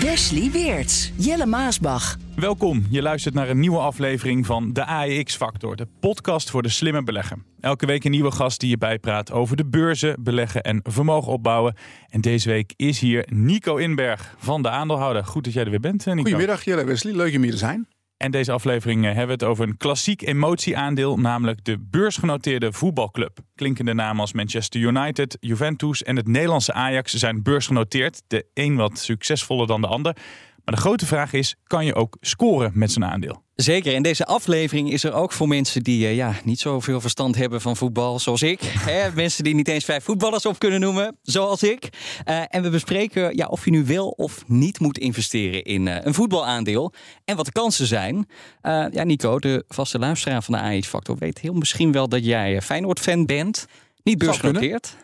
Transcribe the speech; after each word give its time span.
Wesley 0.00 0.50
Weerts. 0.50 1.12
Jelle 1.16 1.46
Maasbach. 1.46 2.16
Welkom, 2.36 2.86
je 2.90 3.02
luistert 3.02 3.34
naar 3.34 3.48
een 3.48 3.60
nieuwe 3.60 3.78
aflevering 3.78 4.46
van 4.46 4.72
de 4.72 4.84
AEX 4.84 5.36
Factor, 5.36 5.76
de 5.76 5.86
podcast 6.00 6.50
voor 6.50 6.62
de 6.62 6.68
slimme 6.68 7.02
belegger. 7.02 7.38
Elke 7.60 7.86
week 7.86 8.04
een 8.04 8.10
nieuwe 8.10 8.30
gast 8.30 8.60
die 8.60 8.70
je 8.70 8.78
bijpraat 8.78 9.32
over 9.32 9.56
de 9.56 9.66
beurzen, 9.66 10.16
beleggen 10.22 10.62
en 10.62 10.80
vermogen 10.82 11.32
opbouwen. 11.32 11.76
En 12.08 12.20
deze 12.20 12.48
week 12.48 12.72
is 12.76 13.00
hier 13.00 13.26
Nico 13.32 13.76
Inberg 13.76 14.34
van 14.38 14.62
de 14.62 14.68
aandeelhouder. 14.68 15.24
Goed 15.24 15.44
dat 15.44 15.52
jij 15.52 15.64
er 15.64 15.70
weer 15.70 15.80
bent, 15.80 16.04
Nico. 16.06 16.20
Goedemiddag, 16.20 16.64
Jelle 16.64 16.84
Wesley. 16.84 17.12
Leuk 17.14 17.34
om 17.36 17.42
hier 17.42 17.50
te 17.52 17.56
zijn. 17.56 17.86
En 18.22 18.30
deze 18.30 18.52
aflevering 18.52 19.00
eh, 19.00 19.06
hebben 19.06 19.26
we 19.26 19.32
het 19.32 19.44
over 19.44 19.68
een 19.68 19.76
klassiek 19.76 20.22
emotieaandeel, 20.22 21.18
namelijk 21.18 21.64
de 21.64 21.78
beursgenoteerde 21.78 22.72
voetbalclub. 22.72 23.38
Klinkende 23.54 23.94
namen 23.94 24.20
als 24.20 24.32
Manchester 24.32 24.80
United, 24.80 25.36
Juventus 25.40 26.02
en 26.02 26.16
het 26.16 26.26
Nederlandse 26.26 26.72
Ajax 26.72 27.12
zijn 27.12 27.42
beursgenoteerd. 27.42 28.22
De 28.26 28.46
een 28.54 28.76
wat 28.76 28.98
succesvoller 28.98 29.66
dan 29.66 29.80
de 29.80 29.86
ander. 29.86 30.16
Maar 30.64 30.74
de 30.74 30.80
grote 30.80 31.06
vraag 31.06 31.32
is, 31.32 31.56
kan 31.66 31.84
je 31.84 31.94
ook 31.94 32.16
scoren 32.20 32.70
met 32.74 32.92
zo'n 32.92 33.04
aandeel? 33.04 33.42
Zeker. 33.62 33.94
En 33.94 34.02
deze 34.02 34.26
aflevering 34.26 34.92
is 34.92 35.04
er 35.04 35.12
ook 35.12 35.32
voor 35.32 35.48
mensen 35.48 35.82
die 35.82 36.04
uh, 36.04 36.14
ja, 36.14 36.34
niet 36.44 36.60
zoveel 36.60 37.00
verstand 37.00 37.36
hebben 37.36 37.60
van 37.60 37.76
voetbal, 37.76 38.18
zoals 38.18 38.42
ik. 38.42 38.60
Hè? 38.90 39.12
Mensen 39.14 39.44
die 39.44 39.54
niet 39.54 39.68
eens 39.68 39.84
vijf 39.84 40.04
voetballers 40.04 40.46
op 40.46 40.58
kunnen 40.58 40.80
noemen, 40.80 41.16
zoals 41.22 41.62
ik. 41.62 41.88
Uh, 42.28 42.42
en 42.48 42.62
we 42.62 42.70
bespreken 42.70 43.36
ja, 43.36 43.46
of 43.46 43.64
je 43.64 43.70
nu 43.70 43.84
wel 43.84 44.08
of 44.08 44.44
niet 44.46 44.80
moet 44.80 44.98
investeren 44.98 45.64
in 45.64 45.86
uh, 45.86 45.96
een 46.00 46.14
voetbalaandeel. 46.14 46.92
En 47.24 47.36
wat 47.36 47.46
de 47.46 47.52
kansen 47.52 47.86
zijn. 47.86 48.26
ja, 48.62 49.04
Nico, 49.04 49.38
de 49.38 49.64
vaste 49.68 49.98
luisteraar 49.98 50.42
van 50.42 50.54
de 50.54 50.60
AX 50.60 50.86
Factor, 50.86 51.16
weet 51.18 51.38
heel 51.38 51.54
misschien 51.54 51.92
wel 51.92 52.08
dat 52.08 52.24
jij 52.24 52.62
Feyenoord-fan 52.62 53.26
bent. 53.26 53.66
Niet 54.02 54.18
beursgenoteerd. 54.18 54.96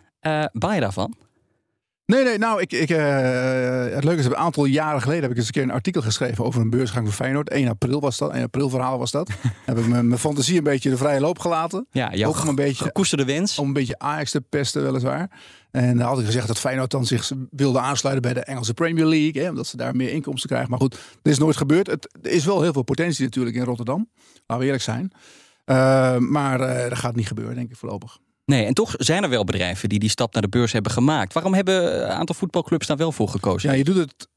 baal 0.52 0.72
je 0.72 0.80
daarvan? 0.80 1.27
Nee, 2.12 2.24
nee, 2.24 2.38
nou, 2.38 2.60
ik, 2.60 2.72
ik, 2.72 2.90
uh, 2.90 2.98
het 3.94 4.04
leuke 4.04 4.20
is, 4.20 4.24
een 4.24 4.36
aantal 4.36 4.64
jaren 4.64 5.02
geleden 5.02 5.22
heb 5.22 5.30
ik 5.30 5.36
eens 5.36 5.46
een 5.46 5.52
keer 5.52 5.62
een 5.62 5.70
artikel 5.70 6.02
geschreven 6.02 6.44
over 6.44 6.60
een 6.60 6.70
beursgang 6.70 7.06
van 7.06 7.14
Feyenoord. 7.14 7.50
1 7.50 7.68
april 7.68 8.00
was 8.00 8.18
dat, 8.18 8.32
1 8.32 8.42
april 8.42 8.68
verhaal 8.68 8.98
was 8.98 9.10
dat. 9.10 9.30
heb 9.66 9.78
ik 9.78 9.86
mijn 9.86 10.18
fantasie 10.18 10.58
een 10.58 10.64
beetje 10.64 10.90
de 10.90 10.96
vrije 10.96 11.20
loop 11.20 11.38
gelaten. 11.38 11.86
Ja, 11.90 12.14
jouw 12.14 12.28
Ook 12.28 12.42
om 12.42 12.48
een 12.48 12.54
beetje, 12.54 12.84
gekoesterde 12.84 13.24
wens. 13.24 13.58
Om 13.58 13.66
een 13.66 13.72
beetje 13.72 13.98
Ajax 13.98 14.30
te 14.30 14.40
pesten, 14.40 14.82
weliswaar. 14.82 15.30
En 15.70 15.96
dan 15.96 16.06
had 16.06 16.18
ik 16.18 16.24
gezegd 16.24 16.46
dat 16.46 16.58
Feyenoord 16.58 16.90
dan 16.90 17.06
zich 17.06 17.32
wilde 17.50 17.78
aansluiten 17.80 18.32
bij 18.32 18.42
de 18.42 18.46
Engelse 18.46 18.74
Premier 18.74 19.06
League. 19.06 19.42
Hè, 19.42 19.48
omdat 19.48 19.66
ze 19.66 19.76
daar 19.76 19.96
meer 19.96 20.10
inkomsten 20.10 20.48
krijgen. 20.48 20.70
Maar 20.70 20.80
goed, 20.80 20.98
dat 21.22 21.32
is 21.32 21.38
nooit 21.38 21.56
gebeurd. 21.56 21.86
Het, 21.86 22.18
er 22.22 22.30
is 22.30 22.44
wel 22.44 22.62
heel 22.62 22.72
veel 22.72 22.82
potentie 22.82 23.24
natuurlijk 23.24 23.56
in 23.56 23.64
Rotterdam. 23.64 24.08
Laten 24.34 24.58
we 24.58 24.64
eerlijk 24.64 24.82
zijn. 24.82 25.12
Uh, 25.66 26.16
maar 26.16 26.60
uh, 26.60 26.88
dat 26.88 26.98
gaat 26.98 27.16
niet 27.16 27.26
gebeuren, 27.26 27.54
denk 27.54 27.70
ik 27.70 27.76
voorlopig. 27.76 28.18
Nee, 28.48 28.64
en 28.64 28.74
toch 28.74 28.94
zijn 28.96 29.22
er 29.22 29.28
wel 29.28 29.44
bedrijven 29.44 29.88
die 29.88 29.98
die 29.98 30.08
stap 30.08 30.32
naar 30.32 30.42
de 30.42 30.48
beurs 30.48 30.72
hebben 30.72 30.92
gemaakt. 30.92 31.32
Waarom 31.32 31.54
hebben 31.54 32.02
een 32.02 32.10
aantal 32.10 32.34
voetbalclubs 32.34 32.86
daar 32.86 32.96
wel 32.96 33.12
voor 33.12 33.28
gekozen? 33.28 33.70
Ja, 33.70 33.76
je 33.76 33.84
doet 33.84 33.96
het 33.96 34.28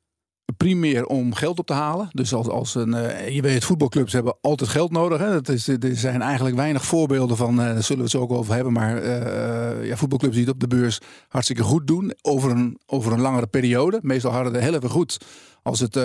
primair 0.58 1.06
om 1.06 1.34
geld 1.34 1.60
op 1.60 1.66
te 1.66 1.74
halen. 1.74 2.10
Dus 2.12 2.34
als, 2.34 2.48
als 2.48 2.76
een, 2.76 2.94
uh, 2.94 3.30
je 3.30 3.42
weet, 3.42 3.64
voetbalclubs 3.64 4.14
hebben 4.14 4.38
altijd 4.42 4.70
geld 4.70 4.92
nodig. 4.92 5.20
Hè. 5.20 5.32
Dat 5.32 5.50
is, 5.50 5.68
er 5.68 5.80
zijn 5.96 6.22
eigenlijk 6.22 6.56
weinig 6.56 6.86
voorbeelden 6.86 7.38
van, 7.38 7.60
uh, 7.60 7.66
daar 7.66 7.84
zullen 7.84 7.98
we 7.98 8.04
het 8.04 8.12
zo 8.12 8.22
ook 8.22 8.32
over 8.32 8.54
hebben. 8.54 8.74
Maar 8.74 9.04
uh, 9.04 9.88
ja, 9.88 9.96
voetbalclubs 9.96 10.36
die 10.36 10.46
het 10.46 10.54
op 10.54 10.60
de 10.60 10.68
beurs 10.68 11.00
hartstikke 11.28 11.64
goed 11.64 11.88
doen. 11.88 12.14
Over 12.22 12.52
een, 12.52 12.80
over 12.86 13.12
een 13.12 13.22
langere 13.22 13.48
periode. 13.48 14.00
Meestal 14.02 14.32
harder 14.32 14.54
de 14.54 14.60
heel 14.60 14.76
even 14.76 14.90
goed 14.90 15.18
als 15.64 15.80
het 15.80 15.96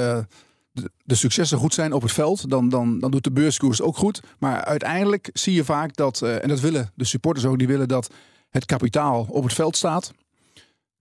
de 1.05 1.15
successen 1.15 1.59
goed 1.59 1.75
zijn 1.75 1.93
op 1.93 2.03
het 2.03 2.13
veld, 2.13 2.51
dan, 2.51 2.69
dan, 2.69 2.99
dan 2.99 3.11
doet 3.11 3.25
de 3.25 3.31
beurskoers 3.33 3.83
ook 3.83 3.97
goed. 3.97 4.21
Maar 4.39 4.65
uiteindelijk 4.65 5.31
zie 5.33 5.55
je 5.55 5.65
vaak 5.65 5.97
dat, 5.97 6.21
uh, 6.23 6.43
en 6.43 6.49
dat 6.49 6.61
willen 6.61 6.91
de 6.95 7.05
supporters 7.05 7.47
ook, 7.47 7.59
die 7.59 7.67
willen 7.67 7.89
dat 7.89 8.11
het 8.51 8.65
kapitaal 8.65 9.27
op 9.31 9.43
het 9.43 9.53
veld 9.53 9.77
staat. 9.77 10.13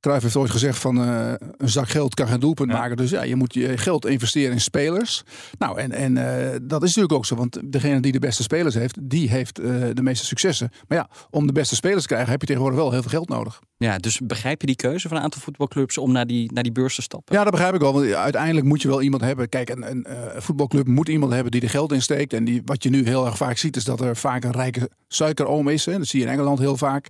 Cruijff 0.06 0.24
heeft 0.24 0.36
ooit 0.36 0.52
gezegd 0.52 0.80
van 0.80 1.02
uh, 1.02 1.34
een 1.58 1.70
zak 1.70 1.90
geld 1.90 2.14
kan 2.14 2.28
geen 2.28 2.40
doelpunt 2.40 2.72
ja. 2.72 2.78
maken. 2.78 2.98
Dus 2.98 3.10
ja, 3.10 3.24
je 3.24 3.36
moet 3.36 3.54
je 3.54 3.78
geld 3.78 4.06
investeren 4.06 4.52
in 4.52 4.62
spelers. 4.62 5.24
Nou, 5.58 5.80
en, 5.80 5.92
en 5.92 6.16
uh, 6.16 6.56
dat 6.62 6.84
is 6.84 6.88
natuurlijk 6.88 7.14
ook 7.14 7.26
zo. 7.26 7.36
Want 7.36 7.60
degene 7.64 8.00
die 8.00 8.12
de 8.12 8.20
beste 8.20 8.44
spelers 8.44 8.76
heeft, 8.76 8.98
die 9.02 9.30
heeft 9.30 9.60
uh, 9.60 9.86
de 9.94 10.02
meeste 10.02 10.26
successen. 10.26 10.70
Maar 10.88 10.98
ja, 10.98 11.10
om 11.30 11.48
de 11.48 11.54
beste 11.54 11.76
spelers 11.76 12.02
te 12.02 12.08
krijgen 12.08 12.32
heb 12.32 12.42
je 12.42 12.48
tegenwoordig 12.48 12.80
wel 12.80 12.92
heel 12.92 13.02
veel 13.02 13.10
geld 13.10 13.30
nodig. 13.30 13.60
Ja, 13.78 13.98
dus 13.98 14.20
begrijp 14.24 14.62
je 14.62 14.68
die 14.68 14.76
keuze 14.76 15.08
van 15.08 15.18
een 15.18 15.24
aantal 15.24 15.42
voetbalclubs 15.42 15.98
om 15.98 16.12
naar 16.12 16.28
die, 16.28 16.52
naar 16.54 16.64
die 16.64 16.72
beurs 16.72 16.96
te 16.96 17.02
stappen? 17.02 17.36
Ja, 17.36 17.44
dat 17.44 17.52
begrijp 17.52 17.74
ik 17.74 17.82
wel. 17.82 17.94
Want 17.94 18.14
uiteindelijk 18.14 18.66
moet 18.66 18.82
je 18.82 18.88
wel 18.88 19.02
iemand 19.02 19.22
hebben. 19.22 19.50
Kijk, 19.50 19.70
een, 19.70 19.90
een 19.90 20.06
voetbalclub 20.42 20.88
moet 20.88 21.10
iemand 21.10 21.34
hebben 21.34 21.52
die 21.52 21.62
er 21.62 21.70
geld 21.70 21.92
in 21.92 22.02
steekt. 22.02 22.34
En 22.34 22.44
die, 22.44 22.62
wat 22.66 22.84
je 22.84 22.90
nu 22.90 23.06
heel 23.06 23.26
erg 23.26 23.38
vaak 23.38 23.58
ziet, 23.58 23.76
is 23.76 23.84
dat 23.84 24.02
er 24.02 24.16
vaak 24.16 24.44
een 24.44 24.52
rijke 24.52 24.90
suikeroom 25.08 25.68
is. 25.68 25.86
Hè. 25.86 25.98
Dat 25.98 26.08
zie 26.08 26.20
je 26.20 26.26
in 26.26 26.32
Engeland 26.32 26.60
heel 26.60 26.78
vaak 26.78 27.08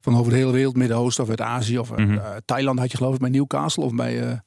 van 0.00 0.16
over 0.16 0.32
de 0.32 0.38
hele 0.38 0.52
wereld, 0.52 0.76
Midden-Oosten 0.76 1.24
of 1.24 1.30
uit 1.30 1.40
Azië 1.40 1.78
of 1.78 1.90
mm 1.90 1.96
-hmm. 1.96 2.14
uh, 2.14 2.30
Thailand 2.44 2.78
had 2.78 2.90
je 2.90 2.96
geloof 2.96 3.14
ik 3.14 3.20
bij 3.20 3.30
Newcastle 3.30 3.84
of 3.84 3.94
bij, 3.94 4.14
uh, 4.14 4.20
ja, 4.20 4.40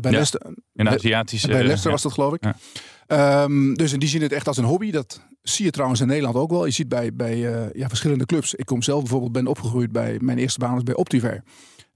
bij 0.00 0.10
ja, 0.10 0.10
Leicester. 0.10 0.40
In 0.74 0.88
Aziatische. 0.88 1.48
Bij 1.48 1.62
Leicester 1.62 1.90
was 1.90 2.02
dat 2.02 2.12
geloof 2.12 2.34
ik. 2.34 2.54
Um, 3.08 3.74
dus 3.74 3.92
in 3.92 3.98
die 3.98 4.08
zin 4.08 4.22
het 4.22 4.32
echt 4.32 4.48
als 4.48 4.56
een 4.56 4.64
hobby. 4.64 4.90
Dat 4.90 5.20
zie 5.42 5.64
je 5.64 5.70
trouwens 5.70 6.00
in 6.00 6.06
Nederland 6.06 6.36
ook 6.36 6.50
wel. 6.50 6.64
Je 6.64 6.72
ziet 6.72 6.88
bij, 6.88 7.14
bij 7.14 7.36
uh, 7.36 7.72
ja, 7.72 7.88
verschillende 7.88 8.26
clubs. 8.26 8.54
Ik 8.54 8.66
kom 8.66 8.82
zelf 8.82 9.00
bijvoorbeeld, 9.00 9.32
ben 9.32 9.46
opgegroeid 9.46 9.92
bij, 9.92 10.16
mijn 10.20 10.38
eerste 10.38 10.58
baan 10.58 10.74
was 10.74 10.82
bij 10.82 10.94
Optiver. 10.94 11.42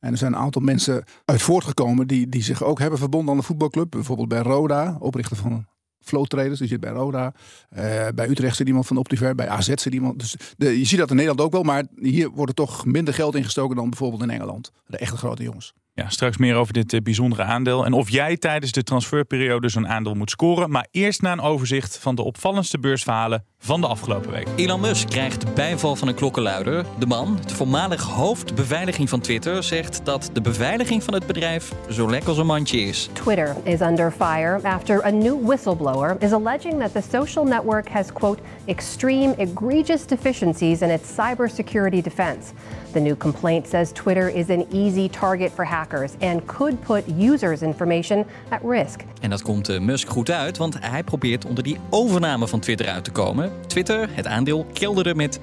En 0.01 0.13
er 0.13 0.19
zijn 0.19 0.33
een 0.33 0.39
aantal 0.39 0.63
mensen 0.63 1.05
uit 1.25 1.43
voortgekomen 1.43 2.07
die, 2.07 2.29
die 2.29 2.43
zich 2.43 2.63
ook 2.63 2.79
hebben 2.79 2.99
verbonden 2.99 3.31
aan 3.31 3.41
de 3.41 3.47
voetbalclub. 3.47 3.91
Bijvoorbeeld 3.91 4.29
bij 4.29 4.41
Roda, 4.41 4.97
oprichter 4.99 5.37
van 5.37 5.67
Flow 6.01 6.27
Traders, 6.27 6.59
die 6.59 6.69
zit 6.69 6.81
bij 6.81 6.91
Roda. 6.91 7.33
Uh, 7.77 8.09
bij 8.15 8.29
Utrecht 8.29 8.57
zit 8.57 8.67
iemand 8.67 8.87
van 8.87 8.97
Optiver, 8.97 9.35
bij 9.35 9.49
AZ 9.49 9.67
zit 9.67 9.87
iemand. 9.87 10.19
Dus 10.19 10.37
de, 10.57 10.79
je 10.79 10.85
ziet 10.85 10.99
dat 10.99 11.11
in 11.11 11.17
Nederland 11.17 11.41
ook 11.41 11.53
wel, 11.53 11.63
maar 11.63 11.85
hier 11.97 12.31
wordt 12.31 12.51
er 12.51 12.67
toch 12.67 12.85
minder 12.85 13.15
geld 13.15 13.35
ingestoken 13.35 13.77
dan 13.77 13.89
bijvoorbeeld 13.89 14.23
in 14.23 14.31
Engeland. 14.31 14.73
De 14.87 14.99
echte 14.99 15.17
grote 15.17 15.43
jongens. 15.43 15.73
Ja, 15.95 16.09
straks 16.09 16.37
meer 16.37 16.55
over 16.55 16.73
dit 16.73 16.93
uh, 16.93 17.01
bijzondere 17.01 17.43
aandeel. 17.43 17.85
En 17.85 17.93
of 17.93 18.11
jij 18.11 18.37
tijdens 18.37 18.73
de 18.73 18.83
transferperiode 18.83 19.69
zo'n 19.69 19.89
aandeel 19.89 20.15
moet 20.15 20.31
scoren. 20.31 20.71
Maar 20.71 20.87
eerst 20.91 21.23
naar 21.23 21.33
een 21.33 21.41
overzicht 21.41 21.99
van 21.99 22.15
de 22.15 22.23
opvallendste 22.23 22.79
beursverhalen 22.79 23.45
van 23.63 23.81
de 23.81 23.87
afgelopen 23.87 24.31
week. 24.31 24.49
Elon 24.57 24.81
Musk 24.81 25.09
krijgt 25.09 25.55
bijval 25.55 25.97
van 25.97 26.09
een 26.09 26.15
klokkenluider. 26.15 26.85
De 26.99 27.07
man, 27.07 27.39
de 27.47 27.55
voormalig 27.55 28.03
hoofd 28.03 28.55
beveiliging 28.55 29.09
van 29.09 29.21
Twitter, 29.21 29.63
zegt 29.63 30.01
dat 30.05 30.31
de 30.33 30.41
beveiliging 30.41 31.03
van 31.03 31.15
het 31.15 31.27
bedrijf 31.27 31.73
zo 31.91 32.11
lekker 32.11 32.29
als 32.29 32.39
een 32.39 32.47
mandje 32.47 32.81
is. 32.81 33.09
Twitter 33.13 33.57
is 33.63 33.81
under 33.81 34.11
fire 34.11 34.61
after 34.63 35.05
a 35.05 35.11
new 35.11 35.47
whistleblower 35.47 36.17
is 36.19 36.33
alleging 36.33 36.81
that 36.81 36.93
the 36.93 37.03
social 37.11 37.45
network 37.45 37.89
has, 37.89 38.13
quote, 38.13 38.43
extreme, 38.65 39.35
egregious 39.37 40.07
deficiencies 40.07 40.81
in 40.81 40.91
its 40.91 41.15
cybersecurity 41.15 42.03
defense. 42.03 42.53
The 42.93 43.01
new 43.01 43.17
complaint 43.17 43.69
says 43.69 43.93
Twitter 43.93 44.29
is 44.29 44.49
an 44.49 44.67
easy 44.73 45.09
target 45.09 45.53
for 45.53 45.65
hackers 45.65 46.13
and 46.21 46.47
could 46.47 46.81
put 46.81 47.05
users' 47.19 47.63
information 47.63 48.27
at 48.49 48.61
risk. 48.65 49.01
En 49.21 49.31
dat 49.31 49.43
komt 49.43 49.69
uh, 49.69 49.81
Musk 49.81 50.09
goed 50.09 50.31
uit, 50.31 50.57
want 50.57 50.77
hij 50.81 51.05
probeert 51.05 51.45
onder 51.45 51.65
die 51.65 51.79
overname 51.91 52.49
van 52.49 52.61
Twitter 52.61 52.89
uit 52.89 53.05
te 53.05 53.11
komen. 53.11 53.50
Twitter, 53.67 54.09
het 54.13 54.27
aandeel, 54.27 54.67
kelderde 54.73 55.15
met 55.15 55.41
7% 55.41 55.43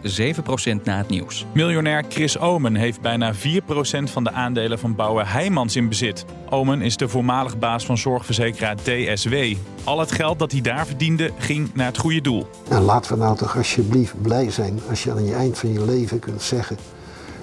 na 0.83 0.97
het 0.97 1.09
nieuws. 1.09 1.45
Miljonair 1.51 2.03
Chris 2.09 2.39
Omen 2.39 2.75
heeft 2.75 3.01
bijna 3.01 3.33
4% 3.33 3.37
van 4.03 4.23
de 4.23 4.31
aandelen 4.31 4.79
van 4.79 4.95
bouwer 4.95 5.31
Heijmans 5.31 5.75
in 5.75 5.89
bezit. 5.89 6.25
Omen 6.49 6.81
is 6.81 6.97
de 6.97 7.07
voormalig 7.07 7.59
baas 7.59 7.85
van 7.85 7.97
zorgverzekeraar 7.97 8.75
DSW. 8.75 9.35
Al 9.83 9.99
het 9.99 10.11
geld 10.11 10.39
dat 10.39 10.51
hij 10.51 10.61
daar 10.61 10.85
verdiende 10.85 11.31
ging 11.37 11.69
naar 11.73 11.85
het 11.85 11.97
goede 11.97 12.21
doel. 12.21 12.47
Nou, 12.69 12.81
laten 12.81 13.11
we 13.11 13.17
nou 13.17 13.37
toch 13.37 13.57
alsjeblieft 13.57 14.21
blij 14.21 14.51
zijn 14.51 14.79
als 14.89 15.03
je 15.03 15.11
aan 15.11 15.25
je 15.25 15.33
eind 15.33 15.57
van 15.57 15.73
je 15.73 15.85
leven 15.85 16.19
kunt 16.19 16.41
zeggen 16.41 16.77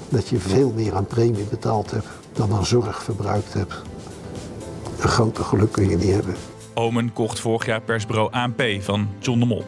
dat 0.08 0.28
je 0.28 0.38
veel 0.38 0.72
meer 0.76 0.94
aan 0.94 1.06
premie 1.06 1.44
betaald 1.50 1.90
hebt 1.90 2.06
dan 2.32 2.52
aan 2.52 2.66
zorg 2.66 3.02
verbruikt 3.02 3.52
hebt. 3.54 3.82
Een 5.00 5.08
groter 5.08 5.44
geluk 5.44 5.72
kun 5.72 5.88
je 5.88 5.96
niet 5.96 6.12
hebben. 6.12 6.34
Omen 6.74 7.12
kocht 7.12 7.40
vorig 7.40 7.66
jaar 7.66 7.80
persbureau 7.80 8.32
ANP 8.32 8.62
van 8.80 9.08
John 9.18 9.38
de 9.38 9.46
Mol. 9.46 9.64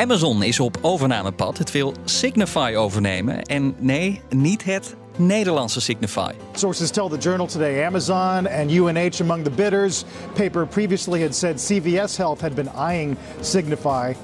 Amazon 0.00 0.42
is 0.42 0.60
op 0.60 0.78
overnamepad. 0.80 1.58
Het 1.58 1.70
wil 1.70 1.94
Signify 2.04 2.74
overnemen. 2.76 3.42
En 3.42 3.74
nee, 3.78 4.20
niet 4.28 4.64
het 4.64 4.96
Nederlandse 5.16 5.80
Signify. 5.80 6.30
Sources 6.52 6.90
tell 6.90 7.08
the 7.08 7.18
Journal 7.18 7.46
today 7.46 7.84
Amazon 7.86 8.48
and 8.48 8.70
UNH 8.70 9.20
among 9.20 9.44
the 9.44 9.50
bidders. 9.50 10.04
Paper 10.34 10.66
previously 10.66 11.22
had 11.22 11.34
said 11.34 11.64
CVS 11.66 12.16
Health 12.16 12.40
had 12.40 12.54
been 12.54 12.68
eyeing 12.76 13.16
Signify. 13.40 14.14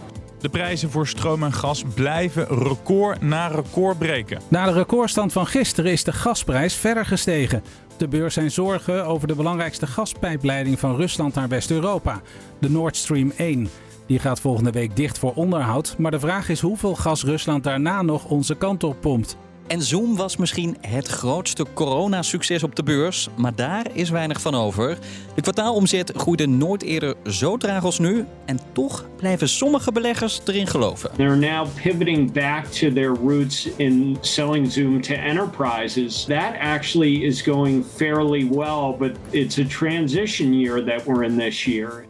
De 0.44 0.50
prijzen 0.50 0.90
voor 0.90 1.06
stroom 1.06 1.42
en 1.42 1.52
gas 1.52 1.84
blijven 1.94 2.46
record 2.48 3.20
na 3.20 3.46
record 3.46 3.98
breken. 3.98 4.40
Na 4.48 4.64
de 4.64 4.72
recordstand 4.72 5.32
van 5.32 5.46
gisteren 5.46 5.92
is 5.92 6.04
de 6.04 6.12
gasprijs 6.12 6.74
verder 6.74 7.06
gestegen. 7.06 7.62
De 7.96 8.08
beurs 8.08 8.34
zijn 8.34 8.50
zorgen 8.50 9.06
over 9.06 9.28
de 9.28 9.34
belangrijkste 9.34 9.86
gaspijpleiding 9.86 10.78
van 10.78 10.96
Rusland 10.96 11.34
naar 11.34 11.48
West-Europa, 11.48 12.20
de 12.58 12.70
Nord 12.70 12.96
Stream 12.96 13.32
1. 13.36 13.68
Die 14.06 14.18
gaat 14.18 14.40
volgende 14.40 14.70
week 14.70 14.96
dicht 14.96 15.18
voor 15.18 15.32
onderhoud, 15.34 15.94
maar 15.98 16.10
de 16.10 16.20
vraag 16.20 16.48
is 16.48 16.60
hoeveel 16.60 16.94
gas 16.94 17.24
Rusland 17.24 17.64
daarna 17.64 18.02
nog 18.02 18.24
onze 18.24 18.56
kant 18.56 18.84
op 18.84 19.00
pompt. 19.00 19.36
En 19.66 19.82
Zoom 19.82 20.16
was 20.16 20.36
misschien 20.36 20.76
het 20.80 21.08
grootste 21.08 21.66
coronasucces 21.74 22.62
op 22.62 22.76
de 22.76 22.82
beurs, 22.82 23.28
maar 23.36 23.54
daar 23.54 23.86
is 23.92 24.10
weinig 24.10 24.40
van 24.40 24.54
over. 24.54 24.98
De 25.34 25.40
kwartaalomzet 25.42 26.12
groeide 26.16 26.46
nooit 26.46 26.82
eerder 26.82 27.14
zo 27.26 27.56
traag 27.56 27.84
als 27.84 27.98
nu 27.98 28.24
en 28.44 28.58
toch 28.72 29.04
blijven 29.16 29.48
sommige 29.48 29.92
beleggers 29.92 30.40
erin 30.46 30.66
geloven. 30.66 31.10
They're 31.16 31.36
now 31.36 31.66
pivoting 31.82 32.32
back 32.32 32.66
to 32.66 32.92
their 32.92 33.14
roots 33.24 33.68
in 33.76 34.16
selling 34.20 34.72
Zoom 34.72 35.00
to 35.00 35.14
enterprises. 35.14 36.24
That 36.24 36.54
actually 36.60 37.24
is 37.24 37.42
going 37.42 37.84
fairly 37.96 38.48
well, 38.50 38.96
but 38.98 39.10
it's 39.30 39.58
a 39.58 39.64
transition 39.64 40.52
year 40.60 40.84
that 40.84 41.04
we're 41.04 41.24
in 41.24 41.38
this 41.38 41.64
year. 41.64 42.04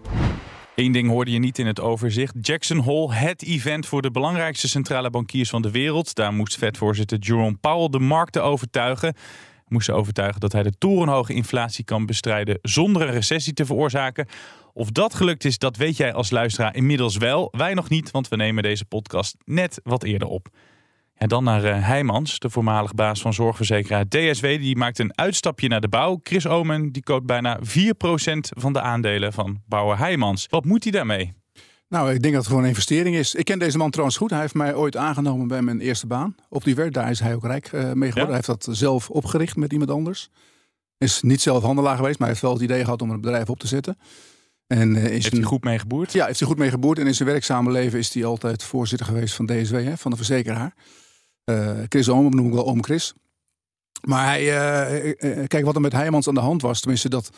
Eén 0.74 0.92
ding 0.92 1.08
hoorde 1.08 1.30
je 1.30 1.38
niet 1.38 1.58
in 1.58 1.66
het 1.66 1.80
overzicht. 1.80 2.34
Jackson 2.40 2.78
Hole, 2.78 3.14
het 3.14 3.42
event 3.42 3.86
voor 3.86 4.02
de 4.02 4.10
belangrijkste 4.10 4.68
centrale 4.68 5.10
bankiers 5.10 5.50
van 5.50 5.62
de 5.62 5.70
wereld. 5.70 6.14
Daar 6.14 6.32
moest 6.32 6.56
Fed-voorzitter 6.56 7.18
Jerome 7.18 7.56
Powell 7.60 7.88
de 7.88 7.98
markten 7.98 8.44
overtuigen. 8.44 9.14
Moest 9.68 9.86
ze 9.86 9.92
overtuigen 9.92 10.40
dat 10.40 10.52
hij 10.52 10.62
de 10.62 10.78
torenhoge 10.78 11.34
inflatie 11.34 11.84
kan 11.84 12.06
bestrijden 12.06 12.58
zonder 12.62 13.02
een 13.02 13.12
recessie 13.12 13.52
te 13.52 13.64
veroorzaken. 13.64 14.26
Of 14.72 14.90
dat 14.90 15.14
gelukt 15.14 15.44
is, 15.44 15.58
dat 15.58 15.76
weet 15.76 15.96
jij 15.96 16.12
als 16.12 16.30
luisteraar 16.30 16.76
inmiddels 16.76 17.16
wel. 17.16 17.48
Wij 17.56 17.74
nog 17.74 17.88
niet, 17.88 18.10
want 18.10 18.28
we 18.28 18.36
nemen 18.36 18.62
deze 18.62 18.84
podcast 18.84 19.36
net 19.44 19.80
wat 19.82 20.02
eerder 20.02 20.28
op. 20.28 20.48
En 21.14 21.28
dan 21.28 21.44
naar 21.44 21.64
uh, 21.64 21.86
Heijmans, 21.86 22.38
de 22.38 22.50
voormalig 22.50 22.94
baas 22.94 23.20
van 23.20 23.34
zorgverzekeraar 23.34 24.08
DSW. 24.08 24.46
Die 24.46 24.76
maakt 24.76 24.98
een 24.98 25.18
uitstapje 25.18 25.68
naar 25.68 25.80
de 25.80 25.88
bouw. 25.88 26.20
Chris 26.22 26.46
Omen 26.46 26.92
die 26.92 27.02
koopt 27.02 27.26
bijna 27.26 27.58
4% 27.58 27.62
van 28.40 28.72
de 28.72 28.80
aandelen 28.80 29.32
van 29.32 29.62
bouwer 29.66 29.98
Heijmans. 29.98 30.46
Wat 30.50 30.64
moet 30.64 30.82
hij 30.82 30.92
daarmee? 30.92 31.34
Nou, 31.88 32.12
ik 32.12 32.22
denk 32.22 32.34
dat 32.34 32.42
het 32.42 32.46
gewoon 32.46 32.62
een 32.62 32.68
investering 32.68 33.16
is. 33.16 33.34
Ik 33.34 33.44
ken 33.44 33.58
deze 33.58 33.78
man 33.78 33.90
trouwens 33.90 34.16
goed. 34.16 34.30
Hij 34.30 34.40
heeft 34.40 34.54
mij 34.54 34.74
ooit 34.74 34.96
aangenomen 34.96 35.48
bij 35.48 35.62
mijn 35.62 35.80
eerste 35.80 36.06
baan. 36.06 36.34
Op 36.48 36.64
die 36.64 36.74
werk, 36.74 36.92
daar 36.92 37.10
is 37.10 37.20
hij 37.20 37.34
ook 37.34 37.44
rijk 37.44 37.72
uh, 37.72 37.80
mee 37.80 37.92
geworden. 37.92 38.14
Ja? 38.14 38.24
Hij 38.24 38.34
heeft 38.34 38.46
dat 38.46 38.76
zelf 38.76 39.10
opgericht 39.10 39.56
met 39.56 39.72
iemand 39.72 39.90
anders. 39.90 40.30
Is 40.98 41.22
niet 41.22 41.40
zelf 41.40 41.62
handelaar 41.62 41.96
geweest, 41.96 42.18
maar 42.18 42.28
hij 42.28 42.36
heeft 42.36 42.40
wel 42.40 42.52
het 42.52 42.62
idee 42.62 42.84
gehad 42.84 43.02
om 43.02 43.10
een 43.10 43.20
bedrijf 43.20 43.48
op 43.48 43.58
te 43.58 43.66
zetten. 43.66 43.98
En, 44.66 44.94
uh, 44.94 45.04
is 45.04 45.10
heeft 45.10 45.32
hij 45.32 45.42
goed 45.42 45.64
mee 45.64 45.78
geboerd? 45.78 46.12
Ja, 46.12 46.26
heeft 46.26 46.38
hij 46.38 46.48
goed 46.48 46.58
mee 46.58 46.70
geboerd. 46.70 46.98
En 46.98 47.06
in 47.06 47.14
zijn 47.14 47.28
werkzame 47.28 47.70
leven 47.70 47.98
is 47.98 48.14
hij 48.14 48.24
altijd 48.24 48.62
voorzitter 48.62 49.06
geweest 49.06 49.34
van 49.34 49.46
DSW, 49.46 49.74
hè, 49.74 49.96
van 49.96 50.10
de 50.10 50.16
verzekeraar. 50.16 50.74
Uh, 51.44 51.70
Chris 51.88 52.08
Oom, 52.08 52.34
noem 52.34 52.46
ik 52.46 52.52
wel 52.52 52.66
Oom 52.66 52.84
Chris. 52.84 53.14
Maar 54.02 54.24
hij, 54.24 54.42
uh, 54.42 55.04
uh, 55.04 55.46
kijk 55.46 55.64
wat 55.64 55.74
er 55.74 55.80
met 55.80 55.92
Heijmans 55.92 56.28
aan 56.28 56.34
de 56.34 56.40
hand 56.40 56.62
was. 56.62 56.80
Tenminste, 56.80 57.08
dat, 57.08 57.30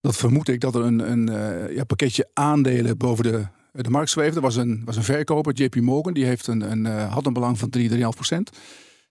dat 0.00 0.16
vermoed 0.16 0.48
ik 0.48 0.60
dat 0.60 0.74
er 0.74 0.82
een, 0.82 1.10
een 1.10 1.26
ja, 1.74 1.84
pakketje 1.84 2.28
aandelen 2.32 2.98
boven 2.98 3.24
de, 3.24 3.46
de 3.72 3.90
markt 3.90 4.10
zweefde. 4.10 4.36
Er 4.36 4.42
was 4.42 4.56
een, 4.56 4.82
was 4.84 4.96
een 4.96 5.02
verkoper, 5.02 5.54
JP 5.54 5.74
Morgan, 5.74 6.12
die 6.12 6.24
heeft 6.24 6.46
een, 6.46 6.70
een, 6.70 6.86
had 6.86 7.26
een 7.26 7.32
belang 7.32 7.58
van 7.58 7.70
3, 7.70 7.90
3,5 7.90 7.96
procent. 7.96 8.50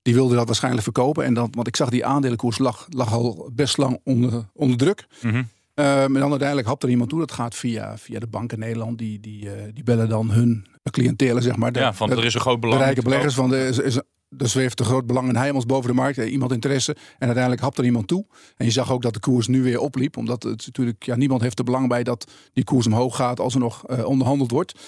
Die 0.01 0.13
wilde 0.13 0.35
dat 0.35 0.45
waarschijnlijk 0.45 0.83
verkopen. 0.83 1.23
En 1.23 1.33
dat, 1.33 1.49
want 1.51 1.67
ik 1.67 1.75
zag 1.75 1.89
die 1.89 2.05
aandelenkoers 2.05 2.57
lag, 2.57 2.87
lag 2.89 3.13
al 3.13 3.49
best 3.53 3.77
lang 3.77 3.99
onder, 4.03 4.49
onder 4.53 4.77
druk. 4.77 5.07
Mm 5.21 5.31
-hmm. 5.31 5.47
en 5.73 6.13
dan 6.13 6.29
uiteindelijk 6.29 6.67
had 6.67 6.83
er 6.83 6.89
iemand 6.89 7.09
toe. 7.09 7.19
Dat 7.19 7.31
gaat 7.31 7.55
via, 7.55 7.97
via 7.97 8.19
de 8.19 8.27
banken 8.27 8.57
in 8.57 8.63
Nederland. 8.63 8.97
Die, 8.97 9.19
die, 9.19 9.49
die 9.73 9.83
bellen 9.83 10.09
dan 10.09 10.31
hun 10.31 10.65
cliëntelen, 10.89 11.43
zeg 11.43 11.55
maar. 11.55 11.71
De, 11.71 11.79
ja, 11.79 11.93
van 11.93 12.11
er 12.11 12.25
is 12.25 12.33
een 12.33 12.41
groot 12.41 12.59
belang. 12.59 12.79
De 12.79 12.85
rijke 12.85 13.01
beleggers 13.01 13.33
van 13.33 13.49
de, 13.49 13.67
is, 13.67 13.77
is, 13.77 13.95
er 14.37 14.47
zweeft 14.49 14.79
een 14.79 14.85
groot 14.85 15.05
belang 15.05 15.29
in 15.29 15.35
Heijmans 15.35 15.65
boven 15.65 15.89
de 15.89 15.95
markt. 15.95 16.17
Iemand 16.17 16.51
interesse. 16.51 16.91
En 16.91 17.25
uiteindelijk 17.25 17.61
hapt 17.61 17.77
er 17.77 17.85
iemand 17.85 18.07
toe. 18.07 18.25
En 18.57 18.65
je 18.65 18.71
zag 18.71 18.91
ook 18.91 19.01
dat 19.01 19.13
de 19.13 19.19
koers 19.19 19.47
nu 19.47 19.63
weer 19.63 19.79
opliep. 19.79 20.17
Omdat 20.17 20.43
het 20.43 20.65
natuurlijk, 20.65 21.03
ja, 21.03 21.15
niemand 21.15 21.41
heeft 21.41 21.59
er 21.59 21.65
belang 21.65 21.87
bij 21.87 22.03
dat 22.03 22.31
die 22.53 22.63
koers 22.63 22.85
omhoog 22.85 23.15
gaat 23.15 23.39
als 23.39 23.53
er 23.53 23.59
nog 23.59 23.89
uh, 23.89 24.05
onderhandeld 24.05 24.51
wordt. 24.51 24.79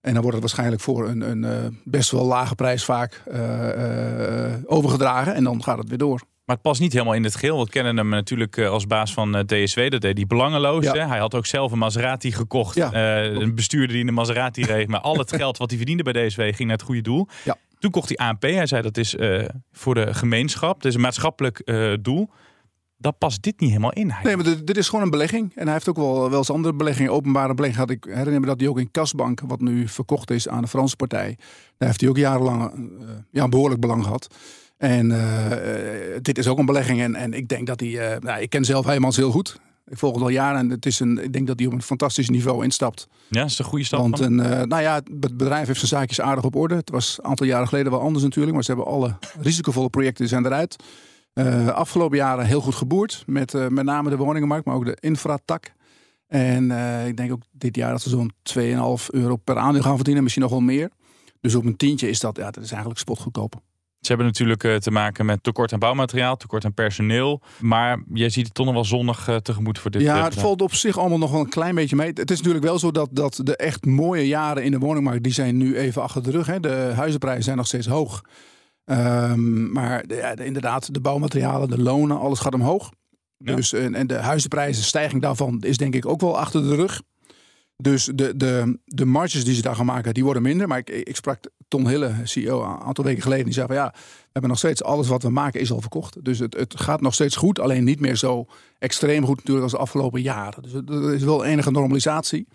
En 0.00 0.12
dan 0.12 0.22
wordt 0.22 0.36
het 0.36 0.46
waarschijnlijk 0.46 0.82
voor 0.82 1.08
een, 1.08 1.20
een 1.20 1.42
uh, 1.42 1.78
best 1.84 2.10
wel 2.10 2.24
lage 2.24 2.54
prijs 2.54 2.84
vaak 2.84 3.22
uh, 3.32 4.54
overgedragen. 4.64 5.34
En 5.34 5.44
dan 5.44 5.62
gaat 5.62 5.78
het 5.78 5.88
weer 5.88 5.98
door. 5.98 6.22
Maar 6.48 6.56
het 6.56 6.66
past 6.66 6.80
niet 6.80 6.92
helemaal 6.92 7.14
in 7.14 7.24
het 7.24 7.36
geheel. 7.36 7.64
We 7.64 7.70
kennen 7.70 7.96
hem 7.96 8.08
natuurlijk 8.08 8.58
als 8.58 8.86
baas 8.86 9.12
van 9.12 9.46
DSW. 9.46 9.90
Dat 9.90 10.00
deed 10.00 10.16
hij 10.16 10.26
belangeloos. 10.26 10.84
Ja. 10.84 11.08
Hij 11.08 11.18
had 11.18 11.34
ook 11.34 11.46
zelf 11.46 11.72
een 11.72 11.78
Maserati 11.78 12.32
gekocht. 12.32 12.74
Ja. 12.74 12.92
Uh, 12.92 13.40
een 13.40 13.54
bestuurder 13.54 13.88
die 13.88 14.00
in 14.00 14.06
de 14.06 14.12
Maserati 14.12 14.64
reed. 14.64 14.88
Maar 14.88 15.00
al 15.00 15.18
het 15.18 15.32
geld 15.40 15.58
wat 15.58 15.68
hij 15.68 15.76
verdiende 15.78 16.02
bij 16.02 16.12
DSW 16.12 16.40
ging 16.40 16.58
naar 16.58 16.76
het 16.76 16.82
goede 16.82 17.00
doel. 17.00 17.28
Ja. 17.44 17.56
Toen 17.78 17.90
kocht 17.90 18.08
hij 18.08 18.26
ANP. 18.26 18.42
Hij 18.42 18.66
zei 18.66 18.82
dat 18.82 18.96
is 18.96 19.14
uh, 19.14 19.44
voor 19.72 19.94
de 19.94 20.14
gemeenschap. 20.14 20.76
Het 20.76 20.84
is 20.84 20.94
een 20.94 21.00
maatschappelijk 21.00 21.62
uh, 21.64 21.94
doel. 22.00 22.30
Dat 22.96 23.18
past 23.18 23.42
dit 23.42 23.60
niet 23.60 23.70
helemaal 23.70 23.92
in. 23.92 24.12
Nee, 24.22 24.36
maar 24.36 24.64
dit, 24.64 24.76
is 24.76 24.88
gewoon 24.88 25.04
een 25.04 25.10
belegging. 25.10 25.52
En 25.54 25.64
hij 25.64 25.72
heeft 25.72 25.88
ook 25.88 25.96
wel, 25.96 26.30
wel 26.30 26.38
eens 26.38 26.50
andere 26.50 26.74
beleggingen, 26.74 27.12
openbare 27.12 27.54
beleggingen. 27.54 27.88
Had 27.88 27.96
ik 27.96 28.04
herinner 28.04 28.40
me 28.40 28.46
dat 28.46 28.60
hij 28.60 28.68
ook 28.68 28.78
in 28.78 28.90
Kasbank, 28.90 29.40
wat 29.46 29.60
nu 29.60 29.88
verkocht 29.88 30.30
is 30.30 30.48
aan 30.48 30.62
de 30.62 30.68
Franse 30.68 30.96
partij. 30.96 31.36
Daar 31.76 31.88
heeft 31.88 32.00
hij 32.00 32.10
ook 32.10 32.16
jarenlang 32.16 32.90
ja, 33.30 33.44
een 33.44 33.50
behoorlijk 33.50 33.80
belang 33.80 34.04
gehad. 34.04 34.28
En 34.78 35.08
dit 36.22 36.38
is 36.38 36.48
ook 36.48 36.58
een 36.58 36.66
belegging. 36.66 37.00
En, 37.00 37.14
en 37.14 37.32
ik 37.32 37.48
denk 37.48 37.66
dat 37.66 37.80
hij. 37.80 38.18
nou, 38.20 38.40
ik 38.40 38.50
ken 38.50 38.64
zelf 38.64 38.84
Heijmans 38.86 39.16
heel 39.16 39.30
goed. 39.30 39.60
Ik 39.90 39.98
volg 39.98 40.14
het 40.14 40.22
al 40.22 40.28
jaren 40.28 40.58
en 40.58 40.70
het 40.70 40.86
is 40.86 41.00
een, 41.00 41.24
ik 41.24 41.32
denk 41.32 41.46
dat 41.46 41.58
hij 41.58 41.68
op 41.68 41.74
een 41.74 41.82
fantastisch 41.82 42.28
niveau 42.28 42.64
instapt. 42.64 43.08
Ja, 43.28 43.44
is 43.44 43.58
een 43.58 43.64
goede 43.64 43.84
stap. 43.84 44.00
Want 44.00 44.18
een, 44.18 44.38
uh, 44.38 44.62
nou 44.62 44.82
ja, 44.82 44.94
het 44.94 45.36
bedrijf 45.36 45.66
heeft 45.66 45.78
zijn 45.78 46.00
zaakjes 46.00 46.20
aardig 46.20 46.44
op 46.44 46.56
orde. 46.56 46.74
Het 46.74 46.90
was 46.90 47.18
een 47.18 47.24
aantal 47.24 47.46
jaren 47.46 47.68
geleden 47.68 47.92
wel 47.92 48.00
anders 48.00 48.24
natuurlijk, 48.24 48.54
maar 48.54 48.64
ze 48.64 48.72
hebben 48.72 48.92
alle 48.92 49.16
risicovolle 49.40 49.90
projecten 49.90 50.28
zijn 50.28 50.46
eruit. 50.46 50.76
Uh, 51.34 51.68
afgelopen 51.68 52.16
jaren 52.16 52.46
heel 52.46 52.60
goed 52.60 52.74
geboerd, 52.74 53.22
met 53.26 53.54
uh, 53.54 53.66
met 53.66 53.84
name 53.84 54.10
de 54.10 54.16
woningenmarkt, 54.16 54.66
maar 54.66 54.74
ook 54.74 54.84
de 54.84 54.96
infratak. 55.00 55.72
En 56.26 56.70
ik 57.06 57.16
denk 57.16 57.32
ook 57.32 57.42
dit 57.50 57.76
jaar 57.76 57.90
dat 57.90 58.02
ze 58.02 58.08
zo'n 58.08 58.32
2,5 58.54 59.06
euro 59.10 59.36
per 59.36 59.56
aandeel 59.56 59.82
gaan 59.82 59.94
verdienen, 59.94 60.22
misschien 60.22 60.42
nog 60.42 60.52
wel 60.52 60.60
meer. 60.60 60.90
Dus 61.40 61.54
op 61.54 61.64
een 61.64 61.76
tientje 61.76 62.08
is 62.08 62.20
dat, 62.20 62.36
ja, 62.36 62.50
dat 62.50 62.64
is 62.64 62.70
eigenlijk 62.70 63.00
spotgoedkoop. 63.00 63.62
Ze 64.08 64.14
hebben 64.14 64.32
natuurlijk 64.32 64.64
uh, 64.64 64.76
te 64.76 64.90
maken 64.90 65.26
met 65.26 65.42
tekort 65.42 65.72
aan 65.72 65.78
bouwmateriaal, 65.78 66.36
tekort 66.36 66.64
aan 66.64 66.74
personeel. 66.74 67.42
Maar 67.60 68.02
je 68.12 68.28
ziet 68.28 68.44
het 68.44 68.54
toch 68.54 68.66
nog 68.66 68.74
wel 68.74 68.84
zonnig 68.84 69.28
uh, 69.28 69.36
tegemoet 69.36 69.78
voor 69.78 69.90
dit. 69.90 70.02
Ja, 70.02 70.24
het 70.24 70.34
valt 70.34 70.62
op 70.62 70.74
zich 70.74 70.98
allemaal 70.98 71.18
nog 71.18 71.30
wel 71.30 71.40
een 71.40 71.48
klein 71.48 71.74
beetje 71.74 71.96
mee. 71.96 72.10
Het 72.14 72.30
is 72.30 72.36
natuurlijk 72.36 72.64
wel 72.64 72.78
zo 72.78 72.90
dat, 72.90 73.08
dat 73.12 73.40
de 73.42 73.56
echt 73.56 73.86
mooie 73.86 74.26
jaren 74.26 74.64
in 74.64 74.70
de 74.70 74.78
woningmarkt, 74.78 75.22
die 75.22 75.32
zijn 75.32 75.56
nu 75.56 75.76
even 75.76 76.02
achter 76.02 76.22
de 76.22 76.30
rug. 76.30 76.46
Hè. 76.46 76.60
De 76.60 76.92
huizenprijzen 76.94 77.44
zijn 77.44 77.56
nog 77.56 77.66
steeds 77.66 77.86
hoog. 77.86 78.22
Um, 78.84 79.72
maar 79.72 80.06
de, 80.06 80.14
ja, 80.14 80.34
de, 80.34 80.44
inderdaad, 80.44 80.94
de 80.94 81.00
bouwmaterialen, 81.00 81.68
de 81.68 81.82
lonen, 81.82 82.18
alles 82.18 82.38
gaat 82.38 82.54
omhoog. 82.54 82.90
Ja. 83.36 83.54
Dus, 83.54 83.72
en, 83.72 83.94
en 83.94 84.06
de 84.06 84.14
huizenprijzen, 84.14 84.84
stijging 84.84 85.22
daarvan 85.22 85.60
is 85.60 85.76
denk 85.76 85.94
ik 85.94 86.06
ook 86.06 86.20
wel 86.20 86.38
achter 86.38 86.62
de 86.62 86.74
rug. 86.74 87.02
Dus 87.82 88.10
de, 88.14 88.36
de, 88.36 88.78
de 88.84 89.04
marges 89.04 89.44
die 89.44 89.54
ze 89.54 89.62
daar 89.62 89.76
gaan 89.76 89.86
maken, 89.86 90.14
die 90.14 90.24
worden 90.24 90.42
minder. 90.42 90.68
Maar 90.68 90.78
ik, 90.78 90.90
ik 90.90 91.16
sprak 91.16 91.38
Ton 91.68 91.88
Hille, 91.88 92.14
CEO, 92.24 92.62
een 92.62 92.80
aantal 92.80 93.04
weken 93.04 93.22
geleden. 93.22 93.44
Die 93.44 93.54
zei 93.54 93.66
van 93.66 93.76
ja, 93.76 93.90
we 93.94 94.28
hebben 94.32 94.50
nog 94.50 94.58
steeds 94.58 94.82
alles 94.82 95.08
wat 95.08 95.22
we 95.22 95.30
maken 95.30 95.60
is 95.60 95.72
al 95.72 95.80
verkocht. 95.80 96.24
Dus 96.24 96.38
het, 96.38 96.54
het 96.56 96.80
gaat 96.80 97.00
nog 97.00 97.14
steeds 97.14 97.36
goed. 97.36 97.58
Alleen 97.58 97.84
niet 97.84 98.00
meer 98.00 98.16
zo 98.16 98.46
extreem 98.78 99.24
goed 99.24 99.36
natuurlijk 99.36 99.62
als 99.62 99.72
de 99.72 99.78
afgelopen 99.78 100.22
jaren. 100.22 100.62
Dus 100.62 100.72
er 100.72 101.14
is 101.14 101.22
wel 101.22 101.44
enige 101.44 101.70
normalisatie. 101.70 102.46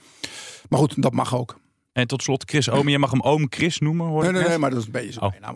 Maar 0.70 0.80
goed, 0.80 1.02
dat 1.02 1.14
mag 1.14 1.36
ook. 1.36 1.62
En 1.94 2.08
tot 2.08 2.24
slot, 2.24 2.44
Chris 2.46 2.70
Oom. 2.70 2.90
Je 2.90 3.00
mag 3.00 3.12
hem 3.12 3.22
Oom 3.22 3.46
Chris 3.50 3.80
noemen, 3.80 4.08
hoor 4.08 4.24
Nee, 4.24 4.32
nee, 4.32 4.48
nee, 4.48 4.58
maar 4.58 4.70
dat 4.70 4.80
is 4.80 4.86
een 4.86 4.92
beetje 4.92 5.12
zo. 5.12 5.20
Oh. 5.20 5.32
Naam 5.40 5.56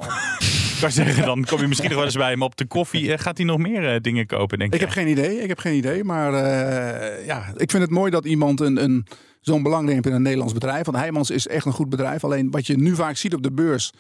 kan 0.80 0.92
zeggen, 1.02 1.26
dan 1.26 1.46
kom 1.46 1.60
je 1.60 1.68
misschien 1.68 1.90
nog 1.90 1.98
wel 1.98 2.08
eens 2.08 2.16
bij 2.16 2.30
hem 2.30 2.42
op 2.42 2.58
de 2.58 2.66
koffie. 2.66 3.18
Gaat 3.18 3.38
hij 3.38 3.46
nog 3.46 3.58
meer 3.58 3.94
uh, 3.94 4.02
dingen 4.02 4.26
kopen, 4.26 4.58
denk 4.58 4.74
ik? 4.74 4.80
Ik 4.80 4.86
heb 4.86 4.96
geen 4.96 5.08
idee, 5.08 5.42
ik 5.42 5.48
heb 5.48 5.60
geen 5.60 5.76
idee. 5.76 6.04
Maar 6.04 6.34
uh, 6.34 7.26
ja, 7.26 7.54
ik 7.56 7.72
vind 7.72 7.84
het 7.84 7.92
mooi 7.92 8.12
dat 8.12 8.26
iemand 8.26 8.60
een... 8.60 8.84
een 8.84 9.06
zo'n 9.48 9.64
belang 9.64 9.86
neemt 9.86 10.06
in 10.06 10.14
een 10.14 10.22
Nederlands 10.22 10.54
bedrijf. 10.54 10.86
Want 10.86 10.98
Heijmans 10.98 11.30
is 11.30 11.48
echt 11.48 11.66
een 11.66 11.72
goed 11.72 11.90
bedrijf. 11.90 12.24
Alleen 12.24 12.52
wat 12.52 12.68
je 12.68 12.78
nu 12.78 12.96
vaak 12.96 13.18
ziet 13.18 13.34
op 13.34 13.44
de 13.44 13.52
beurs, 13.52 13.92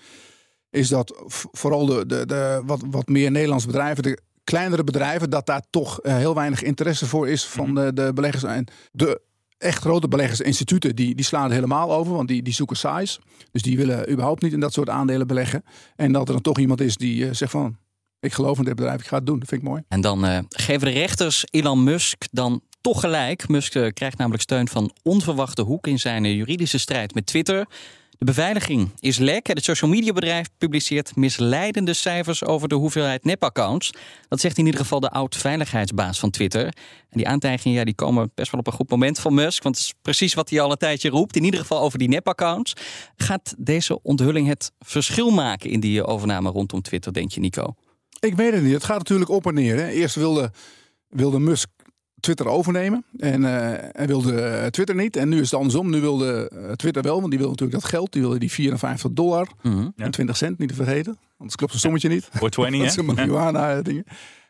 is 0.69 0.87
dat 0.87 1.23
vooral 1.51 1.85
de, 1.85 2.05
de, 2.05 2.25
de 2.25 2.61
wat, 2.65 2.81
wat 2.89 3.07
meer 3.07 3.31
Nederlandse 3.31 3.67
bedrijven, 3.67 4.03
de 4.03 4.19
kleinere 4.43 4.83
bedrijven, 4.83 5.29
dat 5.29 5.45
daar 5.45 5.63
toch 5.69 5.99
uh, 6.03 6.15
heel 6.15 6.35
weinig 6.35 6.63
interesse 6.63 7.05
voor 7.05 7.27
is 7.27 7.45
van 7.45 7.75
de, 7.75 7.93
de 7.93 8.11
beleggers. 8.13 8.43
En 8.43 8.67
de 8.91 9.21
echt 9.57 9.81
grote 9.81 10.07
beleggersinstituten, 10.07 10.95
die, 10.95 11.15
die 11.15 11.25
slaan 11.25 11.43
het 11.43 11.53
helemaal 11.53 11.93
over, 11.93 12.13
want 12.13 12.27
die, 12.27 12.41
die 12.43 12.53
zoeken 12.53 12.77
size. 12.77 13.19
Dus 13.51 13.61
die 13.61 13.77
willen 13.77 14.11
überhaupt 14.11 14.41
niet 14.41 14.53
in 14.53 14.59
dat 14.59 14.73
soort 14.73 14.89
aandelen 14.89 15.27
beleggen. 15.27 15.63
En 15.95 16.11
dat 16.11 16.27
er 16.27 16.33
dan 16.33 16.41
toch 16.41 16.59
iemand 16.59 16.81
is 16.81 16.97
die 16.97 17.25
uh, 17.25 17.33
zegt 17.33 17.51
van, 17.51 17.77
ik 18.19 18.33
geloof 18.33 18.57
in 18.57 18.63
dit 18.63 18.75
bedrijf, 18.75 18.99
ik 18.99 19.07
ga 19.07 19.17
het 19.17 19.25
doen. 19.25 19.39
Dat 19.39 19.47
vind 19.47 19.61
ik 19.61 19.67
mooi. 19.67 19.83
En 19.87 20.01
dan 20.01 20.25
uh, 20.25 20.39
geven 20.49 20.87
de 20.87 20.93
rechters 20.93 21.45
Elon 21.49 21.83
Musk 21.83 22.23
dan 22.31 22.61
toch 22.81 22.99
gelijk. 22.99 23.47
Musk 23.47 23.75
uh, 23.75 23.87
krijgt 23.93 24.17
namelijk 24.17 24.43
steun 24.43 24.67
van 24.67 24.91
onverwachte 25.03 25.61
hoek 25.61 25.87
in 25.87 25.99
zijn 25.99 26.35
juridische 26.35 26.77
strijd 26.77 27.13
met 27.13 27.25
Twitter. 27.25 27.67
De 28.19 28.25
beveiliging 28.25 28.89
is 28.99 29.17
lek. 29.17 29.47
Het 29.47 29.63
social 29.63 29.89
media 29.91 30.13
bedrijf 30.13 30.47
publiceert 30.57 31.15
misleidende 31.15 31.93
cijfers 31.93 32.43
over 32.43 32.67
de 32.67 32.75
hoeveelheid 32.75 33.23
nepaccounts. 33.23 33.91
Dat 34.27 34.39
zegt 34.39 34.57
in 34.57 34.65
ieder 34.65 34.79
geval 34.79 34.99
de 34.99 35.09
oud-veiligheidsbaas 35.09 36.19
van 36.19 36.29
Twitter. 36.29 36.65
En 37.09 37.17
die 37.17 37.27
aantijgingen 37.27 37.77
ja, 37.77 37.83
die 37.83 37.95
komen 37.95 38.31
best 38.35 38.51
wel 38.51 38.59
op 38.59 38.67
een 38.67 38.73
goed 38.73 38.89
moment 38.89 39.19
van 39.19 39.33
Musk. 39.33 39.63
Want 39.63 39.75
het 39.75 39.85
is 39.85 39.93
precies 40.01 40.33
wat 40.33 40.49
hij 40.49 40.61
al 40.61 40.71
een 40.71 40.77
tijdje 40.77 41.09
roept. 41.09 41.35
In 41.35 41.43
ieder 41.43 41.59
geval 41.59 41.79
over 41.79 41.99
die 41.99 42.07
nepaccounts. 42.07 42.73
Gaat 43.15 43.55
deze 43.57 44.01
onthulling 44.01 44.47
het 44.47 44.71
verschil 44.79 45.29
maken 45.29 45.69
in 45.69 45.79
die 45.79 46.05
overname 46.05 46.49
rondom 46.49 46.81
Twitter, 46.81 47.13
denk 47.13 47.31
je, 47.31 47.39
Nico? 47.39 47.75
Ik 48.19 48.35
weet 48.35 48.53
het 48.53 48.63
niet. 48.63 48.73
Het 48.73 48.83
gaat 48.83 48.97
natuurlijk 48.97 49.29
op 49.29 49.45
en 49.45 49.53
neer. 49.53 49.75
Hè. 49.75 49.87
Eerst 49.87 50.15
wilde 50.15 50.51
wilde 51.09 51.39
Musk 51.39 51.69
Twitter 52.19 52.47
overnemen. 52.47 53.05
En 53.17 53.41
uh, 53.41 53.47
hij 53.91 54.07
wilde 54.07 54.67
Twitter 54.71 54.95
niet. 54.95 55.15
En 55.15 55.29
nu 55.29 55.39
is 55.39 55.51
het 55.51 55.59
andersom. 55.59 55.89
Nu 55.89 56.01
wilde 56.01 56.51
Twitter 56.75 57.01
wel, 57.03 57.17
want 57.19 57.29
die 57.29 57.39
wilde 57.39 57.53
natuurlijk 57.53 57.81
dat 57.81 57.89
geld. 57.89 58.11
Die 58.11 58.21
wilde 58.21 58.39
die 58.39 58.51
54 58.51 59.11
dollar 59.11 59.47
Mhm. 59.61 59.87
en 59.95 60.11
20 60.11 60.37
cent, 60.37 60.57
niet 60.57 60.69
te 60.69 60.75
vergeten. 60.75 61.17
Anders 61.37 61.55
klopt 61.55 61.71
het 61.73 61.81
sommetje 61.81 62.09
niet. 62.09 62.29
Voor 62.31 62.49
20, 62.49 62.81
Dat 62.83 62.91
zijn 62.93 63.05
marihuana 63.05 63.81
dingen. 63.81 64.03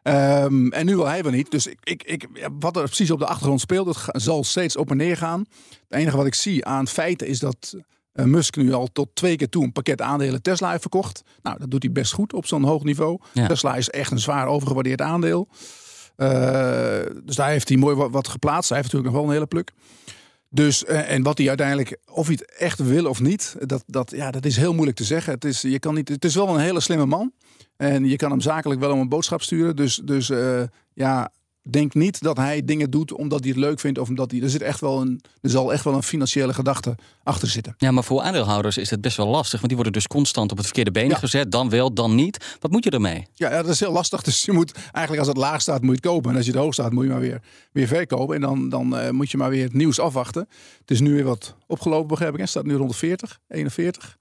Ehm, 0.04 0.68
en 0.68 0.86
nu 0.86 0.96
wil 0.96 1.08
hij 1.08 1.24
wel 1.24 1.32
niet. 1.32 1.52
Dus 1.52 1.68
ik, 1.68 1.80
ik, 1.84 2.04
ik, 2.04 2.28
wat 2.60 2.76
er 2.76 2.84
precies 2.84 3.12
op 3.12 3.20
de 3.20 3.26
achtergrond 3.26 3.60
speelt, 3.62 3.86
dat 3.86 4.22
zal 4.22 4.44
steeds 4.44 4.78
op 4.78 4.92
en 4.92 4.98
neer 4.98 5.18
gaan. 5.18 5.46
Het 5.88 6.00
enige 6.00 6.18
wat 6.18 6.26
ik 6.26 6.34
zie 6.36 6.66
aan 6.66 6.88
feiten 6.88 7.28
is 7.28 7.40
dat 7.40 7.76
eh, 8.14 8.26
Musk 8.26 8.56
nu 8.56 8.74
al 8.74 8.88
tot 8.94 9.10
twee 9.14 9.36
keer 9.36 9.50
toe 9.50 9.64
een 9.64 9.72
pakket 9.72 10.02
aandelen 10.02 10.42
Tesla 10.42 10.70
heeft 10.70 10.82
verkocht. 10.82 11.22
Nou, 11.42 11.60
dat 11.60 11.72
doet 11.72 11.84
hij 11.84 11.92
best 11.92 12.14
goed 12.14 12.34
op 12.34 12.46
zo'n 12.46 12.64
hoog 12.64 12.84
niveau. 12.84 13.20
Ja. 13.34 13.48
Tesla 13.48 13.76
is 13.76 13.90
echt 13.90 14.12
een 14.12 14.20
zwaar 14.20 14.48
overgewaardeerd 14.48 15.02
aandeel. 15.02 15.48
Eh, 16.18 17.00
dus 17.24 17.36
daar 17.36 17.50
heeft 17.50 17.70
hij 17.70 17.78
mooi 17.78 17.96
wat, 17.96 18.28
geplaatst. 18.28 18.70
Hij 18.70 18.78
heeft 18.78 18.92
natuurlijk 18.94 19.14
nog 19.14 19.22
wel 19.22 19.32
een 19.32 19.38
hele 19.38 19.48
pluk. 19.48 19.72
Dus, 20.50 20.86
eh, 20.86 21.12
en 21.12 21.24
wat 21.24 21.38
hij 21.38 21.48
uiteindelijk, 21.48 21.98
of 22.12 22.26
hij 22.28 22.38
het 22.40 22.56
echt 22.58 22.80
wil 22.80 23.06
of 23.06 23.22
niet, 23.22 23.56
dat, 23.60 23.84
dat, 23.88 24.12
ja, 24.12 24.32
dat 24.32 24.46
is 24.46 24.58
heel 24.58 24.74
moeilijk 24.74 24.98
te 24.98 25.04
zeggen. 25.04 25.34
Het 25.34 25.46
is, 25.46 25.62
je 25.62 25.80
kan 25.80 25.94
niet, 25.94 26.10
het 26.10 26.26
is 26.26 26.36
wel 26.36 26.48
een 26.48 26.60
hele 26.60 26.80
slimme 26.80 27.06
man. 27.06 27.32
En 27.78 28.06
je 28.06 28.16
kan 28.16 28.32
hem 28.32 28.42
zakelijk 28.42 28.80
wel 28.80 28.92
om 28.92 29.00
een 29.00 29.10
boodschap 29.10 29.42
sturen. 29.42 29.76
Dus, 29.76 30.02
dus 30.04 30.30
eh, 30.30 30.64
ja, 30.94 31.32
denk 31.74 31.94
niet 31.94 32.22
dat 32.22 32.38
hij 32.38 32.66
dingen 32.66 32.90
doet 32.90 33.14
omdat 33.14 33.40
hij 33.40 33.50
het 33.50 33.60
leuk 33.60 33.80
vindt. 33.80 34.00
Of 34.00 34.10
omdat 34.10 34.32
hij, 34.32 34.42
er, 34.42 34.50
zit 34.50 34.62
echt 34.62 34.80
wel 34.80 35.02
een, 35.02 35.22
er 35.42 35.50
zal 35.50 35.74
echt 35.74 35.84
wel 35.84 35.94
een 35.94 36.04
financiële 36.04 36.54
gedachte 36.54 36.96
achter 37.24 37.48
zitten. 37.48 37.76
Ja, 37.78 37.92
maar 37.92 38.04
voor 38.04 38.22
aandeelhouders 38.22 38.78
is 38.78 38.90
het 38.90 39.02
best 39.02 39.18
wel 39.18 39.28
lastig. 39.28 39.54
Want 39.54 39.68
die 39.68 39.76
worden 39.76 39.94
dus 39.94 40.08
constant 40.08 40.52
op 40.52 40.58
het 40.58 40.66
verkeerde 40.66 40.92
been 40.92 41.16
gezet. 41.16 41.52
Dan 41.52 41.70
wel, 41.70 41.94
dan 41.94 42.16
niet. 42.16 42.58
Wat 42.60 42.72
moet 42.72 42.84
je 42.84 42.90
ermee? 42.90 43.28
Ja, 43.34 43.52
ja, 43.52 43.62
dat 43.62 43.72
is 43.72 43.80
heel 43.80 43.92
lastig. 43.92 44.22
Dus 44.22 44.46
je 44.46 44.52
moet 44.52 44.72
eigenlijk 44.72 45.18
als 45.18 45.28
het 45.28 45.38
laag 45.38 45.62
staat, 45.62 45.82
moet 45.82 45.90
je 45.90 45.96
het 45.96 46.06
kopen. 46.06 46.32
En 46.32 46.38
als 46.38 46.46
je 46.46 46.52
het 46.52 46.62
hoog 46.62 46.74
staat, 46.74 46.92
moet 46.92 47.04
je 47.04 47.10
maar 47.10 47.20
weer, 47.20 47.42
weer 47.72 47.88
verkopen. 47.88 48.36
En 48.36 48.42
dan, 48.42 48.70
dan 48.70 48.98
eh, 48.98 49.10
moet 49.10 49.32
je 49.32 49.38
maar 49.38 49.50
weer 49.50 49.64
het 49.64 49.74
nieuws 49.74 50.00
afwachten. 50.00 50.48
Het 50.80 50.92
is 50.92 51.00
nu 51.00 51.14
weer 51.14 51.24
wat 51.24 51.56
opgelopen, 51.68 52.08
begrijp 52.08 52.34
ik. 52.34 52.40
Het 52.40 52.50
staat 52.50 52.66
nu 52.66 52.76
rond 52.76 52.90
de 52.90 52.98
40, 52.98 53.40
41. 53.48 54.18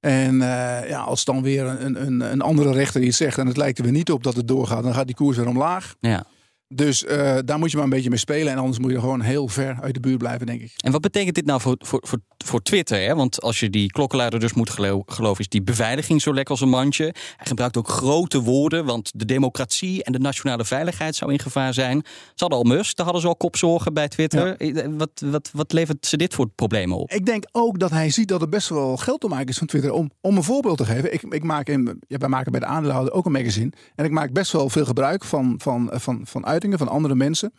En 0.00 0.42
eh, 0.42 0.88
ja, 0.88 1.00
als 1.00 1.24
dan 1.24 1.42
weer 1.42 1.66
een, 1.66 2.06
een, 2.06 2.20
een 2.20 2.40
andere 2.40 2.72
rechter 2.72 3.02
iets 3.02 3.16
zegt 3.16 3.38
en 3.38 3.46
het 3.46 3.56
lijkt 3.56 3.78
er 3.78 3.84
weer 3.84 3.92
niet 3.92 4.10
op 4.10 4.22
dat 4.22 4.36
het 4.36 4.48
doorgaat, 4.48 4.82
dan 4.82 4.94
gaat 4.94 5.06
die 5.06 5.16
koers 5.16 5.36
weer 5.36 5.48
omlaag. 5.48 5.94
Ja. 6.00 6.24
Dus 6.68 7.04
eh, 7.04 7.38
daar 7.44 7.58
moet 7.58 7.70
je 7.70 7.76
maar 7.76 7.84
een 7.84 7.90
beetje 7.92 8.08
mee 8.10 8.18
spelen. 8.18 8.52
En 8.52 8.58
anders 8.58 8.78
moet 8.78 8.90
je 8.90 9.00
gewoon 9.00 9.20
heel 9.20 9.48
ver 9.48 9.78
uit 9.80 9.94
de 9.94 10.00
buurt 10.00 10.18
blijven, 10.18 10.46
denk 10.46 10.60
ik. 10.60 10.72
En 10.76 10.92
wat 10.92 11.00
betekent 11.00 11.34
dit 11.34 11.46
nou 11.46 11.60
voor, 11.60 11.76
voor, 11.78 12.00
voor, 12.06 12.18
voor 12.44 12.62
Twitter? 12.62 13.00
Hè? 13.06 13.14
Want 13.14 13.42
als 13.42 13.60
je 13.60 13.70
die 13.70 13.86
klokkenluider 13.92 14.40
dus 14.40 14.52
moet 14.52 14.70
gelo- 14.70 15.02
geloven, 15.06 15.40
is 15.40 15.48
die 15.48 15.62
beveiliging 15.62 16.22
zo 16.22 16.34
lekker 16.34 16.52
als 16.52 16.60
een 16.60 16.68
mandje. 16.68 17.04
Hij 17.36 17.46
gebruikt 17.46 17.76
ook 17.76 17.88
grote 17.88 18.40
woorden, 18.42 18.84
want 18.84 19.10
de 19.14 19.24
democratie 19.24 20.04
en 20.04 20.12
de 20.12 20.18
nationale 20.18 20.64
veiligheid 20.64 21.14
zou 21.16 21.32
in 21.32 21.38
gevaar 21.38 21.74
zijn. 21.74 22.00
Ze 22.04 22.10
hadden 22.36 22.58
al 22.58 22.64
Musk, 22.64 22.96
daar 22.96 23.04
hadden 23.04 23.22
ze 23.22 23.28
al 23.28 23.36
kopzorgen 23.36 23.94
bij 23.94 24.08
Twitter. 24.08 24.56
Eh, 24.56 24.84
Wat, 24.96 25.10
wat, 25.24 25.50
wat 25.52 25.72
levert 25.72 26.06
ze 26.06 26.16
dit 26.16 26.34
voor 26.34 26.48
problemen 26.54 26.96
op? 26.98 27.10
Ik 27.10 27.26
denk 27.26 27.44
ook 27.52 27.78
dat 27.78 27.90
hij 27.90 28.10
ziet 28.10 28.28
dat 28.28 28.40
er 28.42 28.48
best 28.48 28.68
wel 28.68 28.96
geld 28.96 29.20
te 29.20 29.28
maken 29.28 29.46
is 29.48 29.58
van 29.58 29.66
Twitter. 29.66 29.92
Om, 29.92 30.10
om 30.20 30.36
een 30.36 30.42
voorbeeld 30.42 30.78
te 30.78 30.84
geven. 30.84 31.12
Ik, 31.12 31.22
ik 31.22 31.42
maak 31.42 31.68
in, 31.68 32.00
ja, 32.08 32.18
wij 32.18 32.28
maken 32.28 32.50
bij 32.50 32.60
de 32.60 32.66
aandeelhouder 32.66 33.12
ook 33.12 33.26
een 33.26 33.32
magazine. 33.32 33.72
En 33.94 34.04
ik 34.04 34.10
maak 34.10 34.32
best 34.32 34.52
wel 34.52 34.68
veel 34.68 34.84
gebruik 34.84 35.24
van, 35.24 35.54
van, 35.58 35.90
van, 35.92 36.20
van 36.24 36.44
uitingen 36.56 36.78
van 36.78 36.88
andere 36.88 37.14
mensen. 37.14 37.52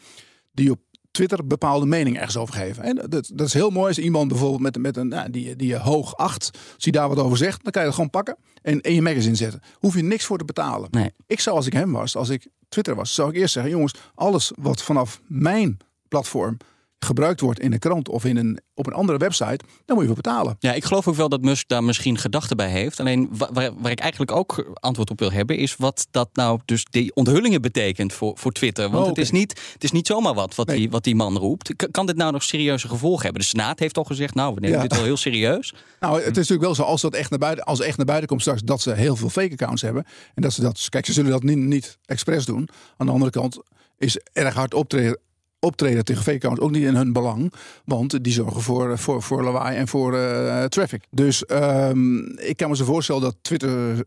Die 0.51 0.71
op 0.71 0.79
Twitter 1.11 1.47
bepaalde 1.47 1.85
mening 1.85 2.17
ergens 2.17 2.37
over 2.37 2.53
geven. 2.53 2.83
En 2.83 2.95
dat, 2.95 3.31
dat 3.33 3.47
is 3.47 3.53
heel 3.53 3.69
mooi. 3.69 3.87
Als 3.87 3.97
iemand 3.99 4.27
bijvoorbeeld 4.27 4.61
met, 4.61 4.77
met 4.77 4.97
een, 4.97 5.07
nou, 5.07 5.29
die, 5.29 5.55
die 5.55 5.67
je 5.67 5.79
hoog 5.79 6.15
acht, 6.15 6.49
als 6.75 6.83
hij 6.83 6.91
daar 6.91 7.07
wat 7.07 7.17
over 7.17 7.37
zegt, 7.37 7.63
dan 7.63 7.71
kan 7.71 7.81
je 7.81 7.87
dat 7.87 7.95
gewoon 7.95 8.09
pakken 8.09 8.37
en 8.61 8.81
in 8.81 8.93
je 8.93 9.01
magazine 9.01 9.35
zetten. 9.35 9.61
Hoef 9.73 9.95
je 9.95 10.03
niks 10.03 10.25
voor 10.25 10.37
te 10.37 10.45
betalen. 10.45 10.87
Nee. 10.91 11.11
Ik 11.27 11.39
zou 11.39 11.55
als 11.55 11.65
ik 11.65 11.73
hem 11.73 11.91
was, 11.91 12.15
als 12.15 12.29
ik 12.29 12.47
Twitter 12.69 12.95
was, 12.95 13.13
zou 13.13 13.29
ik 13.29 13.35
eerst 13.35 13.53
zeggen: 13.53 13.71
jongens, 13.71 13.93
alles 14.15 14.51
wat 14.55 14.81
vanaf 14.81 15.21
mijn 15.27 15.77
platform 16.07 16.57
gebruikt 16.99 17.39
wordt 17.41 17.59
in 17.59 17.73
een 17.73 17.79
krant 17.79 18.09
of 18.09 18.25
in 18.25 18.37
een, 18.37 18.59
op 18.73 18.87
een 18.87 18.93
andere 18.93 19.17
website, 19.17 19.59
dan 19.85 19.95
moet 19.95 19.99
je 19.99 20.05
voor 20.05 20.15
betalen. 20.21 20.55
Ja, 20.59 20.73
ik 20.73 20.83
geloof 20.85 21.07
ook 21.07 21.15
wel 21.15 21.29
dat 21.29 21.41
Musk 21.41 21.67
daar 21.67 21.83
misschien 21.83 22.17
gedachten 22.17 22.57
bij 22.57 22.69
heeft. 22.69 22.99
Alleen 22.99 23.27
wa- 23.31 23.49
waar, 23.53 23.71
waar 23.77 23.91
ik 23.91 23.99
eigenlijk 23.99 24.31
ook 24.31 24.73
antwoord 24.73 25.09
op 25.09 25.19
wil 25.19 25.31
hebben, 25.31 25.57
is 25.57 25.75
wat 25.75 26.07
dat 26.11 26.29
nou 26.33 26.59
dus 26.65 26.85
die 26.89 27.15
onthullingen 27.15 27.61
betekent 27.61 28.13
voor, 28.13 28.37
voor 28.37 28.51
Twitter. 28.51 28.89
Want 28.89 29.03
Oh, 29.03 29.09
het, 29.09 29.17
is 29.17 29.31
niet, 29.31 29.61
het 29.73 29.83
is 29.83 29.91
niet 29.91 30.07
zomaar 30.07 30.33
wat 30.33 30.55
wat, 30.55 30.67
die, 30.67 30.89
wat 30.89 31.03
die 31.03 31.15
man 31.15 31.37
roept. 31.37 31.75
K- 31.75 31.87
kan 31.91 32.05
dit 32.05 32.15
nou 32.15 32.31
nog 32.31 32.43
serieuze 32.43 32.87
gevolgen 32.87 33.23
hebben? 33.23 33.41
De 33.41 33.47
Senaat 33.47 33.79
heeft 33.79 33.97
al 33.97 34.03
gezegd, 34.03 34.33
nou, 34.35 34.53
we 34.53 34.59
nemen 34.59 34.75
Ja. 34.77 34.81
dit 34.83 34.95
wel 34.95 35.03
heel 35.03 35.17
serieus. 35.17 35.73
Nou, 35.99 36.15
het 36.15 36.25
is 36.29 36.35
natuurlijk 36.35 36.61
wel 36.61 36.75
zo, 36.75 36.81
als 36.83 37.01
dat 37.01 37.13
echt 37.13 37.29
naar 37.29 37.39
buiten, 37.39 37.65
als 37.65 37.79
echt 37.79 37.97
naar 37.97 38.05
buiten 38.05 38.27
komt 38.27 38.41
straks, 38.41 38.61
dat 38.61 38.81
ze 38.81 38.93
heel 38.93 39.15
veel 39.15 39.29
fake 39.29 39.51
accounts 39.51 39.81
hebben. 39.81 40.05
En 40.35 40.41
dat 40.41 40.53
ze 40.53 40.61
dat, 40.61 40.85
kijk, 40.89 41.05
ze 41.05 41.13
zullen 41.13 41.31
dat 41.31 41.43
niet, 41.43 41.57
niet 41.57 41.97
expres 42.05 42.45
doen. 42.45 42.69
Aan 42.97 43.05
de 43.05 43.11
andere 43.11 43.31
kant 43.31 43.57
is 43.97 44.19
erg 44.33 44.53
hard 44.53 44.73
optreden, 44.73 45.19
optreden 45.59 46.05
tegen 46.05 46.23
fake 46.23 46.37
accounts 46.37 46.61
ook 46.61 46.71
niet 46.71 46.83
in 46.83 46.95
hun 46.95 47.13
belang. 47.13 47.53
Want 47.85 48.23
die 48.23 48.33
zorgen 48.33 48.61
voor, 48.61 48.97
voor, 48.97 49.23
voor 49.23 49.43
lawaai 49.43 49.77
en 49.77 49.87
voor 49.87 50.17
eh, 50.17 50.63
traffic. 50.63 51.03
Dus 51.11 51.45
ehm, 51.45 52.17
ik 52.25 52.57
kan 52.57 52.69
me 52.69 52.75
zo 52.75 52.85
voorstellen 52.85 53.21
dat 53.21 53.35
Twitter, 53.41 54.03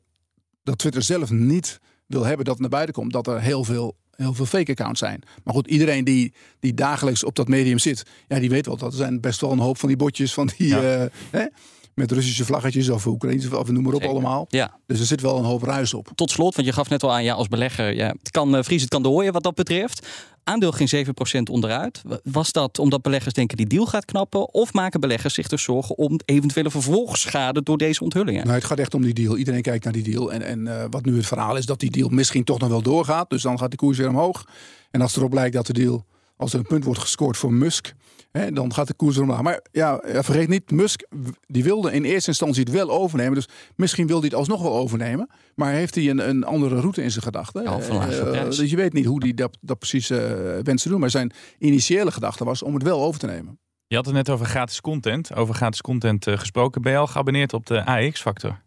dat 0.62 0.78
Twitter 0.78 1.02
zelf 1.02 1.30
niet 1.30 1.80
wil 2.06 2.24
hebben 2.24 2.44
dat 2.44 2.54
het 2.54 2.62
naar 2.62 2.70
buiten 2.70 2.94
komt. 2.94 3.12
Dat 3.12 3.26
er 3.26 3.40
heel 3.40 3.64
veel 3.64 3.98
heel 4.20 4.34
veel 4.34 4.46
fake 4.46 4.70
accounts 4.70 4.98
zijn. 4.98 5.22
Maar 5.44 5.54
goed, 5.54 5.66
iedereen 5.66 6.04
die, 6.04 6.32
die 6.60 6.74
dagelijks 6.74 7.24
op 7.24 7.36
dat 7.36 7.48
medium 7.48 7.78
zit, 7.78 8.02
ja, 8.28 8.38
die 8.38 8.50
weet 8.50 8.66
wel 8.66 8.76
dat 8.76 8.92
er 8.92 8.98
zijn 8.98 9.20
best 9.20 9.40
wel 9.40 9.52
een 9.52 9.58
hoop 9.58 9.78
van 9.78 9.88
die 9.88 9.96
botjes 9.96 10.34
van 10.34 10.50
die 10.56 10.74
eh, 10.74 11.06
hè, 11.30 11.46
met 11.94 12.12
Russische 12.12 12.44
vlaggetjes 12.44 12.88
of 12.88 13.06
Oekraïnse 13.06 13.58
of 13.58 13.70
noem 13.70 13.82
maar 13.82 13.92
op 13.92 14.00
Zeker. 14.00 14.14
allemaal. 14.14 14.46
Ja. 14.48 14.78
Dus 14.86 15.00
er 15.00 15.06
zit 15.06 15.20
wel 15.20 15.38
een 15.38 15.44
hoop 15.44 15.62
ruis 15.62 15.94
op. 15.94 16.08
Tot 16.14 16.30
slot, 16.30 16.54
want 16.54 16.66
je 16.66 16.72
gaf 16.72 16.88
net 16.88 17.02
al 17.02 17.12
aan, 17.12 17.24
ja, 17.24 17.34
als 17.34 17.48
belegger, 17.48 17.94
ja, 17.94 18.14
het 18.18 18.30
kan 18.30 18.56
uh, 18.56 18.62
Vries, 18.62 18.80
het 18.80 18.90
kan 18.90 19.02
dooien 19.02 19.32
wat 19.32 19.42
dat 19.42 19.54
betreft. 19.54 20.06
Aandeel 20.44 20.72
ging 20.72 21.06
7% 21.38 21.42
onderuit. 21.50 22.02
Was 22.22 22.52
dat 22.52 22.78
omdat 22.78 23.02
beleggers 23.02 23.34
denken 23.34 23.56
die 23.56 23.66
deal 23.66 23.86
gaat 23.86 24.04
knappen? 24.04 24.54
Of 24.54 24.72
maken 24.72 25.00
beleggers 25.00 25.34
zich 25.34 25.48
dus 25.48 25.62
zorgen 25.62 25.98
om 25.98 26.20
eventuele 26.24 26.70
vervolgschade 26.70 27.62
door 27.62 27.78
deze 27.78 28.02
onthullingen? 28.02 28.42
Nou, 28.42 28.54
het 28.54 28.64
gaat 28.64 28.78
echt 28.78 28.94
om 28.94 29.02
die 29.02 29.14
deal. 29.14 29.36
Iedereen 29.36 29.62
kijkt 29.62 29.84
naar 29.84 29.92
die 29.92 30.02
deal. 30.02 30.32
En, 30.32 30.42
en 30.42 30.60
uh, 30.60 30.84
wat 30.90 31.04
nu 31.04 31.16
het 31.16 31.26
verhaal 31.26 31.56
is, 31.56 31.66
dat 31.66 31.80
die 31.80 31.90
deal 31.90 32.08
misschien 32.08 32.44
toch 32.44 32.58
nog 32.58 32.68
wel 32.68 32.82
doorgaat. 32.82 33.30
Dus 33.30 33.42
dan 33.42 33.58
gaat 33.58 33.70
de 33.70 33.76
koers 33.76 33.98
weer 33.98 34.08
omhoog. 34.08 34.44
En 34.90 35.00
als 35.00 35.16
erop 35.16 35.30
blijkt 35.30 35.54
dat 35.54 35.66
de 35.66 35.72
deal, 35.72 36.04
als 36.36 36.52
er 36.52 36.58
een 36.58 36.66
punt 36.66 36.84
wordt 36.84 37.00
gescoord 37.00 37.36
voor 37.36 37.52
Musk, 37.52 37.94
hè, 38.32 38.52
dan 38.52 38.74
gaat 38.74 38.86
de 38.86 38.94
koers 38.94 39.18
omlaag. 39.18 39.42
Maar 39.42 39.60
ja, 39.72 40.00
vergeet 40.04 40.48
niet, 40.48 40.70
Musk 40.70 41.02
die 41.46 41.64
wilde 41.64 41.92
in 41.92 42.04
eerste 42.04 42.28
instantie 42.28 42.62
het 42.62 42.72
wel 42.72 42.90
overnemen. 42.90 43.34
Dus 43.34 43.48
misschien 43.76 44.06
wil 44.06 44.18
hij 44.18 44.26
het 44.26 44.34
alsnog 44.36 44.62
wel 44.62 44.76
overnemen. 44.76 45.28
Maar 45.54 45.72
heeft 45.72 45.94
hij 45.94 46.10
een, 46.10 46.28
een 46.28 46.44
andere 46.44 46.80
route 46.80 47.02
in 47.02 47.10
zijn 47.10 47.24
gedachten? 47.24 47.62
Ja, 47.62 47.78
Uh, 47.78 48.22
prijs. 48.30 48.56
dus 48.56 48.70
je 48.70 48.76
weet 48.76 48.92
niet 48.92 49.04
hoe 49.04 49.22
hij 49.22 49.34
dat, 49.34 49.58
dat 49.60 49.78
precies 49.78 50.10
uh, 50.10 50.18
wenst 50.62 50.82
te 50.82 50.88
doen. 50.88 51.00
Maar 51.00 51.10
zijn 51.10 51.32
initiële 51.58 52.10
gedachte 52.10 52.44
was 52.44 52.62
om 52.62 52.74
het 52.74 52.82
wel 52.82 53.02
over 53.02 53.20
te 53.20 53.26
nemen. 53.26 53.58
Je 53.86 53.96
had 53.96 54.04
het 54.04 54.14
net 54.14 54.30
over 54.30 54.46
gratis 54.46 54.80
content. 54.80 55.34
Over 55.34 55.54
gratis 55.54 55.80
content 55.80 56.26
uh, 56.26 56.38
gesproken. 56.38 56.82
Ben 56.82 56.92
je 56.92 56.98
al 56.98 57.06
geabonneerd 57.06 57.52
op 57.52 57.66
de 57.66 57.84
AX-factor? 57.84 58.60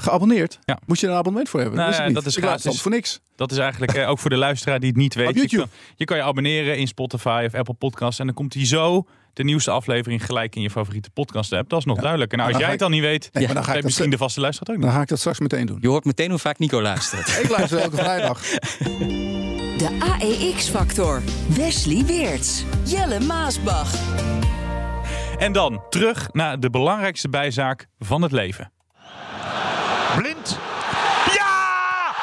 Geabonneerd? 0.00 0.58
Ja. 0.64 0.78
Moet 0.86 1.00
je 1.00 1.06
er 1.06 1.12
een 1.12 1.18
abonnement 1.18 1.48
voor 1.48 1.60
hebben? 1.60 1.78
Nou, 1.78 1.90
dat 1.92 2.00
is, 2.00 2.06
ja, 2.06 2.12
dat 2.14 2.26
is 2.26 2.36
Ik 2.36 2.42
gratis. 2.44 2.80
voor 2.80 2.90
niks. 2.90 3.20
Dat 3.36 3.50
is 3.52 3.58
eigenlijk 3.58 3.92
eh, 3.94 4.08
ook 4.08 4.18
voor 4.18 4.30
de 4.30 4.36
luisteraar 4.36 4.80
die 4.80 4.88
het 4.88 4.98
niet 4.98 5.14
weet. 5.14 5.28
Op 5.28 5.34
YouTube. 5.34 5.62
Je 5.62 5.68
kan, 5.68 5.78
je 5.96 6.04
kan 6.04 6.16
je 6.16 6.22
abonneren 6.22 6.78
in 6.78 6.86
Spotify 6.88 7.42
of 7.46 7.54
Apple 7.54 7.74
Podcasts. 7.74 8.18
En 8.20 8.26
dan 8.26 8.34
komt 8.34 8.54
hij 8.54 8.66
zo 8.66 9.06
de 9.32 9.44
nieuwste 9.44 9.70
aflevering 9.70 10.24
gelijk 10.24 10.56
in 10.56 10.62
je 10.62 10.70
favoriete 10.70 11.10
podcast 11.10 11.52
app. 11.52 11.68
Dat 11.70 11.78
is 11.78 11.84
nog 11.84 11.96
Ja. 11.96 12.02
duidelijk. 12.02 12.32
En 12.32 12.38
nou, 12.38 12.50
als 12.50 12.58
jij 12.60 12.68
dan 12.68 12.76
het 12.76 12.86
dan 12.86 12.90
niet 13.00 13.08
weet, 13.10 13.28
Nee, 13.32 13.44
maar 13.46 13.54
dan 13.54 13.64
ga 13.64 13.74
ik 13.74 13.84
misschien 13.84 14.10
de 14.10 14.16
vaste 14.16 14.40
luisteraar 14.40 14.74
ook 14.76 14.80
Dan 14.80 14.86
nog. 14.90 14.96
ga 14.96 15.02
ik 15.02 15.08
dat 15.08 15.18
straks 15.18 15.38
meteen 15.38 15.66
doen. 15.66 15.78
Je 15.80 15.88
hoort 15.88 16.04
meteen 16.04 16.30
hoe 16.30 16.38
vaak 16.38 16.58
Nico 16.58 16.82
luistert. 16.82 17.28
Ik 17.42 17.48
luister 17.48 17.78
elke 17.78 17.96
vrijdag. 17.96 18.42
De 19.78 20.16
AEX-factor. 20.20 21.22
Wesley 21.56 22.04
Weerts. 22.04 22.64
Jelle 22.84 23.20
Maasbach. 23.20 23.94
En 25.38 25.52
dan 25.52 25.82
terug 25.90 26.28
naar 26.32 26.60
de 26.60 26.70
belangrijkste 26.70 27.28
bijzaak 27.28 27.86
van 27.98 28.22
het 28.22 28.32
leven. 28.32 28.72
Blind. 30.16 30.58
Ja! 31.34 32.14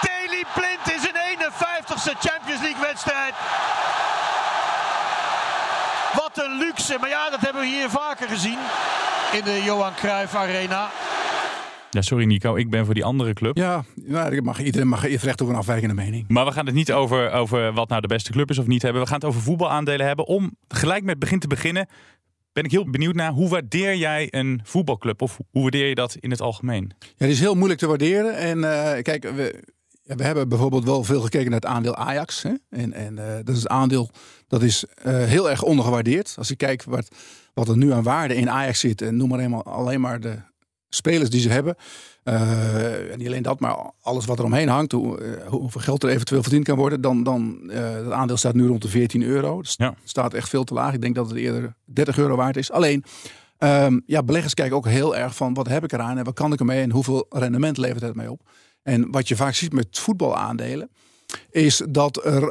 Daley 0.00 0.44
Blind 0.54 0.96
is 0.96 1.08
een 1.08 1.36
51ste 1.38 2.18
Champions 2.18 2.60
League 2.60 2.80
wedstrijd. 2.80 3.34
Wat 6.14 6.44
een 6.44 6.58
luxe. 6.58 6.96
Maar 7.00 7.08
ja, 7.08 7.30
dat 7.30 7.40
hebben 7.40 7.62
we 7.62 7.68
hier 7.68 7.90
vaker 7.90 8.28
gezien. 8.28 8.58
In 9.32 9.44
de 9.44 9.62
Johan 9.64 9.94
Cruijff 9.94 10.34
Arena. 10.34 10.90
Ja, 11.90 12.02
sorry 12.02 12.24
Nico, 12.24 12.56
ik 12.56 12.70
ben 12.70 12.84
voor 12.84 12.94
die 12.94 13.04
andere 13.04 13.32
club. 13.32 13.56
Ja, 13.56 13.84
nou, 13.94 14.42
mag, 14.42 14.60
iedereen 14.60 14.88
mag 14.88 15.04
even 15.04 15.26
recht 15.26 15.42
over 15.42 15.54
een 15.54 15.60
afwijkende 15.60 15.94
mening. 15.94 16.24
Maar 16.28 16.44
we 16.44 16.52
gaan 16.52 16.66
het 16.66 16.74
niet 16.74 16.92
over, 16.92 17.30
over 17.32 17.72
wat 17.72 17.88
nou 17.88 18.00
de 18.00 18.06
beste 18.06 18.32
club 18.32 18.50
is 18.50 18.58
of 18.58 18.66
niet 18.66 18.82
hebben. 18.82 19.02
We 19.02 19.08
gaan 19.08 19.16
het 19.16 19.28
over 19.28 19.40
voetbalaandelen 19.40 20.06
hebben. 20.06 20.26
Om 20.26 20.56
gelijk 20.68 21.00
met 21.00 21.10
het 21.10 21.18
begin 21.18 21.38
te 21.38 21.46
beginnen, 21.46 21.88
ben 22.52 22.64
ik 22.64 22.70
heel 22.70 22.90
benieuwd 22.90 23.14
naar 23.14 23.32
hoe 23.32 23.48
waardeer 23.48 23.96
jij 23.96 24.26
een 24.30 24.60
voetbalclub? 24.64 25.22
Of 25.22 25.38
hoe 25.50 25.62
waardeer 25.62 25.86
je 25.88 25.94
dat 25.94 26.16
in 26.20 26.30
het 26.30 26.40
algemeen? 26.40 26.92
Ja, 26.98 27.08
die 27.16 27.28
is 27.28 27.40
heel 27.40 27.54
moeilijk 27.54 27.80
te 27.80 27.86
waarderen. 27.86 28.36
En 28.36 28.58
uh, 28.58 28.92
kijk, 29.02 29.22
we, 29.22 29.64
we 30.02 30.24
hebben 30.24 30.48
bijvoorbeeld 30.48 30.84
wel 30.84 31.04
veel 31.04 31.20
gekeken 31.20 31.50
naar 31.50 31.60
het 31.60 31.68
aandeel 31.68 31.96
Ajax. 31.96 32.42
Hè? 32.42 32.52
En, 32.70 32.92
en 32.92 33.16
uh, 33.16 33.34
dat 33.44 33.56
is 33.56 33.62
het 33.62 33.68
aandeel 33.68 34.10
dat 34.46 34.62
is 34.62 34.84
uh, 35.06 35.24
heel 35.24 35.50
erg 35.50 35.62
ondergewaardeerd. 35.62 36.34
Als 36.38 36.48
je 36.48 36.56
kijkt 36.56 36.84
wat, 36.84 37.08
wat 37.54 37.68
er 37.68 37.76
nu 37.76 37.92
aan 37.92 38.02
waarde 38.02 38.36
in 38.36 38.50
Ajax 38.50 38.80
zit. 38.80 39.02
En 39.02 39.16
noem 39.16 39.28
maar 39.28 39.38
eenmaal 39.38 39.64
alleen 39.64 40.00
maar 40.00 40.20
de, 40.20 40.38
spelers 40.88 41.30
die 41.30 41.40
ze 41.40 41.48
hebben. 41.48 41.76
Uh, 42.24 43.12
en 43.12 43.18
niet 43.18 43.26
alleen 43.26 43.42
dat, 43.42 43.60
maar 43.60 43.92
alles 44.00 44.24
wat 44.24 44.38
er 44.38 44.44
omheen 44.44 44.68
hangt. 44.68 44.92
Hoe, 44.92 45.20
uh, 45.20 45.46
hoeveel 45.46 45.80
geld 45.80 46.02
er 46.02 46.08
eventueel 46.08 46.42
verdiend 46.42 46.64
kan 46.64 46.76
worden. 46.76 47.00
Dan, 47.00 47.22
dan 47.22 47.60
uh, 47.62 47.90
het 47.90 48.10
aandeel 48.10 48.36
staat 48.36 48.54
nu 48.54 48.66
rond 48.66 48.82
de 48.82 48.88
14 48.88 49.22
euro. 49.22 49.62
Dus 49.62 49.74
ja. 49.76 49.94
staat 50.04 50.34
echt 50.34 50.48
veel 50.48 50.64
te 50.64 50.74
laag. 50.74 50.94
Ik 50.94 51.00
denk 51.00 51.14
dat 51.14 51.28
het 51.28 51.38
eerder 51.38 51.74
30 51.84 52.18
euro 52.18 52.36
waard 52.36 52.56
is. 52.56 52.70
Alleen, 52.70 53.04
um, 53.58 54.02
ja, 54.06 54.22
beleggers 54.22 54.54
kijken 54.54 54.76
ook 54.76 54.86
heel 54.86 55.16
erg 55.16 55.34
van 55.34 55.54
wat 55.54 55.68
heb 55.68 55.84
ik 55.84 55.92
eraan 55.92 56.18
en 56.18 56.24
wat 56.24 56.34
kan 56.34 56.52
ik 56.52 56.58
ermee 56.58 56.82
en 56.82 56.90
hoeveel 56.90 57.26
rendement 57.30 57.76
levert 57.76 58.02
het 58.02 58.14
mij 58.14 58.28
op. 58.28 58.40
En 58.82 59.10
wat 59.10 59.28
je 59.28 59.36
vaak 59.36 59.54
ziet 59.54 59.72
met 59.72 59.98
voetbalaandelen 59.98 60.90
is 61.50 61.82
dat 61.88 62.24
er 62.24 62.42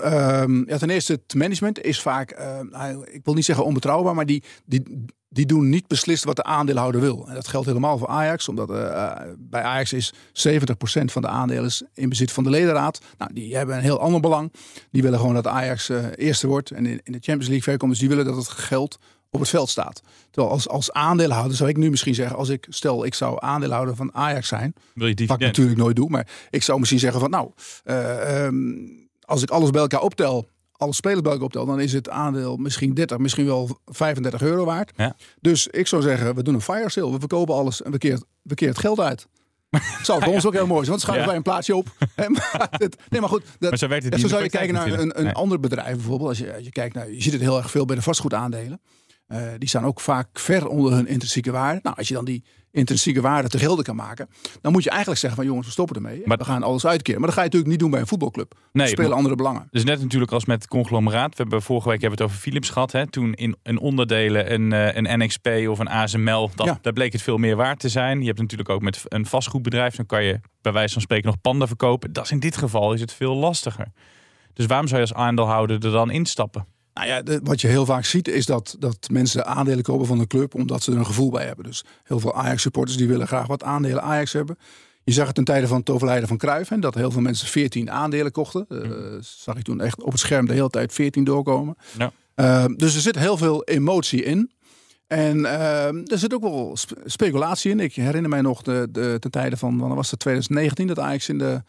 um, 0.42 0.64
ja, 0.68 0.78
ten 0.78 0.90
eerste 0.90 1.14
het 1.14 1.34
management 1.34 1.84
is 1.84 2.02
vaak, 2.02 2.40
uh, 2.40 2.90
ik 3.12 3.22
wil 3.24 3.34
niet 3.34 3.46
zeggen 3.46 3.66
onbetrouwbaar, 3.66 4.16
maar 4.16 4.26
die, 4.26 4.44
die, 4.66 5.06
die 5.30 5.46
doen 5.46 5.70
niet 5.70 5.88
beslist 5.88 6.24
wat 6.24 6.36
de 6.36 6.44
aandeelhouder 6.44 7.02
wil. 7.02 7.28
En 7.28 7.34
dat 7.34 7.48
geldt 7.48 7.68
helemaal 7.68 7.98
voor 7.98 8.08
Ajax, 8.08 8.48
omdat 8.48 8.70
uh, 8.70 9.12
bij 9.38 9.62
Ajax 9.62 9.94
is 9.94 10.14
70% 10.14 10.18
van 11.06 11.22
de 11.22 11.28
aandelen 11.28 11.72
in 11.94 12.10
bezit 12.10 12.32
van 12.32 12.44
de 12.44 12.50
ledenraad. 12.50 13.02
Nou, 13.18 13.34
die 13.34 13.56
hebben 13.56 13.76
een 13.76 13.82
heel 13.82 14.00
ander 14.00 14.22
belang. 14.22 14.54
Die 14.92 15.02
willen 15.02 15.20
gewoon 15.20 15.34
dat 15.34 15.48
Ajax 15.48 15.90
uh, 15.90 16.06
eerste 16.16 16.48
wordt 16.48 16.72
en 16.72 16.86
in, 16.86 17.02
de 17.04 17.12
Champions 17.12 17.48
League 17.48 17.64
ver 17.64 17.78
komt. 17.78 17.92
Dus 17.92 18.00
die 18.00 18.10
willen 18.10 18.26
dat 18.26 18.36
het 18.36 18.48
geld 18.48 19.00
op 19.30 19.40
het 19.40 19.50
veld 19.50 19.70
staat. 19.70 20.02
Terwijl 20.32 20.54
als, 20.54 20.68
als 20.68 20.92
aandeelhouder 20.92 21.58
zou 21.58 21.70
ik 21.70 21.78
nu 21.78 21.90
misschien 21.90 22.16
zeggen, 22.16 22.38
als 22.38 22.50
ik 22.50 22.66
stel 22.70 23.06
ik 23.06 23.14
zou 23.14 23.38
aandeelhouder 23.40 23.96
van 23.96 24.14
Ajax 24.14 24.48
zijn, 24.48 24.74
Wil 24.94 25.08
je 25.08 25.26
wat 25.26 25.42
ik 25.42 25.46
natuurlijk 25.46 25.78
nooit 25.78 25.96
doe, 25.96 26.10
maar 26.10 26.28
ik 26.50 26.64
zou 26.64 26.80
misschien 26.80 27.00
zeggen 27.00 27.20
van 27.20 27.30
nou, 27.30 27.52
uh, 27.86 28.46
um, 28.46 29.10
als 29.22 29.42
ik 29.42 29.50
alles 29.50 29.70
bij 29.70 29.82
elkaar 29.82 30.02
optel, 30.02 30.50
alle 30.72 30.94
spelers 30.94 31.22
bij 31.22 31.32
elkaar 31.32 31.46
optel, 31.46 31.66
dan 31.66 31.80
is 31.80 31.94
het 31.94 32.10
aandeel 32.10 32.58
misschien 32.58 32.94
30, 32.94 33.18
misschien 33.18 33.46
wel 33.46 33.80
35 33.86 34.42
euro 34.42 34.66
waard. 34.66 34.92
Ja. 34.96 35.16
Dus 35.42 35.68
ik 35.68 35.88
zou 35.88 36.02
zeggen, 36.02 36.36
we 36.36 36.44
doen 36.44 36.54
een 36.54 36.62
fire 36.62 36.90
sale, 36.90 37.12
we 37.12 37.20
verkopen 37.20 37.56
alles 37.56 37.82
en 37.82 37.92
we 37.92 37.98
keert, 37.98 38.24
we 38.42 38.56
keert 38.56 38.72
het 38.72 38.80
geld 38.80 39.00
uit. 39.00 39.28
Zou 40.04 40.24
voor 40.24 40.34
ons 40.38 40.46
ook 40.46 40.54
heel 40.54 40.68
mooi 40.68 40.86
zijn, 40.86 40.90
want 40.90 41.02
schuiven 41.02 41.24
ja. 41.24 41.28
wij 41.28 41.38
een 41.38 41.44
plaatsje 41.44 41.76
op. 41.76 41.88
het, 42.84 42.98
nee, 43.10 43.20
maar 43.20 43.30
goed. 43.30 43.44
Dat, 43.60 43.70
maar 43.70 43.80
zo, 43.80 43.88
werkt 43.88 44.04
het 44.04 44.20
zo 44.20 44.28
zou 44.28 44.44
je 44.44 44.50
kijken 44.50 44.74
naar 44.74 44.88
een, 44.88 45.18
een 45.18 45.24
Nee. 45.24 45.34
ander 45.34 45.60
bedrijf 45.60 45.96
bijvoorbeeld. 45.96 46.30
Als 46.30 46.38
je, 46.38 46.54
als 46.54 46.64
je 46.64 46.72
kijkt 46.72 46.96
naar, 46.96 47.12
je 47.12 47.22
ziet 47.22 47.34
het 47.34 47.42
heel 47.42 47.58
erg 47.58 47.72
veel 47.72 47.86
bij 47.86 47.96
de 47.96 48.02
vastgoedaandelen. 48.02 48.82
Uh, 49.32 49.40
die 49.58 49.70
staan 49.70 49.86
ook 49.86 50.00
vaak 50.00 50.40
ver 50.40 50.68
onder 50.68 50.94
hun 50.94 51.08
intrinsieke 51.08 51.52
waarde. 51.52 51.80
Nou, 51.84 51.96
als 51.96 52.08
je 52.08 52.14
dan 52.14 52.26
die 52.26 52.44
intrinsieke 52.72 53.22
waarde 53.22 53.50
te 53.50 53.58
gelden 53.60 53.84
kan 53.86 53.96
maken, 53.96 54.30
dan 54.62 54.72
moet 54.72 54.84
je 54.84 54.90
eigenlijk 54.90 55.20
zeggen 55.20 55.40
van 55.40 55.50
jongens, 55.50 55.66
we 55.68 55.74
stoppen 55.74 55.96
ermee. 55.96 56.22
Maar- 56.26 56.38
we 56.38 56.44
gaan 56.44 56.64
alles 56.64 56.86
uitkeren. 56.86 57.20
Maar 57.20 57.30
dat 57.30 57.38
ga 57.38 57.44
je 57.44 57.50
natuurlijk 57.50 57.72
niet 57.72 57.82
doen 57.82 57.92
bij 57.92 58.00
een 58.00 58.08
voetbalclub. 58.08 58.54
Nee, 58.72 58.84
er 58.84 58.90
spelen 58.90 59.08
maar- 59.10 59.18
andere 59.18 59.36
belangen. 59.36 59.68
Dus 59.72 59.84
net 59.84 60.02
natuurlijk 60.02 60.32
als 60.32 60.46
met 60.46 60.68
conglomeraat. 60.68 61.30
We 61.30 61.36
hebben 61.42 61.62
vorige 61.62 61.90
week 61.90 62.02
hebben 62.02 62.18
we 62.18 62.24
het 62.24 62.34
over 62.34 62.44
Philips 62.44 62.70
gehad. 62.70 62.92
Hè? 62.92 63.08
Toen 63.08 63.34
in, 63.34 63.56
in 63.64 63.80
onderdelen 63.80 64.54
een, 64.54 64.74
eh, 64.74 64.96
een 64.96 65.20
NXP 65.20 65.48
of 65.70 65.80
een 65.80 65.90
ASML. 65.90 66.50
Dat, 66.56 66.66
Ja. 66.66 66.80
Daar 66.82 66.94
bleek 66.94 67.12
het 67.14 67.22
veel 67.22 67.38
meer 67.38 67.56
waard 67.56 67.80
te 67.80 67.90
zijn. 67.90 68.20
Je 68.20 68.26
hebt 68.28 68.40
natuurlijk 68.40 68.70
ook 68.70 68.82
met 68.82 69.02
een 69.08 69.26
vastgoedbedrijf. 69.26 69.96
Dan 69.96 70.06
kan 70.06 70.24
je 70.24 70.40
bij 70.62 70.72
wijze 70.72 70.94
van 70.94 71.02
spreken 71.02 71.26
nog 71.26 71.42
panden 71.42 71.68
verkopen. 71.68 72.14
Dat 72.14 72.24
is 72.24 72.32
in 72.32 72.40
dit 72.40 72.58
geval 72.58 72.94
is 72.94 73.02
het 73.02 73.14
veel 73.14 73.36
lastiger. 73.36 73.88
Dus 74.54 74.66
waarom 74.66 74.88
zou 74.88 75.02
je 75.02 75.08
als 75.08 75.18
aandeelhouder 75.18 75.86
er 75.86 75.92
dan 75.92 76.12
instappen? 76.12 76.66
Nou 76.98 77.10
ja, 77.10 77.22
de- 77.22 77.40
wat 77.44 77.62
je 77.62 77.68
heel 77.68 77.86
vaak 77.86 78.06
ziet 78.06 78.28
is 78.28 78.46
dat, 78.46 78.76
dat 78.80 79.08
mensen 79.12 79.46
aandelen 79.46 79.84
kopen 79.84 80.06
van 80.08 80.20
een 80.20 80.28
club 80.28 80.56
omdat 80.56 80.84
ze 80.84 80.92
er 80.92 80.98
een 80.98 81.06
gevoel 81.06 81.30
bij 81.32 81.46
hebben. 81.46 81.66
Dus 81.66 81.84
heel 82.04 82.20
veel 82.20 82.36
Ajax-supporters 82.36 82.98
die 82.98 83.08
willen 83.08 83.28
graag 83.28 83.48
wat 83.48 83.64
aandelen 83.64 84.02
Ajax 84.02 84.34
hebben. 84.34 84.58
Je 85.04 85.12
zag 85.14 85.26
het 85.26 85.36
ten 85.36 85.44
tijde 85.44 85.68
van 85.68 85.80
het 85.80 85.90
overlijden 85.90 86.28
van 86.28 86.38
Cruijff, 86.38 86.70
hè, 86.70 86.80
dat 86.80 86.96
heel 86.96 87.12
veel 87.12 87.22
mensen 87.22 87.48
14 87.48 87.92
aandelen 87.92 88.32
kochten. 88.32 88.66
Eh, 88.70 88.80
zag 89.20 89.58
ik 89.58 89.64
toen 89.64 89.82
echt 89.82 90.04
op 90.04 90.12
het 90.12 90.20
scherm 90.20 90.46
de 90.48 90.54
hele 90.54 90.70
tijd 90.70 90.94
14 90.94 91.24
doorkomen. 91.24 91.76
Ja. 91.98 92.12
Eh, 92.36 92.66
dus 92.76 92.96
er 92.96 93.02
zit 93.02 93.18
heel 93.20 93.38
veel 93.38 93.64
emotie 93.64 94.24
in. 94.24 94.52
En 95.08 95.46
eh, 95.46 95.86
er 95.86 96.18
zit 96.18 96.34
ook 96.34 96.42
wel 96.42 96.72
spe- 96.78 97.02
speculatie 97.06 97.72
in. 97.72 97.80
Ik 97.80 97.94
herinner 97.94 98.30
mij 98.30 98.42
nog 98.42 98.62
de, 98.62 98.88
de, 98.92 99.18
ten 99.20 99.32
tijde 99.32 99.58
van, 99.58 99.78
wanneer 99.78 99.96
was 99.96 100.12
het 100.12 100.20
2019, 100.20 100.88
dat 100.88 101.00
Ajax 101.00 101.30
in 101.30 101.38
de, 101.38 101.62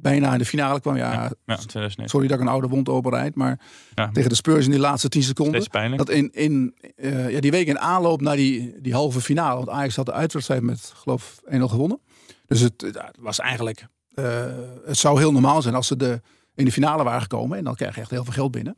bijna 0.00 0.32
in 0.32 0.38
de 0.38 0.44
finale 0.44 0.80
kwam. 0.80 0.96
Ja, 0.96 1.12
Ja, 1.12 1.56
2009. 1.56 2.08
sorry 2.08 2.26
dat 2.28 2.36
ik 2.38 2.42
een 2.44 2.50
oude 2.50 2.68
wond 2.68 2.88
openrijd, 2.88 3.34
maar 3.34 3.60
Ja. 3.94 4.10
tegen 4.12 4.28
de 4.28 4.34
Spurs 4.34 4.64
in 4.64 4.70
die 4.70 4.80
laatste 4.80 5.08
10 5.08 5.22
seconden. 5.22 5.60
Dat 5.96 6.10
in, 6.10 6.32
in 6.32 6.74
eh, 6.96 7.30
ja, 7.30 7.40
die 7.40 7.50
week 7.50 7.66
in 7.66 7.78
aanloop 7.78 8.20
naar 8.20 8.36
die, 8.36 8.74
die 8.80 8.92
halve 8.94 9.20
finale. 9.20 9.56
Want 9.56 9.68
Ajax 9.68 9.96
had 9.96 10.06
de 10.06 10.12
uitwedstrijd 10.12 10.62
met, 10.62 10.92
geloof 10.94 11.40
1-0 11.44 11.56
gewonnen. 11.58 12.00
Dus 12.46 12.60
het, 12.60 12.90
was 13.20 13.38
eigenlijk... 13.38 13.86
eh, 14.14 14.44
het 14.86 14.96
zou 14.96 15.18
heel 15.18 15.32
normaal 15.32 15.62
zijn 15.62 15.74
als 15.74 15.86
ze 15.86 15.96
de, 15.96 16.20
in 16.54 16.64
de 16.64 16.72
finale 16.72 17.02
waren 17.04 17.20
gekomen. 17.22 17.58
En 17.58 17.64
dan 17.64 17.74
krijg 17.74 17.94
je 17.94 18.00
echt 18.00 18.10
heel 18.10 18.24
veel 18.24 18.32
geld 18.32 18.50
binnen. 18.50 18.76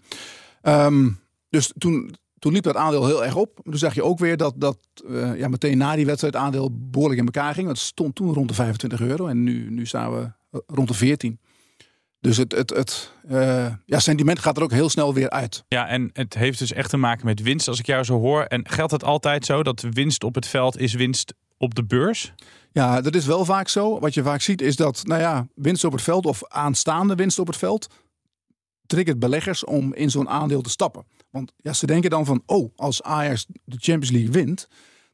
Ehm, 0.62 1.08
dus 1.48 1.72
toen, 1.78 2.14
toen 2.38 2.52
liep 2.52 2.62
dat 2.62 2.76
aandeel 2.76 3.06
heel 3.06 3.24
erg 3.24 3.36
op. 3.36 3.60
Toen 3.62 3.78
zag 3.78 3.94
je 3.94 4.02
ook 4.04 4.18
weer 4.18 4.36
dat, 4.36 4.54
dat 4.56 4.78
eh, 5.08 5.36
ja, 5.38 5.48
meteen 5.48 5.78
na 5.78 5.94
die 5.96 6.06
wedstrijd 6.06 6.36
aandeel 6.36 6.70
behoorlijk 6.90 7.20
in 7.20 7.26
elkaar 7.26 7.54
ging. 7.54 7.68
Het 7.68 7.78
stond 7.78 8.14
toen 8.14 8.34
rond 8.34 8.48
de 8.48 8.54
25 8.54 9.00
euro. 9.00 9.26
En 9.26 9.42
nu, 9.42 9.70
nu 9.70 9.86
staan 9.86 10.14
we 10.14 10.30
rond 10.66 10.88
de 10.88 10.94
14. 10.94 11.38
Dus 12.20 12.36
het, 12.36 12.52
het, 12.52 12.70
het 12.70 13.12
eh, 13.28 13.74
ja, 13.86 13.98
sentiment 13.98 14.38
gaat 14.38 14.56
er 14.56 14.62
ook 14.62 14.72
heel 14.72 14.88
snel 14.88 15.14
weer 15.14 15.30
uit. 15.30 15.64
Ja, 15.68 15.88
en 15.88 16.10
het 16.12 16.34
heeft 16.34 16.58
dus 16.58 16.72
echt 16.72 16.90
te 16.90 16.96
maken 16.96 17.26
met 17.26 17.42
winst, 17.42 17.68
als 17.68 17.78
ik 17.78 17.86
jou 17.86 18.04
zo 18.04 18.18
hoor. 18.18 18.42
En 18.42 18.68
geldt 18.68 18.92
het 18.92 19.04
altijd 19.04 19.44
zo 19.44 19.62
dat 19.62 19.86
winst 19.90 20.24
op 20.24 20.34
het 20.34 20.46
veld 20.46 20.78
is 20.78 20.94
winst 20.94 21.34
op 21.56 21.74
de 21.74 21.84
beurs? 21.84 22.32
Ja, 22.72 23.00
dat 23.00 23.14
is 23.14 23.26
wel 23.26 23.44
vaak 23.44 23.68
zo. 23.68 24.00
Wat 24.00 24.14
je 24.14 24.22
vaak 24.22 24.40
ziet 24.40 24.62
is 24.62 24.76
dat, 24.76 25.02
nou 25.06 25.20
ja, 25.20 25.46
winst 25.54 25.84
op 25.84 25.92
het 25.92 26.02
veld 26.02 26.26
of 26.26 26.48
aanstaande 26.48 27.14
winst 27.14 27.38
op 27.38 27.46
het 27.46 27.56
veld 27.56 27.88
triggert 28.86 29.18
beleggers 29.18 29.64
om 29.64 29.94
in 29.94 30.10
zo'n 30.10 30.28
aandeel 30.28 30.60
te 30.60 30.70
stappen. 30.70 31.04
Want 31.30 31.52
ja, 31.56 31.72
ze 31.72 31.86
denken 31.86 32.10
dan 32.10 32.24
van, 32.24 32.42
oh, 32.46 32.70
als 32.76 33.02
Ajax 33.02 33.46
de 33.64 33.76
Champions 33.78 34.10
League 34.10 34.30
wint, 34.30 34.68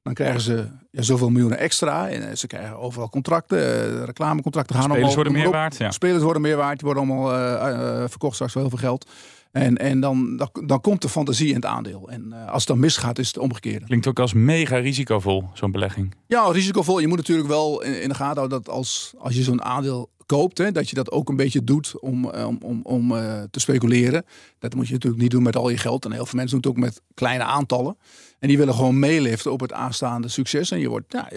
dan 0.06 0.14
krijgen 0.14 0.40
ze 0.40 0.66
ja, 0.90 1.02
zoveel 1.02 1.30
miljoenen 1.30 1.58
extra. 1.58 2.08
En 2.08 2.28
eh, 2.28 2.36
ze 2.36 2.46
krijgen 2.46 2.78
overal 2.78 3.08
contracten, 3.08 3.58
eh, 3.58 4.04
reclamecontracten 4.04 4.74
gaan 4.74 4.84
Spelers 4.84 5.06
allemaal 5.06 5.24
worden 5.24 5.42
meer 5.42 5.50
waard, 5.50 5.76
ja. 5.76 5.90
Spelers 5.90 6.22
worden 6.22 6.42
meer 6.42 6.56
waard, 6.56 6.78
die 6.78 6.86
worden 6.92 7.08
allemaal 7.08 7.34
eh, 7.34 8.04
verkocht 8.08 8.34
straks 8.34 8.52
voor 8.52 8.60
heel 8.60 8.70
veel 8.70 8.78
geld. 8.78 9.10
En, 9.52 9.76
en 9.76 10.00
dan, 10.00 10.36
dan, 10.36 10.50
dan 10.66 10.80
komt 10.80 11.02
de 11.02 11.08
fantasie 11.08 11.48
in 11.48 11.54
het 11.54 11.64
aandeel. 11.64 12.08
En 12.08 12.32
eh, 12.32 12.46
als 12.46 12.58
het 12.58 12.66
dan 12.66 12.78
misgaat, 12.78 13.18
is 13.18 13.26
het 13.26 13.38
omgekeerde. 13.38 13.86
Klinkt 13.86 14.06
ook 14.06 14.18
als 14.18 14.32
mega 14.32 14.76
risicovol, 14.76 15.48
zo'n 15.54 15.72
belegging. 15.72 16.14
Ja, 16.26 16.50
risicovol. 16.50 16.98
Je 16.98 17.08
moet 17.08 17.16
natuurlijk 17.16 17.48
wel 17.48 17.82
in, 17.82 18.02
in 18.02 18.08
de 18.08 18.14
gaten 18.14 18.36
houden 18.36 18.62
dat 18.62 18.74
als, 18.74 19.14
als 19.18 19.34
je 19.34 19.42
zo'n 19.42 19.62
aandeel 19.62 20.10
koopt, 20.26 20.58
hè, 20.58 20.72
dat 20.72 20.88
je 20.88 20.94
dat 20.94 21.10
ook 21.10 21.28
een 21.28 21.36
beetje 21.36 21.64
doet 21.64 22.00
om, 22.00 22.30
eh, 22.30 22.46
om, 22.46 22.58
om, 22.62 22.80
om 22.82 23.16
eh, 23.16 23.42
te 23.50 23.60
speculeren. 23.60 24.24
Dat 24.58 24.74
moet 24.74 24.86
je 24.86 24.92
natuurlijk 24.92 25.22
niet 25.22 25.30
doen 25.30 25.42
met 25.42 25.56
al 25.56 25.68
je 25.68 25.78
geld. 25.78 26.04
En 26.04 26.12
heel 26.12 26.26
veel 26.26 26.38
mensen 26.38 26.60
doen 26.60 26.70
het 26.70 26.80
ook 26.80 26.84
met 26.84 27.02
kleine 27.14 27.44
aantallen. 27.44 27.96
En 28.38 28.48
die 28.48 28.58
willen 28.58 28.74
gewoon 28.74 28.98
meeliften 28.98 29.52
op 29.52 29.60
het 29.60 29.72
aanstaande 29.72 30.28
succes. 30.28 30.70
En 30.70 30.78
je 30.78 30.88
wordt, 30.88 31.12
ja, 31.12 31.28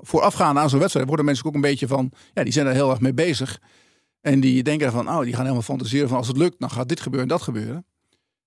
voorafgaand 0.00 0.58
aan 0.58 0.70
zo'n 0.70 0.78
wedstrijd, 0.78 1.06
worden 1.06 1.24
mensen 1.24 1.46
ook 1.46 1.54
een 1.54 1.60
beetje 1.60 1.86
van, 1.86 2.12
ja, 2.34 2.42
die 2.42 2.52
zijn 2.52 2.66
er 2.66 2.72
heel 2.72 2.90
erg 2.90 3.00
mee 3.00 3.14
bezig. 3.14 3.60
En 4.26 4.40
die 4.40 4.62
denken 4.62 4.92
van, 4.92 5.08
oh, 5.08 5.20
die 5.20 5.32
gaan 5.32 5.42
helemaal 5.42 5.62
fantaseren 5.62 6.08
van 6.08 6.16
als 6.16 6.28
het 6.28 6.36
lukt, 6.36 6.54
dan 6.58 6.70
gaat 6.70 6.88
dit 6.88 7.00
gebeuren, 7.00 7.28
dat 7.28 7.42
gebeuren. 7.42 7.86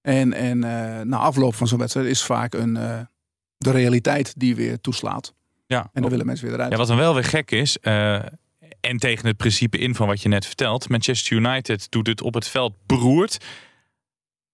En, 0.01 0.33
en 0.33 0.63
eh, 0.63 1.05
na 1.05 1.17
afloop 1.17 1.55
van 1.55 1.67
zo'n 1.67 1.79
wedstrijd 1.79 2.07
is 2.07 2.23
vaak 2.23 2.53
een, 2.53 2.77
eh, 2.77 2.99
de 3.57 3.71
realiteit 3.71 4.33
die 4.37 4.55
weer 4.55 4.81
toeslaat. 4.81 5.33
Ja, 5.65 5.89
En 5.93 6.01
dan 6.01 6.11
willen 6.11 6.25
mensen 6.25 6.45
weer 6.45 6.55
eruit. 6.55 6.71
Ja, 6.71 6.77
wat 6.77 6.87
dan 6.87 6.97
wel 6.97 7.13
weer 7.13 7.23
gek 7.23 7.51
is, 7.51 7.77
eh, 7.77 8.15
en 8.79 8.97
tegen 8.97 9.27
het 9.27 9.37
principe 9.37 9.77
in 9.77 9.95
van 9.95 10.07
wat 10.07 10.21
je 10.21 10.29
net 10.29 10.45
vertelt, 10.45 10.89
Manchester 10.89 11.37
United 11.37 11.91
doet 11.91 12.07
het 12.07 12.21
op 12.21 12.33
het 12.33 12.47
veld 12.47 12.73
beroerd. 12.85 13.45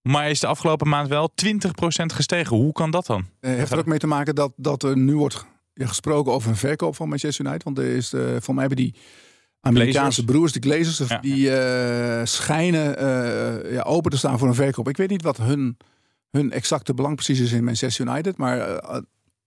Maar 0.01 0.29
is 0.29 0.39
de 0.39 0.47
afgelopen 0.47 0.89
maand 0.89 1.07
wel 1.07 1.31
20% 1.35 2.13
gestegen. 2.13 2.57
Hoe 2.57 2.71
kan 2.71 2.91
dat 2.91 3.05
dan? 3.05 3.25
Heeft 3.39 3.71
er 3.71 3.77
ook 3.77 3.85
mee 3.85 3.99
te 3.99 4.07
maken 4.07 4.35
dat, 4.35 4.53
dat 4.55 4.83
er 4.83 4.97
nu 4.97 5.15
wordt 5.15 5.45
gesproken 5.73 6.31
over 6.31 6.49
een 6.49 6.55
verkoop 6.55 6.95
van 6.95 7.09
Manchester 7.09 7.45
United. 7.45 7.63
Want 7.63 7.77
er 7.77 7.95
is, 7.95 8.09
voor 8.39 8.53
mij 8.53 8.65
hebben 8.65 8.83
die 8.83 8.95
Amerikaanse 9.65 10.23
broers, 10.25 10.51
de 10.51 10.59
Glazers, 10.59 11.09
Ja. 11.09 11.17
die 11.19 11.57
eh, 11.57 12.25
schijnen 12.25 12.97
eh, 12.97 13.71
ja, 13.73 13.81
open 13.81 14.11
te 14.11 14.17
staan 14.17 14.39
voor 14.39 14.47
een 14.47 14.55
verkoop. 14.55 14.89
Ik 14.89 14.97
weet 14.97 15.09
niet 15.09 15.21
wat 15.21 15.37
hun, 15.37 15.77
hun 16.31 16.51
exacte 16.51 16.93
belang 16.93 17.15
precies 17.15 17.39
is 17.39 17.51
in 17.51 17.63
Manchester 17.63 18.07
United. 18.07 18.37
Maar 18.37 18.59
eh, 18.59 18.93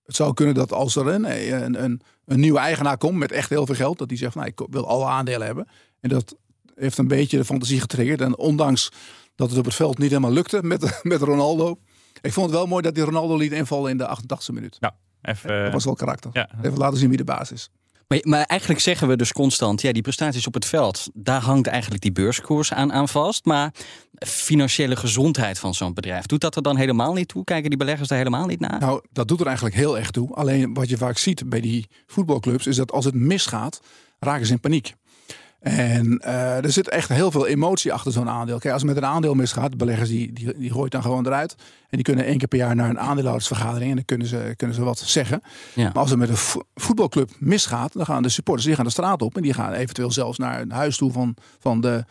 het 0.04 0.16
zou 0.16 0.34
kunnen 0.34 0.54
dat 0.54 0.72
als 0.72 0.96
er 0.96 1.06
een, 1.06 1.24
een, 1.64 1.84
een, 1.84 2.00
een 2.24 2.40
nieuwe 2.40 2.58
eigenaar 2.58 2.98
komt 2.98 3.16
met 3.18 3.32
echt 3.32 3.48
heel 3.50 3.66
veel 3.66 3.74
geld, 3.74 3.98
dat 3.98 4.08
die 4.08 4.18
zegt, 4.18 4.34
nou, 4.34 4.46
ik 4.46 4.60
wil 4.70 4.88
alle 4.88 5.06
aandelen 5.06 5.46
hebben. 5.46 5.68
En 6.00 6.08
dat 6.08 6.36
heeft 6.74 6.98
een 6.98 7.08
beetje 7.08 7.36
de 7.36 7.44
fantasie 7.44 7.80
getriggerd. 7.80 8.20
En 8.20 8.38
ondanks 8.38 8.92
dat 9.34 9.48
het 9.50 9.58
op 9.58 9.64
het 9.64 9.74
veld 9.74 9.98
niet 9.98 10.08
helemaal 10.10 10.32
lukte 10.32 10.62
met, 10.62 10.98
met 11.02 11.20
Ronaldo. 11.20 11.78
Ik 12.20 12.32
vond 12.32 12.46
het 12.46 12.54
wel 12.58 12.66
mooi 12.66 12.82
dat 12.82 12.94
die 12.94 13.04
Ronaldo 13.04 13.36
liet 13.36 13.52
invallen 13.52 13.90
in 13.90 13.96
de 13.98 14.16
88e 14.22 14.52
minuut. 14.54 14.76
Ja, 14.80 14.96
even, 15.22 15.62
Dat 15.62 15.72
was 15.72 15.84
wel 15.84 15.94
karakter. 15.94 16.48
Even 16.62 16.78
laten 16.78 16.98
zien 16.98 17.08
wie 17.08 17.16
de 17.18 17.24
baas 17.24 17.52
is. 17.52 17.70
Maar, 18.08 18.42
eigenlijk 18.42 18.80
zeggen 18.80 19.08
we 19.08 19.16
dus 19.16 19.32
constant, 19.32 19.80
ja, 19.80 19.92
die 19.92 20.02
prestaties 20.02 20.46
op 20.46 20.54
het 20.54 20.64
veld, 20.64 21.08
daar 21.14 21.40
hangt 21.40 21.66
eigenlijk 21.66 22.02
die 22.02 22.12
beurskoers 22.12 22.72
aan, 22.72 22.92
aan 22.92 23.08
vast. 23.08 23.44
Maar 23.44 23.72
financiële 24.26 24.96
gezondheid 24.96 25.58
van 25.58 25.74
zo'n 25.74 25.94
bedrijf, 25.94 26.26
doet 26.26 26.40
dat 26.40 26.56
er 26.56 26.62
dan 26.62 26.76
helemaal 26.76 27.12
niet 27.12 27.28
toe? 27.28 27.44
Kijken 27.44 27.68
die 27.68 27.78
beleggers 27.78 28.08
daar 28.08 28.18
helemaal 28.18 28.46
niet 28.46 28.60
naar? 28.60 28.80
Nou, 28.80 29.02
dat 29.12 29.28
doet 29.28 29.40
er 29.40 29.46
eigenlijk 29.46 29.76
heel 29.76 29.98
erg 29.98 30.10
toe. 30.10 30.34
Alleen 30.34 30.74
wat 30.74 30.88
je 30.88 30.96
vaak 30.96 31.18
ziet 31.18 31.48
bij 31.48 31.60
die 31.60 31.88
voetbalclubs 32.06 32.66
is 32.66 32.76
dat 32.76 32.92
als 32.92 33.04
het 33.04 33.14
misgaat, 33.14 33.80
raken 34.18 34.46
ze 34.46 34.52
in 34.52 34.60
paniek. 34.60 34.94
En 35.60 36.22
uh, 36.24 36.64
er 36.64 36.72
zit 36.72 36.88
echt 36.88 37.08
heel 37.08 37.30
veel 37.30 37.46
emotie 37.46 37.92
achter 37.92 38.12
zo'n 38.12 38.28
aandeel. 38.28 38.58
Kijk, 38.58 38.72
als 38.72 38.82
het 38.82 38.92
met 38.92 39.02
een 39.02 39.08
aandeel 39.08 39.34
misgaat, 39.34 39.76
beleggers 39.76 40.08
die, 40.08 40.32
die, 40.32 40.58
die 40.58 40.70
gooit 40.70 40.92
dan 40.92 41.02
gewoon 41.02 41.26
eruit. 41.26 41.54
En 41.58 41.96
die 41.96 42.02
kunnen 42.02 42.24
één 42.24 42.38
keer 42.38 42.48
per 42.48 42.58
jaar 42.58 42.74
naar 42.74 42.90
een 42.90 42.98
aandeelhoudersvergadering 42.98 43.90
en 43.90 43.96
dan 43.96 44.04
kunnen 44.04 44.26
ze, 44.26 44.54
kunnen 44.56 44.76
ze 44.76 44.82
wat 44.82 44.98
zeggen. 44.98 45.42
Ja. 45.74 45.84
Maar 45.84 46.02
als 46.02 46.10
het 46.10 46.18
met 46.18 46.28
een 46.28 46.62
voetbalclub 46.74 47.30
misgaat, 47.38 47.92
dan 47.92 48.04
gaan 48.04 48.22
de 48.22 48.28
supporters 48.28 48.66
die 48.66 48.76
gaan 48.76 48.84
de 48.84 48.90
straat 48.90 49.22
op 49.22 49.36
en 49.36 49.42
die 49.42 49.54
gaan 49.54 49.72
eventueel 49.72 50.12
zelfs 50.12 50.38
naar 50.38 50.60
een 50.60 50.72
huis 50.72 50.96
toe 50.96 51.12
van, 51.12 51.36
van 51.58 51.80
de 51.80 52.04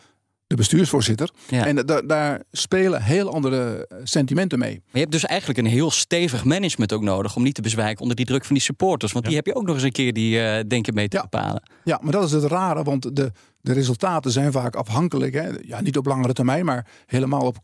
de 0.48 0.56
bestuursvoorzitter. 0.56 1.30
En 1.50 1.76
da 1.76 2.00
daar 2.00 2.42
spelen 2.52 3.02
heel 3.02 3.32
andere 3.32 3.86
eh, 3.86 3.98
sentimenten 4.02 4.58
mee. 4.58 4.72
Maar 4.72 4.92
je 4.92 4.98
hebt 4.98 5.12
dus 5.12 5.24
eigenlijk 5.24 5.58
een 5.58 5.66
heel 5.66 5.90
stevig 5.90 6.44
management 6.44 6.92
ook 6.92 7.02
nodig 7.02 7.36
om 7.36 7.42
niet 7.42 7.54
te 7.54 7.62
bezwijken 7.62 8.00
onder 8.00 8.16
die 8.16 8.26
druk 8.26 8.44
van 8.44 8.54
die 8.54 8.64
supporters. 8.64 9.12
Want 9.12 9.24
die 9.24 9.36
heb 9.36 9.46
je 9.46 9.54
ook 9.54 9.66
nog 9.66 9.74
eens 9.74 9.84
een 9.84 9.92
keer 9.92 10.12
die 10.12 10.38
uh, 10.38 10.60
denken 10.68 10.94
mee 10.94 11.08
te 11.08 11.16
ja. 11.16 11.22
bepalen. 11.22 11.62
Ja, 11.84 12.00
maar 12.02 12.12
dat 12.12 12.24
is 12.24 12.32
het 12.32 12.44
rare, 12.44 12.82
want 12.82 13.16
de, 13.16 13.32
de 13.60 13.72
resultaten 13.72 14.30
zijn 14.30 14.52
vaak 14.52 14.76
afhankelijk. 14.76 15.34
Hè? 15.34 15.48
Ja, 15.60 15.80
niet 15.80 15.96
op 15.96 16.06
langere 16.06 16.32
termijn, 16.32 16.64
maar 16.64 16.86
helemaal 17.06 17.46
op, 17.46 17.56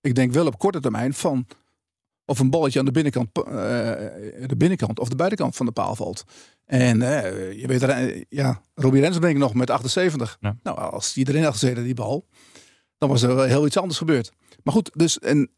ik 0.00 0.14
denk 0.14 0.32
wel 0.32 0.46
op 0.46 0.58
korte 0.58 0.80
termijn 0.80 1.14
van 1.14 1.46
of 2.28 2.38
een 2.38 2.50
balletje 2.50 2.78
aan 2.78 2.84
de 2.84 2.90
binnenkant, 2.90 3.28
uh, 3.38 3.44
de 4.46 4.56
binnenkant 4.56 4.98
of 4.98 5.08
de 5.08 5.16
buitenkant 5.16 5.56
van 5.56 5.66
de 5.66 5.72
paal 5.72 5.94
valt. 5.94 6.24
En 6.64 7.00
uh, 7.00 7.52
je 7.52 7.66
weet, 7.66 7.82
uh, 7.82 8.22
ja, 8.28 8.62
Robbie 8.74 9.02
ik 9.02 9.36
nog 9.36 9.54
met 9.54 9.70
78. 9.70 10.38
Nou, 10.40 10.78
als 10.78 11.12
die 11.12 11.28
erin 11.28 11.42
had 11.42 11.52
gezeten, 11.52 11.84
die 11.84 11.94
bal, 11.94 12.26
dan 12.98 13.08
was 13.08 13.22
er 13.22 13.34
wel 13.34 13.44
heel 13.44 13.66
iets 13.66 13.76
anders 13.76 13.98
gebeurd. 13.98 14.32
Maar 14.62 14.74
goed, 14.74 14.90
dus 14.94 15.18
en 15.18 15.50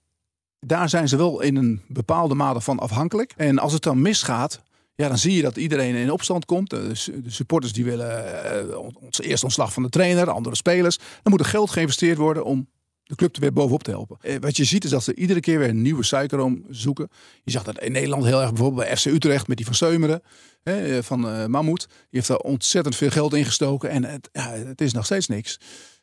daar 0.60 0.88
zijn 0.88 1.08
ze 1.08 1.16
wel 1.16 1.40
in 1.40 1.56
een 1.56 1.82
bepaalde 1.88 2.34
mate 2.34 2.60
van 2.60 2.78
afhankelijk. 2.78 3.32
En 3.36 3.58
als 3.58 3.72
het 3.72 3.82
dan 3.82 4.02
misgaat, 4.02 4.62
ja, 4.94 5.08
dan 5.08 5.18
zie 5.18 5.36
je 5.36 5.42
dat 5.42 5.56
iedereen 5.56 5.94
in 5.94 6.12
opstand 6.12 6.44
komt. 6.44 6.70
De, 6.70 6.90
supporters 7.26 7.72
die 7.72 7.84
willen 7.84 8.94
ons 9.00 9.20
eerst 9.20 9.44
ontslag 9.44 9.72
van 9.72 9.82
de 9.82 9.88
trainer, 9.88 10.30
andere 10.30 10.56
spelers. 10.56 10.96
Dan 10.96 11.32
moet 11.32 11.40
er 11.40 11.46
geld 11.46 11.70
geïnvesteerd 11.70 12.18
worden 12.18 12.44
om 12.44 12.68
de 13.10 13.16
club 13.16 13.34
er 13.34 13.40
weer 13.40 13.52
bovenop 13.52 13.82
te 13.82 13.90
helpen. 13.90 14.18
Eh, 14.20 14.36
wat 14.40 14.56
je 14.56 14.64
ziet 14.64 14.84
is 14.84 14.90
dat 14.90 15.04
ze 15.04 15.14
iedere 15.14 15.40
keer 15.40 15.58
weer 15.58 15.68
een 15.68 15.82
nieuwe 15.82 16.04
suikeroom 16.04 16.64
zoeken. 16.68 17.08
Je 17.44 17.50
zag 17.50 17.62
dat 17.62 17.80
in 17.80 17.92
Nederland 17.92 18.24
heel 18.24 18.40
erg 18.40 18.52
bijvoorbeeld 18.52 18.86
bij 18.86 18.96
FC 18.96 19.04
Utrecht 19.04 19.48
met 19.48 19.56
die 19.56 19.66
van 19.66 19.74
Seumeren 19.74 20.22
hè, 20.62 20.96
eh, 20.96 21.02
van 21.02 21.26
uh, 21.26 21.46
Mammoet. 21.46 21.86
Die 21.88 21.96
heeft 22.10 22.28
daar 22.28 22.36
ontzettend 22.36 22.96
veel 22.96 23.10
geld 23.10 23.34
in 23.34 23.44
gestoken 23.44 23.90
en 23.90 24.04
het, 24.04 24.28
ja, 24.32 24.52
het 24.52 24.80
is 24.80 24.92
nog 24.92 25.04
steeds 25.04 25.26
niks. 25.26 25.60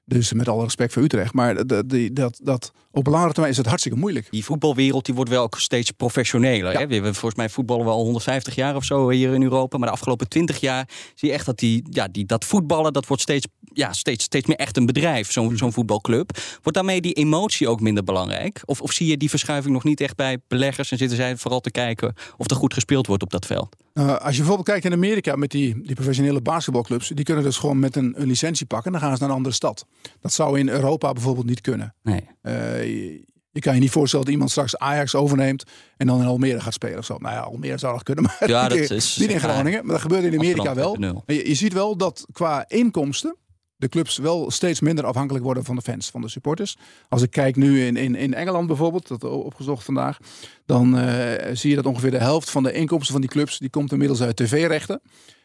Dus 0.10 0.34
met 0.34 0.48
alle 0.48 0.64
respect 0.64 0.94
voor 0.94 1.04
Utrecht. 1.04 1.34
Maar 1.34 1.68
dat, 1.68 1.84
dat, 2.12 2.40
dat, 2.44 2.72
op 2.92 3.08
langere 3.08 3.32
termijn 3.32 3.52
is 3.52 3.58
het 3.58 3.68
hartstikke 3.68 3.98
moeilijk. 3.98 4.28
Die 4.30 4.46
voetbalwereld 4.46 5.06
die 5.06 5.16
wordt 5.16 5.30
wel 5.30 5.44
ook 5.44 5.60
steeds 5.60 5.92
professioneler. 5.92 6.78
Hè? 6.78 6.88
We 6.88 6.94
hebben 6.94 7.14
volgens 7.16 7.36
mij 7.36 7.50
voetballen 7.50 7.86
we 7.86 7.92
al 7.92 8.04
150 8.04 8.56
jaar 8.56 8.76
of 8.76 8.84
zo 8.84 9.10
hier 9.10 9.34
in 9.34 9.44
Europa. 9.44 9.78
Maar 9.78 9.88
de 9.88 9.94
afgelopen 9.94 10.30
20 10.30 10.60
jaar 10.60 10.90
zie 11.16 11.30
je 11.30 11.34
echt 11.34 11.46
dat, 11.46 11.60
die, 11.60 11.84
ja, 11.90 12.08
die, 12.08 12.26
dat 12.26 12.46
voetballen 12.46 12.94
dat 12.94 13.08
wordt 13.08 13.22
steeds, 13.22 13.48
ja, 13.74 13.94
steeds, 13.94 14.24
steeds 14.24 14.48
meer 14.48 14.58
echt 14.58 14.78
een 14.78 14.86
bedrijf. 14.86 15.32
Zo'n 15.32 15.58
zo'n 15.58 15.74
voetbalclub. 15.74 16.38
Wordt 16.52 16.74
daarmee 16.74 17.02
die 17.02 17.14
emotie 17.14 17.68
ook 17.68 17.82
minder 17.82 18.04
belangrijk? 18.04 18.62
Of, 18.66 18.82
of 18.82 18.92
zie 18.92 19.08
je 19.08 19.18
die 19.18 19.30
verschuiving 19.30 19.74
nog 19.74 19.84
niet 19.84 20.02
echt 20.02 20.16
bij 20.16 20.38
beleggers 20.48 20.92
en 20.92 20.98
zitten 20.98 21.18
zij 21.18 21.38
vooral 21.38 21.60
te 21.60 21.72
kijken 21.72 22.14
of 22.38 22.50
er 22.50 22.56
goed 22.56 22.74
gespeeld 22.74 23.08
wordt 23.08 23.24
op 23.24 23.30
dat 23.30 23.46
veld? 23.46 23.76
Uh, 23.98 24.16
als 24.16 24.32
je 24.32 24.38
bijvoorbeeld 24.38 24.68
kijkt 24.68 24.86
in 24.86 24.94
Amerika 24.94 25.36
met 25.36 25.52
die, 25.52 25.82
die 25.82 25.96
professionele 25.96 26.42
basketbalclubs, 26.42 27.08
die 27.08 27.26
kunnen 27.26 27.44
dus 27.44 27.58
gewoon 27.58 27.80
met 27.80 27.96
een, 27.96 28.14
een 28.22 28.28
licentie 28.28 28.66
pakken 28.66 28.94
en 28.94 29.00
dan 29.00 29.08
gaan 29.08 29.18
ze 29.18 29.22
naar 29.22 29.30
een 29.32 29.38
andere 29.38 29.56
stad. 29.56 29.86
Dat 30.22 30.34
zou 30.34 30.60
in 30.60 30.70
Europa 30.70 31.14
bijvoorbeeld 31.14 31.46
niet 31.46 31.62
kunnen. 31.62 31.96
Nee. 32.04 32.28
Uh, 32.42 32.84
je, 32.84 33.26
je, 33.52 33.60
kan 33.60 33.74
je 33.74 33.80
niet 33.80 33.92
voorstellen 33.92 34.26
dat 34.26 34.34
iemand 34.34 34.52
straks 34.52 34.78
Ajax 34.78 35.16
overneemt 35.16 35.64
en 35.98 36.08
dan 36.08 36.22
in 36.22 36.28
Almere 36.28 36.60
gaat 36.60 36.74
spelen 36.74 36.98
of 36.98 37.06
zo. 37.06 37.18
Nou 37.18 37.34
ja, 37.34 37.40
Almere 37.40 37.78
zou 37.78 37.94
dat 37.94 38.04
kunnen, 38.04 38.24
maar 38.24 38.50
ja, 38.50 38.68
dat 38.70 38.78
is, 38.78 39.18
niet 39.18 39.32
in 39.32 39.40
Groningen. 39.40 39.86
Maar 39.86 39.92
dat 39.92 40.02
gebeurt 40.02 40.24
in 40.24 40.40
Amerika 40.40 40.74
wel. 40.74 40.98
Je, 41.26 41.48
je 41.48 41.56
ziet 41.56 41.74
wel 41.74 41.98
dat 41.98 42.26
qua 42.32 42.66
inkomsten 42.68 43.36
de 43.78 43.90
clubs 43.90 44.18
wel 44.18 44.52
steeds 44.52 44.80
minder 44.82 45.06
afhankelijk 45.06 45.46
worden 45.46 45.64
van 45.64 45.76
de 45.76 45.82
fans, 45.82 46.10
van 46.10 46.22
de 46.22 46.30
supporters. 46.30 46.78
Als 47.10 47.22
ik 47.22 47.32
kijk 47.32 47.56
nu 47.56 47.86
in, 47.86 47.96
in, 47.96 48.16
in 48.16 48.34
Engeland 48.34 48.68
bijvoorbeeld, 48.68 49.08
dat 49.08 49.24
opgezocht 49.24 49.84
vandaag, 49.84 50.18
dan 50.66 50.98
uh, 50.98 51.32
zie 51.54 51.70
je 51.70 51.76
dat 51.76 51.86
ongeveer 51.86 52.12
de 52.12 52.18
helft 52.18 52.50
van 52.50 52.64
de 52.64 52.72
inkomsten 52.72 53.12
van 53.12 53.22
die 53.22 53.30
clubs, 53.30 53.58
die 53.58 53.70
komt 53.70 53.92
inmiddels 53.92 54.22
uit 54.22 54.36
tv-rechten. 54.36 55.02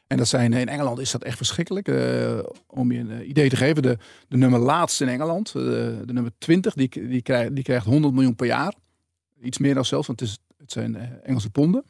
En 0.07 0.17
dat 0.17 0.29
zijn, 0.29 0.53
in 0.53 0.69
Engeland 0.69 0.99
is 0.99 1.11
dat 1.11 1.23
echt 1.23 1.37
verschrikkelijk. 1.37 1.89
Uh, 1.89 2.39
om 2.67 2.93
je 2.93 2.99
een 2.99 3.29
idee 3.29 3.49
te 3.49 3.57
geven, 3.57 3.83
de, 3.83 3.99
de 4.29 4.37
nummer 4.37 4.61
laatste 4.61 5.05
in 5.05 5.11
Engeland, 5.11 5.53
de 5.53 6.03
nummer 6.07 6.33
20, 6.39 6.75
die, 6.75 7.09
die, 7.09 7.23
krijgt, 7.23 7.55
die 7.55 7.65
krijgt 7.65 7.87
100 7.87 8.15
miljoen 8.15 8.35
per 8.35 8.47
jaar. 8.47 8.75
Iets 9.43 9.59
meer 9.59 9.75
dan 9.75 9.85
zelfs, 9.85 10.07
want 10.07 10.21
het, 10.21 10.29
is, 10.29 10.39
het 10.59 10.73
zijn 10.73 11.21
Engelse 11.23 11.51
ponden. 11.51 11.85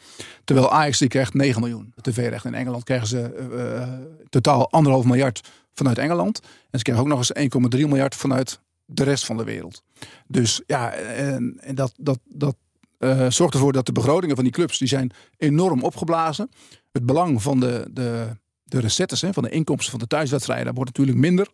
Terwijl 0.44 0.70
Ajax 0.70 0.98
die 0.98 1.08
krijgt 1.08 1.34
9 1.34 1.60
miljoen 1.60 1.94
tv-rechten. 2.00 2.52
In 2.52 2.58
Engeland 2.58 2.84
krijgen 2.84 3.08
ze 3.08 4.22
totaal 4.28 4.70
anderhalf 4.70 5.04
miljard 5.04 5.40
vanuit 5.74 5.98
Engeland. 5.98 6.40
En 6.70 6.78
ze 6.78 6.84
krijgen 6.84 7.04
ook 7.04 7.10
nog 7.10 7.18
eens 7.18 7.76
1,3 7.76 7.88
miljard 7.88 8.14
vanuit 8.14 8.60
de 8.84 9.04
rest 9.04 9.24
van 9.24 9.36
de 9.36 9.44
wereld. 9.44 9.82
Dus 10.26 10.62
ja, 10.66 10.92
en, 10.92 11.58
en 11.60 11.74
dat, 11.74 11.92
dat, 11.96 12.18
dat 12.24 12.56
uh, 12.98 13.30
zorgt 13.30 13.54
ervoor 13.54 13.72
dat 13.72 13.86
de 13.86 13.92
begrotingen 13.92 14.34
van 14.34 14.44
die 14.44 14.52
clubs 14.52 14.78
die 14.78 14.88
zijn 14.88 15.12
enorm 15.36 15.82
opgeblazen. 15.82 16.50
Het 16.92 17.06
belang 17.06 17.42
van 17.42 17.60
de, 17.60 17.88
de, 17.90 18.36
de 18.62 18.80
recettes, 18.80 19.20
hè, 19.20 19.32
van 19.32 19.42
de 19.42 19.50
inkomsten 19.50 19.90
van 19.90 20.00
de 20.00 20.06
thuiswedstrijden, 20.06 20.74
wordt 20.74 20.90
natuurlijk 20.90 21.18
minder. 21.18 21.48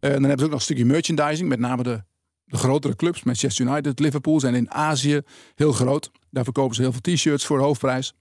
Uh, 0.00 0.10
dan 0.10 0.22
hebben 0.22 0.38
ze 0.38 0.44
ook 0.44 0.50
nog 0.50 0.58
een 0.58 0.64
stukje 0.64 0.84
merchandising, 0.84 1.48
met 1.48 1.58
name 1.58 1.82
de, 1.82 2.02
de 2.44 2.56
grotere 2.56 2.96
clubs. 2.96 3.22
Manchester 3.22 3.66
United, 3.66 3.98
Liverpool 3.98 4.40
zijn 4.40 4.54
in 4.54 4.70
Azië 4.70 5.20
heel 5.54 5.72
groot. 5.72 6.10
Daar 6.30 6.44
verkopen 6.44 6.74
ze 6.74 6.82
heel 6.82 6.92
veel 6.92 7.14
t-shirts 7.14 7.46
voor 7.46 7.58
hoofdprijs. 7.58 8.14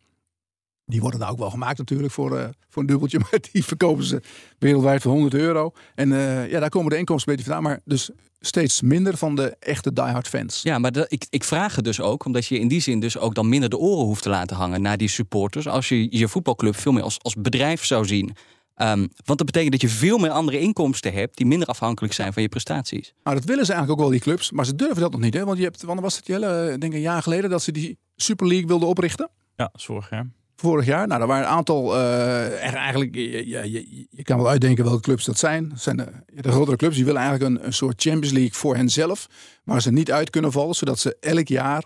Die 0.90 1.02
worden 1.02 1.20
daar 1.20 1.32
ook 1.32 1.38
wel 1.38 1.50
gemaakt 1.50 1.78
natuurlijk 1.78 2.14
voor, 2.14 2.38
uh, 2.38 2.46
voor 2.70 2.82
een 2.82 2.88
dubbeltje. 2.88 3.20
Maar 3.32 3.40
die 3.52 3.64
verkopen 3.64 4.04
ze 4.04 4.22
wereldwijd 4.60 5.02
voor 5.02 5.12
100 5.12 5.34
euro. 5.34 5.72
En 5.96 6.12
uh, 6.12 6.50
ja, 6.50 6.60
daar 6.60 6.70
komen 6.70 6.90
de 6.90 6.98
inkomsten 6.98 7.36
beter 7.36 7.52
vandaan. 7.52 7.72
Maar 7.72 7.82
dus 7.86 8.10
steeds 8.40 8.82
minder 8.82 9.18
van 9.18 9.36
de 9.36 9.56
echte 9.60 9.94
diehard 9.94 10.28
fans. 10.28 10.62
Ja, 10.62 10.80
maar 10.80 10.92
de, 10.92 11.06
ik, 11.08 11.26
ik 11.30 11.44
vraag 11.44 11.76
het 11.76 11.86
dus 11.86 12.02
ook. 12.02 12.26
Omdat 12.26 12.46
je 12.46 12.60
in 12.60 12.68
die 12.68 12.82
zin 12.82 13.00
dus 13.00 13.18
ook 13.18 13.36
dan 13.36 13.50
minder 13.50 13.70
de 13.70 13.78
oren 13.78 14.06
hoeft 14.06 14.24
te 14.24 14.30
laten 14.30 14.56
hangen 14.56 14.82
naar 14.82 14.98
die 14.98 15.08
supporters. 15.08 15.68
Als 15.68 15.90
je 15.90 16.18
je 16.18 16.28
voetbalclub 16.28 16.76
veel 16.76 16.92
meer 16.92 17.04
als, 17.04 17.20
als 17.22 17.36
bedrijf 17.36 17.86
zou 17.86 18.06
zien. 18.06 18.36
Um, 18.82 19.10
want 19.26 19.38
dat 19.38 19.46
betekent 19.46 19.72
dat 19.72 19.82
je 19.82 19.90
veel 19.90 20.18
meer 20.18 20.30
andere 20.30 20.60
inkomsten 20.60 21.14
hebt 21.14 21.38
die 21.38 21.46
minder 21.46 21.68
afhankelijk 21.68 22.14
zijn 22.14 22.34
van 22.34 22.42
je 22.42 22.50
prestaties. 22.50 23.14
Nou, 23.24 23.36
dat 23.36 23.46
willen 23.46 23.66
ze 23.66 23.72
eigenlijk 23.72 24.02
ook 24.02 24.08
wel, 24.08 24.20
die 24.20 24.26
clubs. 24.26 24.52
Maar 24.52 24.66
ze 24.66 24.76
durven 24.76 25.02
dat 25.02 25.12
nog 25.12 25.22
niet. 25.22 25.34
Hè? 25.34 25.46
Want 25.46 25.58
je 25.58 25.64
hebt, 25.64 25.82
wanneer 25.84 26.04
was 26.04 26.16
het, 26.16 26.28
Jelle, 26.28 26.76
denk 26.78 26.94
een 26.94 27.00
jaar 27.00 27.24
geleden, 27.24 27.50
dat 27.50 27.64
ze 27.64 27.72
die 27.72 27.98
Super 28.16 28.48
League 28.48 28.68
wilden 28.68 28.88
oprichten? 28.88 29.30
Ja, 29.56 29.70
vorig 29.74 30.10
jaar 30.10 30.37
vorig 30.62 30.86
jaar. 30.86 31.08
Nou, 31.08 31.22
er 31.22 31.28
waren 31.28 31.44
een 31.44 31.54
aantal, 31.54 31.96
uh, 31.96 32.64
eigenlijk, 32.74 33.16
je, 33.16 33.48
je, 33.48 34.08
je, 34.10 34.24
kan 34.24 34.38
wel 34.38 34.50
uitdenken 34.50 34.84
welke 34.84 35.02
clubs 35.02 35.26
dat 35.26 35.38
zijn. 35.38 35.70
Dat 35.70 35.82
zijn 35.82 35.98
de, 35.98 36.08
de 36.42 36.52
grotere 36.52 36.78
clubs, 36.78 36.96
die 36.96 37.06
willen 37.06 37.22
eigenlijk 37.22 37.52
een, 37.52 37.66
een 37.66 37.74
soort 37.74 38.02
Champions 38.02 38.32
League 38.32 38.54
voor 38.54 38.76
henzelf. 38.76 39.28
Waar 39.64 39.82
ze 39.82 39.92
niet 39.92 40.12
uit 40.12 40.30
kunnen 40.30 40.52
vallen, 40.52 40.76
zodat 40.76 41.00
ze 41.00 41.18
elk 41.20 41.48
jaar 41.48 41.84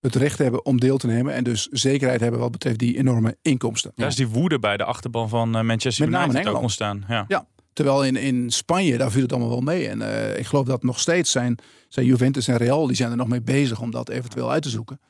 het 0.00 0.14
recht 0.14 0.38
hebben 0.38 0.64
om 0.64 0.80
deel 0.80 0.96
te 0.96 1.06
nemen. 1.06 1.34
En 1.34 1.44
dus 1.44 1.66
zekerheid 1.66 2.20
hebben 2.20 2.40
wat 2.40 2.50
betreft 2.50 2.78
die 2.78 2.96
enorme 2.96 3.36
inkomsten. 3.42 3.92
Daar 3.94 4.08
is 4.08 4.16
die 4.16 4.28
woede 4.28 4.58
bij 4.58 4.76
de 4.76 4.84
achterban 4.84 5.28
van 5.28 5.56
uh, 5.56 5.62
Manchester 5.62 6.10
Met 6.10 6.28
United 6.28 6.46
ook 6.46 6.60
ontstaan. 6.60 7.04
Ja. 7.08 7.24
ja. 7.28 7.46
Terwijl 7.72 8.04
in, 8.04 8.16
in 8.16 8.50
Spanje, 8.50 8.98
daar 8.98 9.10
viel 9.10 9.22
het 9.22 9.32
allemaal 9.32 9.50
wel 9.50 9.60
mee. 9.60 9.88
En 9.88 10.00
uh, 10.00 10.38
ik 10.38 10.46
geloof 10.46 10.66
dat 10.66 10.82
nog 10.82 11.00
steeds 11.00 11.30
zijn, 11.30 11.58
zijn 11.88 12.06
Juventus 12.06 12.48
en 12.48 12.56
Real, 12.56 12.86
die 12.86 12.96
zijn 12.96 13.10
er 13.10 13.16
nog 13.16 13.28
mee 13.28 13.42
bezig 13.42 13.80
om 13.80 13.90
dat 13.90 14.08
eventueel 14.08 14.50
uit 14.50 14.62
te 14.62 14.68
zoeken. 14.68 15.00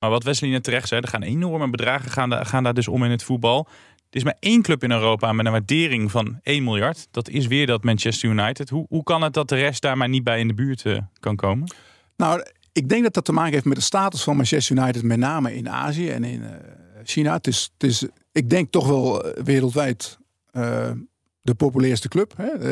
Maar 0.00 0.10
wat 0.10 0.22
Wesley 0.22 0.60
terecht 0.60 0.88
zei, 0.88 1.00
er 1.00 1.08
gaan 1.08 1.22
enorme 1.22 1.70
bedragen 1.70 2.10
gaan, 2.10 2.46
gaan 2.46 2.62
daar 2.62 2.74
dus 2.74 2.88
om 2.88 3.04
in 3.04 3.10
het 3.10 3.22
voetbal. 3.22 3.68
Er 4.10 4.16
is 4.16 4.24
maar 4.24 4.36
één 4.40 4.62
club 4.62 4.82
in 4.82 4.90
Europa 4.90 5.32
met 5.32 5.46
een 5.46 5.52
waardering 5.52 6.10
van 6.10 6.38
1 6.42 6.64
miljard. 6.64 7.08
Dat 7.10 7.28
is 7.28 7.46
weer 7.46 7.66
dat 7.66 7.84
Manchester 7.84 8.30
United. 8.30 8.68
Hoe, 8.68 8.86
hoe 8.88 9.02
kan 9.02 9.22
het 9.22 9.32
dat 9.32 9.48
de 9.48 9.54
rest 9.54 9.82
daar 9.82 9.96
maar 9.96 10.08
niet 10.08 10.24
bij 10.24 10.40
in 10.40 10.48
de 10.48 10.54
buurt 10.54 10.84
uh, 10.84 10.98
kan 11.20 11.36
komen? 11.36 11.72
Nou, 12.16 12.44
ik 12.72 12.88
denk 12.88 13.02
dat 13.02 13.14
dat 13.14 13.24
te 13.24 13.32
maken 13.32 13.52
heeft 13.52 13.64
met 13.64 13.76
de 13.76 13.82
status 13.82 14.22
van 14.22 14.36
Manchester 14.36 14.76
United, 14.76 15.02
met 15.02 15.18
name 15.18 15.56
in 15.56 15.68
Azië 15.68 16.08
en 16.08 16.24
in 16.24 16.40
uh, 16.40 16.48
China. 17.04 17.32
Het 17.32 17.46
is, 17.46 17.70
het 17.72 17.90
is, 17.90 18.06
ik 18.32 18.50
denk 18.50 18.70
toch 18.70 18.86
wel 18.86 19.26
uh, 19.26 19.44
wereldwijd 19.44 20.18
de 21.42 21.54
populairste 21.56 22.08
club. 22.08 22.32
Hè? 22.36 22.68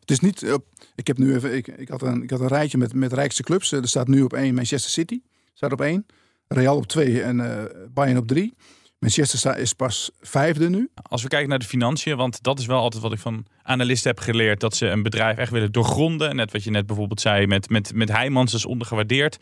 het 0.00 0.10
is 0.10 0.20
niet. 0.20 0.58
ik 0.94 1.06
heb 1.06 1.18
nu 1.18 1.34
even. 1.34 1.56
Ik, 1.56 1.68
ik, 1.68 1.88
had 1.88 2.02
een, 2.02 2.22
ik 2.22 2.30
had 2.30 2.40
een 2.40 2.48
rijtje 2.48 2.78
met, 2.78 2.94
met 2.94 3.12
rijkste 3.12 3.42
clubs. 3.42 3.72
er 3.72 3.88
staat 3.88 4.08
nu 4.08 4.22
op 4.22 4.32
één 4.32 4.54
Manchester 4.54 4.90
City. 4.90 5.20
Staat 5.54 5.72
op 5.72 5.80
één. 5.80 6.06
Real 6.54 6.76
op 6.76 6.86
2 6.86 7.22
en 7.22 7.38
uh, 7.38 7.62
Bayern 7.94 8.18
op 8.18 8.26
3. 8.26 8.54
Manchester 8.98 9.58
is 9.58 9.72
pas 9.72 10.10
vijfde 10.20 10.68
nu. 10.70 10.90
Als 11.02 11.22
we 11.22 11.28
kijken 11.28 11.48
naar 11.48 11.58
de 11.58 11.64
financiën, 11.64 12.16
want 12.16 12.42
dat 12.42 12.58
is 12.58 12.66
wel 12.66 12.80
altijd 12.80 13.02
wat 13.02 13.12
ik 13.12 13.18
van 13.18 13.46
analisten 13.62 14.10
heb 14.10 14.20
geleerd. 14.20 14.60
Dat 14.60 14.76
ze 14.76 14.86
een 14.86 15.02
bedrijf 15.02 15.36
echt 15.36 15.52
willen 15.52 15.72
doorgronden. 15.72 16.36
Net 16.36 16.52
wat 16.52 16.64
je 16.64 16.70
net 16.70 16.86
bijvoorbeeld 16.86 17.20
zei 17.20 17.46
met, 17.46 17.68
met, 17.68 17.94
met 17.94 18.08
Heijmans 18.08 18.54
is 18.54 18.66
ondergewaardeerd. 18.66 19.38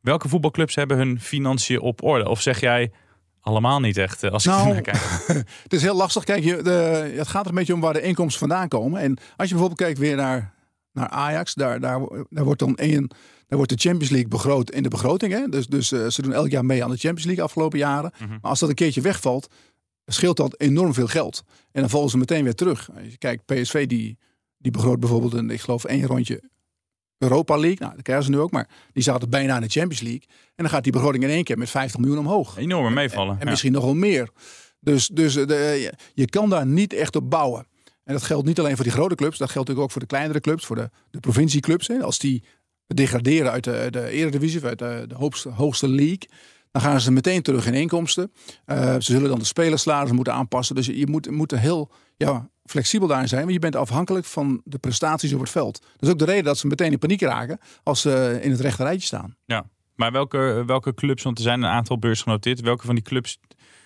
Welke 0.00 0.28
voetbalclubs 0.28 0.74
hebben 0.74 0.96
hun 0.96 1.20
financiën 1.20 1.80
op 1.80 2.02
orde? 2.02 2.28
Of 2.28 2.40
zeg 2.40 2.60
jij 2.60 2.92
allemaal 3.40 3.80
niet 3.80 3.96
echt 3.96 4.22
eh, 4.22 4.30
als 4.30 4.46
ik 4.46 4.50
nou, 4.50 4.68
naar 4.68 4.80
kijk? 4.80 5.24
het 5.62 5.72
is 5.72 5.82
heel 5.82 5.96
lastig. 5.96 6.24
Kijk, 6.24 6.44
je, 6.44 6.62
de, 6.62 7.12
het 7.16 7.28
gaat 7.28 7.42
er 7.44 7.50
een 7.50 7.56
beetje 7.56 7.74
om 7.74 7.80
waar 7.80 7.92
de 7.92 8.02
inkomsten 8.02 8.38
vandaan 8.38 8.68
komen. 8.68 9.00
En 9.00 9.18
als 9.36 9.48
je 9.48 9.54
bijvoorbeeld 9.54 9.80
kijkt 9.80 9.98
weer 9.98 10.16
naar, 10.16 10.54
naar 10.92 11.08
Ajax, 11.08 11.54
daar, 11.54 11.80
daar, 11.80 12.00
daar 12.30 12.44
wordt 12.44 12.60
dan 12.60 12.76
één 12.76 13.10
dan 13.46 13.56
wordt 13.56 13.72
de 13.72 13.78
Champions 13.78 14.10
League 14.10 14.28
begroot 14.28 14.70
in 14.70 14.82
de 14.82 14.88
begroting. 14.88 15.32
Hè? 15.32 15.48
Dus, 15.48 15.66
dus 15.66 15.92
uh, 15.92 16.06
ze 16.06 16.22
doen 16.22 16.32
elk 16.32 16.50
jaar 16.50 16.64
mee 16.64 16.84
aan 16.84 16.90
de 16.90 16.96
Champions 16.96 17.24
League 17.24 17.44
afgelopen 17.44 17.78
jaren. 17.78 18.12
Mhm. 18.18 18.30
Maar 18.30 18.50
als 18.50 18.60
dat 18.60 18.68
een 18.68 18.74
keertje 18.74 19.00
wegvalt, 19.00 19.48
scheelt 20.06 20.36
dat 20.36 20.60
enorm 20.60 20.94
veel 20.94 21.06
geld. 21.06 21.42
En 21.72 21.80
dan 21.80 21.90
vallen 21.90 22.10
ze 22.10 22.18
meteen 22.18 22.44
weer 22.44 22.54
terug. 22.54 22.90
Als 22.94 23.10
je 23.10 23.18
kijkt, 23.18 23.44
PSV 23.44 23.86
die, 23.86 24.18
die 24.58 24.72
begroot 24.72 25.00
bijvoorbeeld 25.00 25.32
een, 25.32 25.50
ik 25.50 25.60
geloof 25.60 25.84
één 25.84 26.06
rondje 26.06 26.42
Europa 27.18 27.56
League. 27.56 27.78
Nou, 27.78 27.94
dat 27.94 28.02
krijgen 28.02 28.24
ze 28.24 28.30
nu 28.30 28.38
ook, 28.38 28.50
maar 28.50 28.68
die 28.92 29.02
zaten 29.02 29.30
bijna 29.30 29.54
in 29.54 29.60
de 29.60 29.68
Champions 29.68 30.00
League. 30.00 30.24
En 30.28 30.64
dan 30.64 30.68
gaat 30.68 30.82
die 30.82 30.92
begroting 30.92 31.24
in 31.24 31.30
één 31.30 31.44
keer 31.44 31.58
met 31.58 31.70
50 31.70 32.00
miljoen 32.00 32.18
omhoog. 32.18 32.56
Enorm 32.56 32.94
meevallen. 32.94 33.34
En, 33.34 33.40
en 33.40 33.48
misschien 33.48 33.72
nog 33.72 33.84
wel 33.84 33.94
meer. 33.94 34.30
Dus, 34.80 35.08
dus 35.08 35.34
de, 35.34 35.44
je, 35.80 35.92
je 36.14 36.26
kan 36.26 36.50
daar 36.50 36.66
niet 36.66 36.92
echt 36.92 37.16
op 37.16 37.30
bouwen. 37.30 37.66
En 38.04 38.12
dat 38.12 38.22
geldt 38.22 38.46
niet 38.46 38.58
alleen 38.58 38.74
voor 38.74 38.84
die 38.84 38.92
grote 38.92 39.14
clubs, 39.14 39.38
dat 39.38 39.50
geldt 39.50 39.68
natuurlijk 39.68 39.86
ook 39.86 39.90
voor 39.90 40.00
de 40.00 40.06
kleinere 40.06 40.40
clubs, 40.40 40.66
voor 40.66 40.76
de, 40.76 40.90
de 41.10 41.20
provincieclubs. 41.20 41.86
Hè. 41.86 42.02
Als 42.02 42.18
die 42.18 42.42
degraderen 42.86 43.50
uit 43.50 43.64
de, 43.64 43.86
de 43.90 44.10
Eredivisie, 44.10 44.64
uit 44.64 44.78
de, 44.78 45.04
de 45.08 45.14
hoogste, 45.14 45.48
hoogste 45.48 45.88
league, 45.88 46.28
dan 46.70 46.82
gaan 46.82 47.00
ze 47.00 47.12
meteen 47.12 47.42
terug 47.42 47.66
in 47.66 47.74
inkomsten. 47.74 48.32
Uh, 48.66 48.94
ze 48.94 49.00
zullen 49.00 49.28
dan 49.28 49.38
de 49.38 49.44
spelersalarissen 49.44 50.16
moeten 50.16 50.34
aanpassen. 50.34 50.74
Dus 50.74 50.86
je, 50.86 51.06
moet, 51.06 51.30
moet 51.30 51.50
heel 51.50 51.90
ja, 52.16 52.48
flexibel 52.64 53.08
daarin 53.08 53.28
zijn. 53.28 53.40
Want 53.40 53.52
je 53.52 53.58
bent 53.58 53.76
afhankelijk 53.76 54.24
van 54.24 54.60
de 54.64 54.78
prestaties 54.78 55.32
op 55.32 55.40
het 55.40 55.50
veld. 55.50 55.80
Dat 55.80 56.02
is 56.02 56.08
ook 56.08 56.18
de 56.18 56.24
reden 56.24 56.44
dat 56.44 56.58
ze 56.58 56.66
meteen 56.66 56.92
in 56.92 56.98
paniek 56.98 57.20
raken 57.20 57.58
als 57.82 58.00
ze 58.00 58.38
in 58.42 58.50
het 58.50 58.60
rechte 58.60 58.82
rijtje 58.82 59.06
staan. 59.06 59.36
Ja, 59.44 59.64
maar 59.94 60.12
welke, 60.12 60.62
welke 60.66 60.94
clubs, 60.94 61.22
want 61.22 61.38
er 61.38 61.44
zijn 61.44 61.62
een 61.62 61.70
aantal 61.70 61.98
beursgenoteerd. 61.98 62.60
Welke 62.60 62.86
van 62.86 62.94
die 62.94 63.04
clubs 63.04 63.38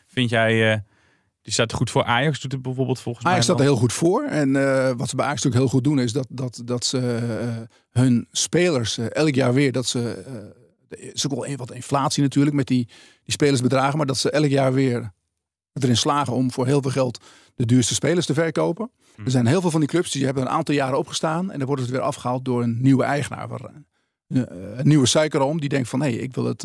vind 0.07 0.31
jij... 0.31 0.73
Uh, 0.73 0.79
die 1.43 1.53
staat 1.53 1.71
er 1.71 1.77
goed 1.77 1.91
voor. 1.91 2.05
Ajax 2.05 2.41
doet 2.41 2.53
het 2.53 2.63
bijvoorbeeld 2.63 3.01
volgens 3.01 3.27
Ajax 3.27 3.47
mij. 3.47 3.55
Ajax 3.55 3.61
staat 3.61 3.61
er 3.61 3.65
heel 3.65 3.89
goed 3.89 3.93
voor. 3.93 4.23
En 4.23 4.49
uh, 4.49 4.91
wat 4.97 5.09
ze 5.09 5.17
bij 5.17 5.25
Ajax 5.25 5.43
natuurlijk 5.43 5.71
heel 5.71 5.81
goed 5.81 5.85
doen, 5.85 5.99
is 5.99 6.13
dat, 6.13 6.27
dat, 6.31 6.63
dat 6.65 6.85
ze 6.85 6.99
uh, 6.99 8.03
hun 8.03 8.29
spelers 8.31 8.99
elk 8.99 9.35
jaar 9.35 9.55
weer 9.55 9.73
dat 9.73 9.87
ze 9.87 10.25
er 10.89 11.15
is 11.15 11.29
ook 11.29 11.45
wel 11.45 11.57
wat 11.57 11.73
inflatie 11.73 12.23
natuurlijk 12.23 12.57
met 12.57 12.67
die, 12.67 12.87
die 13.25 13.33
spelersbedragen. 13.33 13.97
Maar 13.97 14.07
dat 14.07 14.19
ze 14.19 14.31
elk 14.31 14.49
jaar 14.49 14.73
weer 14.73 15.13
erin 15.73 15.97
slagen 15.97 16.33
om 16.33 16.53
voor 16.53 16.67
heel 16.67 16.83
veel 16.83 16.91
geld 16.91 17.25
de 17.55 17.67
duurste 17.67 17.95
spelers 17.95 18.27
te 18.27 18.35
verkopen. 18.35 18.91
Hm. 19.15 19.25
Er 19.25 19.31
zijn 19.31 19.47
heel 19.47 19.61
veel 19.61 19.71
van 19.71 19.81
die 19.81 19.89
clubs 19.89 20.11
die 20.11 20.25
hebben 20.25 20.43
een 20.43 20.49
aantal 20.49 20.75
jaren 20.75 20.99
opgestaan. 20.99 21.51
En 21.51 21.59
dan 21.59 21.67
worden 21.67 21.87
ze 21.87 21.93
weer 21.93 22.01
afgehaald 22.01 22.45
door 22.45 22.63
een 22.63 22.79
nieuwe 22.81 23.05
eigenaar. 23.05 23.49
Een, 24.29 24.47
een 24.79 24.89
nieuwe 24.89 25.07
suikeroom 25.07 25.61
die 25.61 25.69
denkt 25.69 25.89
van 25.89 26.03
hé, 26.03 26.11
hey, 26.11 26.19
ik 26.19 26.35
wil 26.35 26.45
het, 26.45 26.65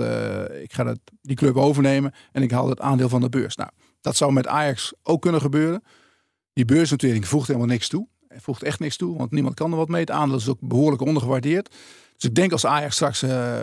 ik 0.62 0.74
ga 0.74 0.86
het, 0.86 1.00
die 1.22 1.36
club 1.36 1.56
overnemen 1.56 2.14
en 2.32 2.44
ik 2.44 2.52
haal 2.52 2.70
het 2.70 2.82
aandeel 2.82 3.10
van 3.10 3.22
de 3.22 3.30
beurs. 3.30 3.56
Nou, 3.56 3.70
dat 4.06 4.16
zou 4.16 4.34
met 4.34 4.48
Ajax 4.48 4.94
ook 5.04 5.22
kunnen 5.22 5.42
gebeuren. 5.42 5.84
Die 6.54 6.66
beursnotering 6.66 7.28
voegt 7.28 7.48
helemaal 7.48 7.68
niks 7.68 7.88
toe. 7.88 8.08
Het 8.28 8.42
voegt 8.44 8.64
echt 8.64 8.80
niks 8.80 8.98
toe, 8.98 9.18
want 9.18 9.32
niemand 9.32 9.56
kan 9.56 9.72
er 9.72 9.78
wat 9.78 9.88
mee. 9.88 10.02
Het 10.02 10.12
aandeel 10.12 10.38
is 10.38 10.50
ook 10.50 10.60
behoorlijk 10.60 11.02
ondergewaardeerd. 11.02 11.70
Dus 12.16 12.30
ik 12.30 12.36
denk 12.36 12.52
als 12.52 12.66
Ajax 12.66 12.96
straks 12.96 13.24
uh, 13.24 13.56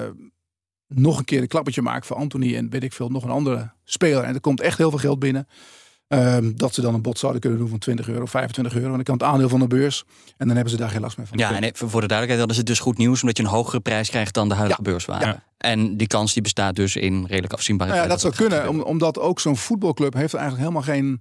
nog 0.87 1.19
een 1.19 1.25
keer 1.25 1.41
een 1.43 1.49
klappertje 1.49 1.83
maken 1.83 2.07
voor 2.07 2.17
Anthony 2.17 2.57
en 2.57 2.71
weet 2.71 2.83
ik 2.83 2.93
veel, 2.93 3.09
nog 3.09 3.25
een 3.25 3.31
andere 3.31 3.73
speler. 3.85 4.23
En 4.23 4.35
er 4.35 4.41
komt 4.41 4.61
echt 4.61 4.79
heel 4.79 4.91
veel 4.91 4.99
geld 4.99 5.19
binnen. 5.19 5.49
Um, 6.15 6.57
dat 6.57 6.75
ze 6.75 6.81
dan 6.81 6.95
een 6.95 7.03
bod 7.03 7.19
zouden 7.19 7.41
kunnen 7.41 7.59
doen 7.59 7.69
van 7.69 7.79
20 7.79 8.09
euro, 8.09 8.27
25 8.27 8.75
euro. 8.75 8.89
En 8.89 8.95
dan 8.95 9.03
kan 9.03 9.15
het 9.15 9.23
aandeel 9.23 9.49
van 9.49 9.61
de 9.61 9.67
beurs. 9.67 10.05
En 10.37 10.47
dan 10.47 10.55
hebben 10.55 10.71
ze 10.71 10.77
daar 10.77 10.91
geen 10.91 11.01
last 11.01 11.17
meer 11.17 11.27
van. 11.27 11.39
Ja, 11.39 11.61
en 11.61 11.71
voor 11.75 12.01
de 12.01 12.07
duidelijkheid, 12.07 12.39
dan 12.39 12.51
is 12.51 12.57
het 12.57 12.67
dus 12.67 12.79
goed 12.79 12.99
nieuws. 12.99 13.21
Omdat 13.21 13.37
je 13.37 13.43
een 13.43 13.49
hogere 13.49 13.81
prijs 13.81 14.09
krijgt 14.09 14.35
dan 14.35 14.49
de 14.49 14.55
huidige 14.55 14.83
ja. 14.85 14.91
beurswaarde. 14.91 15.27
Ja. 15.27 15.45
En 15.59 15.97
die 15.97 16.07
kans 16.07 16.33
die 16.33 16.43
bestaat 16.43 16.77
dus 16.77 16.97
in 16.97 17.25
redelijk 17.27 17.53
afzienbare 17.53 17.91
nou 17.91 18.03
ja, 18.03 18.09
dat 18.09 18.21
zou 18.21 18.35
kunnen. 18.35 18.69
Om, 18.69 18.81
omdat 18.81 19.19
ook 19.19 19.41
zo'n 19.41 19.57
voetbalclub 19.57 20.15
heeft 20.15 20.35
eigenlijk 20.35 20.65
helemaal 20.65 20.95
geen... 20.95 21.21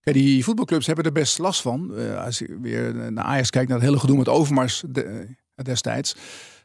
Kijk, 0.00 0.16
die 0.16 0.44
voetbalclubs 0.44 0.86
hebben 0.86 1.04
er 1.04 1.12
best 1.12 1.38
last 1.38 1.60
van. 1.60 1.90
Uh, 1.94 2.24
als 2.24 2.38
je 2.38 2.58
weer 2.60 3.12
naar 3.12 3.24
Ajax 3.24 3.50
kijkt, 3.50 3.68
naar 3.68 3.78
het 3.78 3.86
hele 3.86 4.00
gedoe 4.00 4.16
met 4.16 4.28
Overmars 4.28 4.82
de, 4.88 5.34
destijds. 5.62 6.16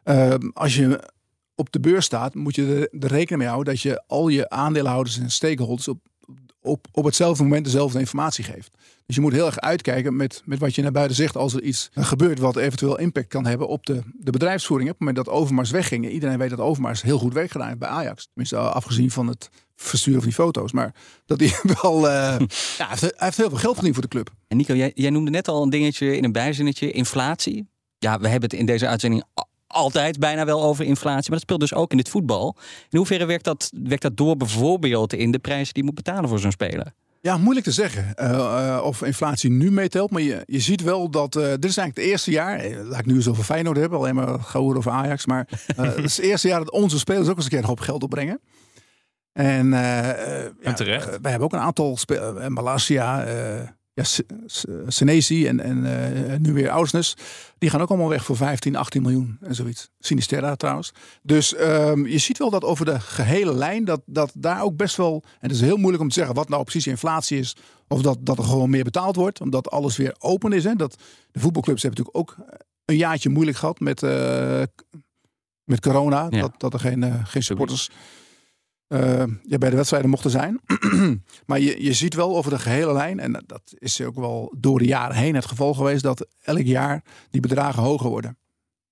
Uh, 0.03 0.33
als 0.53 0.75
je 0.75 1.09
op 1.55 1.71
de 1.71 1.79
beurs 1.79 2.05
staat, 2.05 2.35
moet 2.35 2.55
je 2.55 2.65
er, 2.65 3.01
er 3.03 3.09
rekening 3.09 3.37
mee 3.37 3.47
houden 3.47 3.73
dat 3.73 3.81
je 3.81 4.03
al 4.07 4.27
je 4.27 4.49
aandeelhouders 4.49 5.19
en 5.19 5.31
stakeholders 5.31 5.87
op, 5.87 5.99
op, 6.61 6.87
op 6.91 7.03
hetzelfde 7.03 7.43
moment 7.43 7.65
dezelfde 7.65 7.99
informatie 7.99 8.43
geeft. 8.43 8.71
Dus 9.05 9.15
je 9.15 9.21
moet 9.21 9.33
heel 9.33 9.45
erg 9.45 9.59
uitkijken 9.59 10.15
met, 10.15 10.41
met 10.45 10.59
wat 10.59 10.75
je 10.75 10.81
naar 10.81 10.91
buiten 10.91 11.15
zegt 11.15 11.37
als 11.37 11.53
er 11.53 11.61
iets 11.61 11.89
gebeurt 11.93 12.39
wat 12.39 12.55
eventueel 12.55 12.99
impact 12.99 13.27
kan 13.27 13.45
hebben 13.45 13.67
op 13.67 13.85
de, 13.85 14.01
de 14.13 14.31
bedrijfsvoering. 14.31 14.89
Op 14.89 14.97
het 14.99 15.07
moment 15.07 15.25
dat 15.25 15.35
Overmars 15.35 15.71
wegging, 15.71 16.09
iedereen 16.09 16.37
weet 16.37 16.49
dat 16.49 16.59
Overmars 16.59 17.01
heel 17.01 17.19
goed 17.19 17.33
werk 17.33 17.51
gedaan 17.51 17.67
heeft 17.67 17.79
bij 17.79 17.89
Ajax. 17.89 18.25
Tenminste, 18.27 18.57
afgezien 18.57 19.11
van 19.11 19.27
het 19.27 19.49
versturen 19.75 20.19
van 20.19 20.29
die 20.29 20.39
foto's. 20.39 20.71
Maar 20.71 20.93
dat 21.25 21.39
hij 21.39 21.53
wel, 21.81 21.97
uh, 21.97 22.39
ja, 22.77 22.87
hij 22.87 23.13
heeft 23.15 23.37
heel 23.37 23.49
veel 23.49 23.57
geld 23.57 23.73
verdiend 23.73 23.93
voor 23.93 24.03
de 24.03 24.09
club. 24.09 24.29
En 24.47 24.57
Nico, 24.57 24.75
jij, 24.75 24.91
jij 24.95 25.09
noemde 25.09 25.31
net 25.31 25.47
al 25.47 25.63
een 25.63 25.69
dingetje 25.69 26.17
in 26.17 26.23
een 26.23 26.31
bijzinnetje, 26.31 26.91
inflatie. 26.91 27.67
Ja, 27.97 28.19
we 28.19 28.27
hebben 28.27 28.49
het 28.49 28.59
in 28.59 28.65
deze 28.65 28.87
uitzending 28.87 29.23
altijd 29.69 30.19
bijna 30.19 30.45
wel 30.45 30.63
over 30.63 30.85
inflatie. 30.85 31.29
Maar 31.29 31.39
dat 31.39 31.41
speelt 31.41 31.59
dus 31.59 31.73
ook 31.73 31.91
in 31.91 31.97
het 31.97 32.09
voetbal. 32.09 32.55
In 32.89 32.97
hoeverre 32.97 33.25
werkt 33.25 33.43
dat, 33.43 33.71
werkt 33.83 34.01
dat 34.01 34.17
door 34.17 34.37
bijvoorbeeld 34.37 35.13
in 35.13 35.31
de 35.31 35.39
prijzen 35.39 35.73
die 35.73 35.83
je 35.83 35.89
moet 35.89 36.03
betalen 36.03 36.29
voor 36.29 36.39
zo'n 36.39 36.51
speler? 36.51 36.93
Ja, 37.21 37.37
moeilijk 37.37 37.65
te 37.65 37.71
zeggen 37.71 38.13
uh, 38.21 38.29
uh, 38.29 38.81
of 38.83 39.01
inflatie 39.01 39.49
nu 39.49 39.71
meetelt. 39.71 40.11
Maar 40.11 40.21
je, 40.21 40.43
je 40.45 40.59
ziet 40.59 40.81
wel 40.81 41.09
dat. 41.09 41.35
Uh, 41.35 41.43
dit 41.43 41.65
is 41.65 41.77
eigenlijk 41.77 41.97
het 41.97 42.05
eerste 42.05 42.31
jaar. 42.31 42.69
Laat 42.83 42.99
ik 42.99 43.05
nu 43.05 43.15
eens 43.15 43.27
over 43.27 43.43
Feyenoord 43.43 43.77
hebben. 43.77 43.99
Alleen 43.99 44.15
maar 44.15 44.39
gauw 44.39 44.75
over 44.75 44.91
Ajax. 44.91 45.25
Maar 45.25 45.47
het 45.75 45.97
is 46.03 46.17
het 46.17 46.25
eerste 46.25 46.47
jaar 46.47 46.59
dat 46.59 46.71
onze 46.71 46.99
spelers 46.99 47.27
ook 47.27 47.35
eens 47.35 47.43
een 47.43 47.49
keer 47.49 47.59
een 47.59 47.65
hoop 47.65 47.79
geld 47.79 48.03
opbrengen. 48.03 48.39
En, 49.33 49.73
en 49.73 50.75
terecht. 50.75 51.05
wij 51.05 51.31
hebben 51.31 51.41
ook 51.41 51.53
een 51.53 51.59
aantal 51.59 51.97
spelers. 51.97 52.47
Malasia 52.47 53.25
ja, 53.99 54.87
Senesi 54.87 55.47
en, 55.47 55.59
en 55.59 55.77
uh, 55.77 56.37
nu 56.37 56.53
weer 56.53 56.67
Ausnes. 56.67 57.15
Die 57.57 57.69
gaan 57.69 57.81
ook 57.81 57.89
allemaal 57.89 58.09
weg 58.09 58.23
voor 58.25 58.35
15, 58.35 58.75
18 58.75 59.01
miljoen 59.01 59.37
en 59.41 59.55
zoiets. 59.55 59.89
Sinisterra 59.99 60.55
trouwens. 60.55 60.91
Dus 61.21 61.59
um, 61.59 62.07
je 62.07 62.17
ziet 62.17 62.37
wel 62.37 62.49
dat 62.49 62.63
over 62.63 62.85
de 62.85 62.99
gehele 62.99 63.53
lijn, 63.53 63.85
dat, 63.85 64.01
dat 64.05 64.31
daar 64.35 64.63
ook 64.63 64.75
best 64.75 64.95
wel... 64.95 65.23
En 65.23 65.47
het 65.47 65.51
is 65.51 65.61
heel 65.61 65.77
moeilijk 65.77 66.01
om 66.01 66.07
te 66.07 66.13
zeggen 66.13 66.35
wat 66.35 66.49
nou 66.49 66.63
precies 66.63 66.87
inflatie 66.87 67.39
is. 67.39 67.55
Of 67.87 68.01
dat, 68.01 68.17
dat 68.21 68.37
er 68.37 68.43
gewoon 68.43 68.69
meer 68.69 68.83
betaald 68.83 69.15
wordt. 69.15 69.41
Omdat 69.41 69.71
alles 69.71 69.97
weer 69.97 70.15
open 70.19 70.53
is. 70.53 70.63
Hè. 70.63 70.75
Dat, 70.75 70.95
de 71.31 71.39
voetbalclubs 71.39 71.81
hebben 71.81 72.03
natuurlijk 72.03 72.31
ook 72.39 72.45
een 72.85 72.97
jaartje 72.97 73.29
moeilijk 73.29 73.57
gehad 73.57 73.79
met, 73.79 74.01
uh, 74.01 74.63
met 75.63 75.79
corona. 75.79 76.27
Ja. 76.29 76.41
Dat, 76.41 76.53
dat 76.57 76.73
er 76.73 76.79
geen, 76.79 77.01
uh, 77.01 77.25
geen 77.25 77.43
supporters... 77.43 77.89
Uh, 78.89 79.23
ja, 79.43 79.57
bij 79.57 79.69
de 79.69 79.75
wedstrijden 79.75 80.09
mochten 80.09 80.31
zijn. 80.31 80.59
maar 81.45 81.59
je, 81.59 81.83
je 81.83 81.93
ziet 81.93 82.13
wel 82.13 82.37
over 82.37 82.51
de 82.51 82.59
gehele 82.59 82.93
lijn, 82.93 83.19
en 83.19 83.43
dat 83.45 83.61
is 83.77 84.01
ook 84.01 84.15
wel 84.15 84.53
door 84.57 84.79
de 84.79 84.85
jaren 84.85 85.15
heen 85.15 85.35
het 85.35 85.45
geval 85.45 85.73
geweest, 85.73 86.03
dat 86.03 86.27
elk 86.41 86.65
jaar 86.65 87.03
die 87.29 87.41
bedragen 87.41 87.83
hoger 87.83 88.09
worden. 88.09 88.37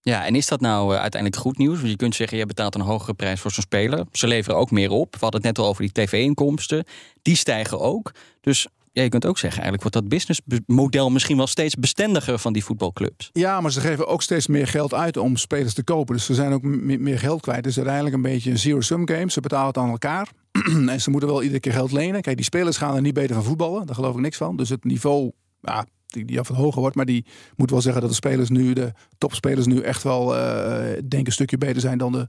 Ja, 0.01 0.25
en 0.25 0.35
is 0.35 0.47
dat 0.47 0.61
nou 0.61 0.93
uh, 0.93 0.99
uiteindelijk 0.99 1.41
goed 1.41 1.57
nieuws? 1.57 1.77
Want 1.77 1.89
je 1.89 1.95
kunt 1.95 2.15
zeggen, 2.15 2.37
je 2.37 2.45
betaalt 2.45 2.75
een 2.75 2.81
hogere 2.81 3.13
prijs 3.13 3.39
voor 3.39 3.51
zo'n 3.51 3.63
speler. 3.63 4.05
Ze 4.11 4.27
leveren 4.27 4.57
ook 4.57 4.71
meer 4.71 4.89
op. 4.89 5.13
We 5.13 5.19
hadden 5.19 5.41
het 5.41 5.49
net 5.49 5.65
al 5.65 5.69
over 5.69 5.81
die 5.81 5.91
tv-inkomsten. 5.91 6.85
Die 7.21 7.35
stijgen 7.35 7.79
ook. 7.79 8.11
Dus 8.41 8.67
ja, 8.97 9.03
je 9.03 9.09
kunt 9.09 9.25
ook 9.25 9.37
zeggen, 9.37 9.61
eigenlijk 9.61 9.93
wordt 9.93 10.09
dat 10.09 10.17
businessmodel 10.17 11.09
misschien 11.09 11.37
wel 11.37 11.47
steeds 11.47 11.75
bestendiger 11.75 12.39
van 12.39 12.53
die 12.53 12.63
voetbalclubs. 12.63 13.29
Ja, 13.33 13.61
maar 13.61 13.71
ze 13.71 13.81
geven 13.81 14.07
ook 14.07 14.21
steeds 14.21 14.47
meer 14.47 14.67
geld 14.67 14.93
uit 14.93 15.17
om 15.17 15.35
spelers 15.35 15.73
te 15.73 15.83
kopen. 15.83 16.15
Dus 16.15 16.25
ze 16.25 16.33
zijn 16.33 16.53
ook 16.53 16.61
meer 16.81 17.19
geld 17.19 17.41
kwijt. 17.41 17.57
Het 17.57 17.67
is 17.67 17.77
uiteindelijk 17.77 18.15
een 18.15 18.21
beetje 18.21 18.51
een 18.51 18.57
zero-sum 18.57 19.07
game. 19.07 19.31
Ze 19.31 19.41
betalen 19.41 19.67
het 19.67 19.77
aan 19.77 19.89
elkaar. 19.89 20.29
en 20.87 21.01
ze 21.01 21.09
moeten 21.09 21.29
wel 21.29 21.41
iedere 21.41 21.59
keer 21.59 21.71
geld 21.71 21.91
lenen. 21.91 22.21
Kijk, 22.21 22.35
die 22.35 22.45
spelers 22.45 22.77
gaan 22.77 22.95
er 22.95 23.01
niet 23.01 23.13
beter 23.13 23.35
van 23.35 23.43
voetballen. 23.43 23.85
Daar 23.85 23.95
geloof 23.95 24.15
ik 24.15 24.21
niks 24.21 24.37
van. 24.37 24.57
Dus 24.57 24.69
het 24.69 24.83
niveau, 24.83 25.31
ja, 25.61 25.85
die, 26.05 26.25
die 26.25 26.39
af 26.39 26.47
hoger 26.47 26.81
wordt. 26.81 26.95
Maar 26.95 27.05
die 27.05 27.25
moet 27.55 27.69
wel 27.69 27.81
zeggen 27.81 28.01
dat 28.01 28.09
de 28.09 28.15
spelers 28.15 28.49
nu, 28.49 28.73
de 28.73 28.91
topspelers 29.17 29.65
nu 29.65 29.81
echt 29.81 30.03
wel, 30.03 30.35
uh, 30.35 30.83
denk 31.07 31.25
een 31.25 31.31
stukje 31.31 31.57
beter 31.57 31.81
zijn 31.81 31.97
dan 31.97 32.11
de, 32.11 32.27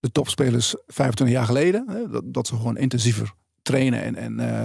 de 0.00 0.10
topspelers 0.12 0.74
25 0.86 1.36
jaar 1.36 1.46
geleden. 1.46 2.08
Dat, 2.10 2.22
dat 2.26 2.46
ze 2.46 2.56
gewoon 2.56 2.76
intensiever 2.76 3.32
trainen 3.62 4.02
en, 4.02 4.16
en 4.16 4.40
uh, 4.40 4.64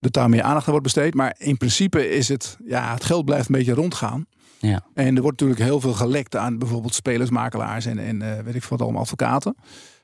dat 0.00 0.12
daar 0.12 0.28
meer 0.28 0.42
aandacht 0.42 0.64
aan 0.64 0.70
wordt 0.70 0.94
besteed. 0.94 1.14
Maar 1.14 1.34
in 1.38 1.56
principe 1.56 2.10
is 2.10 2.28
het, 2.28 2.56
ja, 2.64 2.92
het 2.92 3.04
geld 3.04 3.24
blijft 3.24 3.48
een 3.48 3.54
beetje 3.54 3.74
rondgaan. 3.74 4.26
Ja. 4.58 4.82
En 4.94 5.16
er 5.16 5.22
wordt 5.22 5.40
natuurlijk 5.40 5.68
heel 5.68 5.80
veel 5.80 5.92
gelekt 5.92 6.36
aan 6.36 6.58
bijvoorbeeld 6.58 6.94
spelersmakelaars 6.94 7.86
en, 7.86 7.98
en 7.98 8.20
uh, 8.20 8.38
weet 8.38 8.54
ik 8.54 8.64
wat 8.64 8.82
allemaal 8.82 9.00
advocaten. 9.00 9.56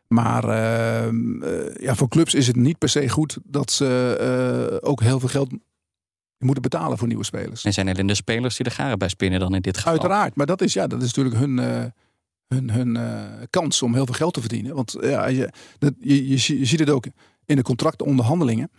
Maar 0.08 0.44
uh, 0.44 1.12
uh, 1.12 1.74
ja, 1.74 1.94
voor 1.94 2.08
clubs 2.08 2.34
is 2.34 2.46
het 2.46 2.56
niet 2.56 2.78
per 2.78 2.88
se 2.88 3.08
goed 3.08 3.38
dat 3.44 3.70
ze 3.70 4.80
ook 4.82 5.00
heel 5.00 5.20
veel 5.20 5.28
geld 5.28 5.50
moeten 6.38 6.62
betalen 6.62 6.98
voor 6.98 7.08
nieuwe 7.08 7.24
spelers. 7.24 7.64
En 7.64 7.72
zijn 7.72 7.88
alleen 7.88 8.06
de 8.06 8.14
spelers 8.14 8.56
die 8.56 8.64
de 8.64 8.70
garen 8.70 8.98
bij 8.98 9.08
spinnen 9.08 9.40
dan 9.40 9.54
in 9.54 9.60
dit 9.60 9.76
geval? 9.76 9.92
Uiteraard, 9.92 10.36
maar 10.36 10.46
dat 10.46 10.60
is, 10.60 10.72
ja, 10.72 10.86
dat 10.86 11.02
is 11.02 11.14
natuurlijk 11.14 11.36
hun, 11.36 11.58
hun, 12.48 12.70
hun 12.70 12.98
kans 13.50 13.82
om 13.82 13.94
heel 13.94 14.04
veel 14.04 14.14
geld 14.14 14.34
te 14.34 14.40
verdienen. 14.40 14.74
Want 14.74 14.96
ja, 15.00 15.26
je, 15.26 15.52
dat, 15.78 15.92
je, 16.00 16.28
je, 16.28 16.58
je 16.58 16.64
ziet 16.64 16.80
het 16.80 16.90
ook 16.90 17.06
in 17.44 17.56
de 17.56 17.62
contractonderhandelingen 17.62 18.70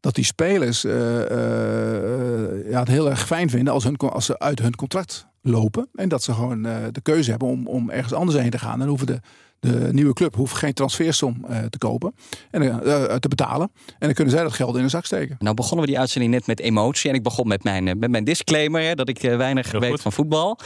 dat 0.00 0.14
die 0.14 0.24
spelers 0.24 0.84
uh, 0.84 0.92
uh, 0.92 2.70
ja, 2.70 2.78
het 2.78 2.88
heel 2.88 3.10
erg 3.10 3.26
fijn 3.26 3.50
vinden 3.50 3.72
als, 3.72 3.84
hun, 3.84 3.96
als 3.96 4.26
ze 4.26 4.38
uit 4.38 4.58
hun 4.58 4.76
contract 4.76 5.26
lopen. 5.42 5.88
En 5.94 6.08
dat 6.08 6.22
ze 6.22 6.32
gewoon 6.32 6.66
uh, 6.66 6.76
de 6.92 7.00
keuze 7.00 7.30
hebben 7.30 7.48
om, 7.48 7.66
om 7.66 7.90
ergens 7.90 8.12
anders 8.12 8.38
heen 8.38 8.50
te 8.50 8.58
gaan. 8.58 8.78
Dan 8.78 8.88
hoeven 8.88 9.06
de, 9.06 9.20
de 9.60 9.88
nieuwe 9.92 10.12
club 10.12 10.34
hoeft 10.34 10.54
geen 10.54 10.72
transfersom 10.72 11.46
te 11.70 11.78
kopen 11.78 12.14
en 12.50 12.80
te 13.20 13.28
betalen. 13.28 13.70
En 13.86 13.94
dan 13.98 14.12
kunnen 14.12 14.32
zij 14.32 14.42
dat 14.42 14.52
geld 14.52 14.76
in 14.76 14.82
een 14.82 14.90
zak 14.90 15.04
steken. 15.04 15.36
Nou 15.38 15.54
begonnen 15.54 15.80
we 15.80 15.90
die 15.90 16.00
uitzending 16.00 16.32
net 16.32 16.46
met 16.46 16.60
emotie. 16.60 17.10
En 17.10 17.16
ik 17.16 17.22
begon 17.22 17.48
met 17.48 17.64
mijn, 17.64 17.84
met 17.84 18.10
mijn 18.10 18.24
disclaimer 18.24 18.82
hè, 18.82 18.94
dat 18.94 19.08
ik 19.08 19.20
weinig 19.20 19.70
Heel 19.70 19.80
weet 19.80 19.90
goed. 19.90 20.00
van 20.00 20.12
voetbal. 20.12 20.58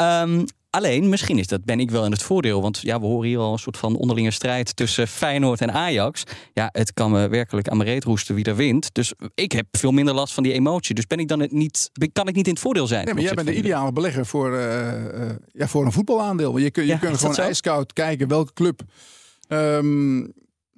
Um, 0.00 0.44
Alleen, 0.74 1.08
misschien 1.08 1.38
is 1.38 1.46
dat, 1.46 1.64
ben 1.64 1.80
ik 1.80 1.90
wel 1.90 2.04
in 2.04 2.10
het 2.10 2.22
voordeel. 2.22 2.62
Want 2.62 2.80
ja, 2.80 3.00
we 3.00 3.06
horen 3.06 3.28
hier 3.28 3.38
al 3.38 3.52
een 3.52 3.58
soort 3.58 3.76
van 3.76 3.96
onderlinge 3.96 4.30
strijd 4.30 4.76
tussen 4.76 5.08
Feyenoord 5.08 5.60
en 5.60 5.72
Ajax. 5.72 6.24
Ja, 6.52 6.68
het 6.72 6.92
kan 6.92 7.10
me 7.10 7.28
werkelijk 7.28 7.68
aan 7.68 7.76
mijn 7.76 7.88
reet 7.88 8.04
roesten 8.04 8.34
wie 8.34 8.44
er 8.44 8.56
wint. 8.56 8.94
Dus 8.94 9.12
ik 9.34 9.52
heb 9.52 9.66
veel 9.70 9.90
minder 9.92 10.14
last 10.14 10.34
van 10.34 10.42
die 10.42 10.52
emotie. 10.52 10.94
Dus 10.94 11.06
ben 11.06 11.18
ik 11.18 11.28
dan 11.28 11.40
het 11.40 11.52
niet, 11.52 11.90
kan 12.12 12.28
ik 12.28 12.34
niet 12.34 12.46
in 12.46 12.52
het 12.52 12.62
voordeel 12.62 12.86
zijn? 12.86 13.04
Nee, 13.04 13.14
maar 13.14 13.22
jij 13.22 13.34
bent 13.34 13.46
de 13.46 13.56
ideale 13.56 13.92
belegger 13.92 14.26
voor, 14.26 14.52
uh, 14.52 15.04
uh, 15.14 15.30
ja, 15.52 15.68
voor 15.68 15.84
een 15.84 15.92
voetbalaandeel. 15.92 16.58
Je, 16.58 16.70
kun, 16.70 16.82
je 16.82 16.88
ja, 16.88 16.98
kunt 16.98 17.18
gewoon 17.18 17.36
ijskoud 17.36 17.92
kijken 17.92 18.28
welke 18.28 18.52
club. 18.52 18.82
Um, 19.48 20.32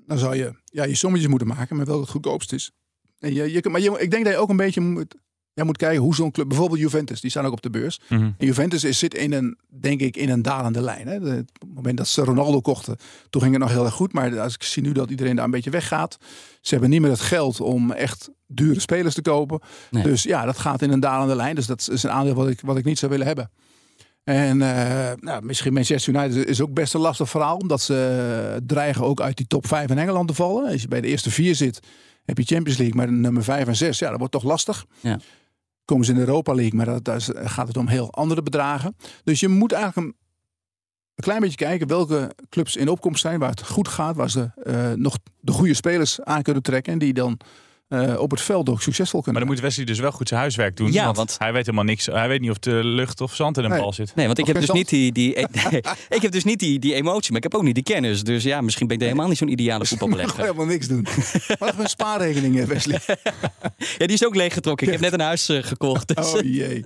dan 0.06 0.18
zou 0.18 0.36
je 0.36 0.54
ja, 0.64 0.84
je 0.84 0.96
sommetjes 0.96 1.28
moeten 1.28 1.48
maken 1.48 1.76
met 1.76 1.86
welke 1.86 2.02
het 2.02 2.10
goedkoopst 2.10 2.52
is. 2.52 2.70
En 3.18 3.34
je, 3.34 3.52
je, 3.52 3.68
maar 3.70 3.80
je, 3.80 3.98
ik 3.98 4.10
denk 4.10 4.24
dat 4.24 4.32
je 4.32 4.38
ook 4.38 4.50
een 4.50 4.56
beetje 4.56 4.80
moet 4.80 5.14
Jij 5.54 5.64
moet 5.64 5.76
kijken 5.76 6.02
hoe 6.02 6.14
zo'n 6.14 6.30
club, 6.30 6.48
bijvoorbeeld 6.48 6.80
Juventus, 6.80 7.20
die 7.20 7.30
staan 7.30 7.46
ook 7.46 7.52
op 7.52 7.62
de 7.62 7.70
beurs. 7.70 8.00
Mhm. 8.08 8.22
en 8.22 8.46
Juventus 8.46 8.84
is, 8.84 8.98
zit 8.98 9.14
in 9.14 9.32
een, 9.32 9.58
denk 9.68 10.00
ik, 10.00 10.16
in 10.16 10.30
een 10.30 10.42
dalende 10.42 10.80
lijn. 10.80 11.06
Hè. 11.06 11.20
het 11.20 11.50
moment 11.74 11.96
dat 11.96 12.08
ze 12.08 12.24
Ronaldo 12.24 12.60
kochten, 12.60 12.96
toen 13.30 13.42
ging 13.42 13.54
het 13.54 13.62
nog 13.62 13.72
heel 13.72 13.84
erg 13.84 13.94
goed. 13.94 14.12
Maar 14.12 14.40
als 14.40 14.54
ik 14.54 14.62
zie 14.62 14.82
nu 14.82 14.92
dat 14.92 15.10
iedereen 15.10 15.36
daar 15.36 15.44
een 15.44 15.50
beetje 15.50 15.70
weggaat, 15.70 16.18
ze 16.60 16.70
hebben 16.70 16.90
niet 16.90 17.00
meer 17.00 17.10
het 17.10 17.20
geld 17.20 17.60
om 17.60 17.90
echt 17.90 18.30
dure 18.46 18.80
spelers 18.80 19.14
te 19.14 19.22
kopen. 19.22 19.60
Dus 19.90 20.22
ja, 20.22 20.44
dat 20.44 20.58
gaat 20.58 20.82
in 20.82 20.90
een 20.90 21.00
dalende 21.00 21.36
lijn. 21.36 21.54
Dus 21.54 21.66
dat 21.66 21.88
is 21.92 22.02
een 22.02 22.10
aandeel 22.10 22.34
wat 22.34 22.48
ik, 22.48 22.60
wat 22.60 22.76
ik 22.76 22.84
niet 22.84 22.98
zou 22.98 23.10
willen 23.10 23.26
hebben. 23.26 23.50
En 24.24 24.60
uh, 24.60 25.10
nou, 25.20 25.44
misschien 25.44 25.72
Manchester 25.72 26.14
United 26.14 26.46
is 26.46 26.60
ook 26.60 26.74
best 26.74 26.94
een 26.94 27.00
lastig 27.00 27.28
verhaal, 27.30 27.56
omdat 27.56 27.80
ze 27.80 28.62
dreigen 28.66 29.04
ook 29.04 29.20
uit 29.20 29.36
die 29.36 29.46
top 29.46 29.66
5 29.66 29.90
in 29.90 29.98
Engeland 29.98 30.28
te 30.28 30.34
vallen. 30.34 30.70
Als 30.70 30.82
je 30.82 30.88
bij 30.88 31.00
de 31.00 31.08
eerste 31.08 31.30
vier 31.30 31.54
zit, 31.54 31.80
heb 32.24 32.38
je 32.38 32.44
Champions 32.44 32.78
League, 32.78 32.96
maar 32.96 33.12
nummer 33.12 33.44
5 33.44 33.66
en 33.66 33.76
6, 33.76 33.98
ja, 33.98 34.08
dat 34.08 34.18
wordt 34.18 34.32
toch 34.32 34.42
lastig. 34.42 34.86
Ja 35.00 35.18
komen 35.84 36.04
ze 36.04 36.12
in 36.12 36.18
de 36.18 36.24
Europa 36.24 36.54
League, 36.54 36.74
maar 36.74 37.02
daar 37.02 37.20
gaat 37.44 37.68
het 37.68 37.76
om 37.76 37.88
heel 37.88 38.12
andere 38.12 38.42
bedragen. 38.42 38.96
Dus 39.24 39.40
je 39.40 39.48
moet 39.48 39.72
eigenlijk 39.72 40.06
een, 40.06 40.16
een, 41.14 41.24
klein 41.24 41.40
beetje 41.40 41.56
kijken 41.56 41.86
welke 41.86 42.34
clubs 42.48 42.76
in 42.76 42.88
opkomst 42.88 43.20
zijn, 43.20 43.38
waar 43.38 43.50
het 43.50 43.66
goed 43.66 43.88
gaat, 43.88 44.16
waar 44.16 44.30
ze 44.30 44.50
uh, 44.64 44.92
nog 44.92 45.18
de 45.40 45.52
goede 45.52 45.74
spelers 45.74 46.20
aan 46.20 46.42
kunnen 46.42 46.62
trekken 46.62 46.92
en 46.92 46.98
die 46.98 47.12
dan 47.12 47.38
uh, 47.94 48.20
op 48.20 48.30
het 48.30 48.40
veld 48.40 48.68
ook 48.68 48.82
succesvol 48.82 49.22
kunnen. 49.22 49.40
Maar 49.40 49.50
dan 49.50 49.60
moet 49.60 49.68
Wesley 49.68 49.86
dus 49.86 49.98
wel 49.98 50.12
goed 50.12 50.28
zijn 50.28 50.40
huiswerk 50.40 50.76
doen. 50.76 50.92
Ja, 50.92 51.04
want, 51.04 51.16
want, 51.16 51.36
hij 51.38 51.52
weet 51.52 51.66
helemaal 51.66 51.84
niks. 51.84 52.06
Hij 52.06 52.28
weet 52.28 52.40
niet 52.40 52.50
of 52.50 52.58
de 52.58 52.84
lucht 52.84 53.20
of 53.20 53.34
zand 53.34 53.58
in 53.58 53.64
een 53.64 53.70
nee. 53.70 53.80
bal 53.80 53.92
zit. 53.92 54.12
Nee, 54.14 54.26
want 54.26 54.38
ik 54.38 54.46
heb, 54.46 54.60
dus 54.60 54.70
niet 54.70 54.88
die, 54.88 55.12
die, 55.12 55.34
nee, 55.70 55.82
ik 56.08 56.22
heb 56.22 56.32
dus 56.32 56.44
niet 56.44 56.58
die, 56.58 56.78
die 56.78 56.94
emotie, 56.94 57.28
maar 57.28 57.42
ik 57.42 57.42
heb 57.42 57.54
ook 57.54 57.62
niet 57.62 57.74
die 57.74 57.84
kennis. 57.84 58.22
Dus 58.22 58.42
ja, 58.42 58.60
misschien 58.60 58.86
ben 58.86 58.96
ik 58.96 59.02
helemaal 59.02 59.28
niet 59.28 59.38
zo'n 59.38 59.48
ideale 59.48 59.86
voetbalbelegger. 59.86 60.38
Ik 60.38 60.44
helemaal 60.44 60.66
niks 60.66 60.88
doen. 60.88 61.06
Wat 61.58 61.78
een 61.78 61.88
spaarrekening, 61.88 62.64
Wesley. 62.64 63.00
ja, 63.98 64.06
die 64.06 64.12
is 64.12 64.26
ook 64.26 64.34
leeggetrokken. 64.34 64.86
Ik 64.86 64.92
heb 64.92 65.02
net 65.02 65.12
een 65.12 65.20
huis 65.20 65.50
uh, 65.50 65.62
gekocht. 65.62 66.16
Dus. 66.16 66.32
Oh 66.32 66.40
jee. 66.40 66.84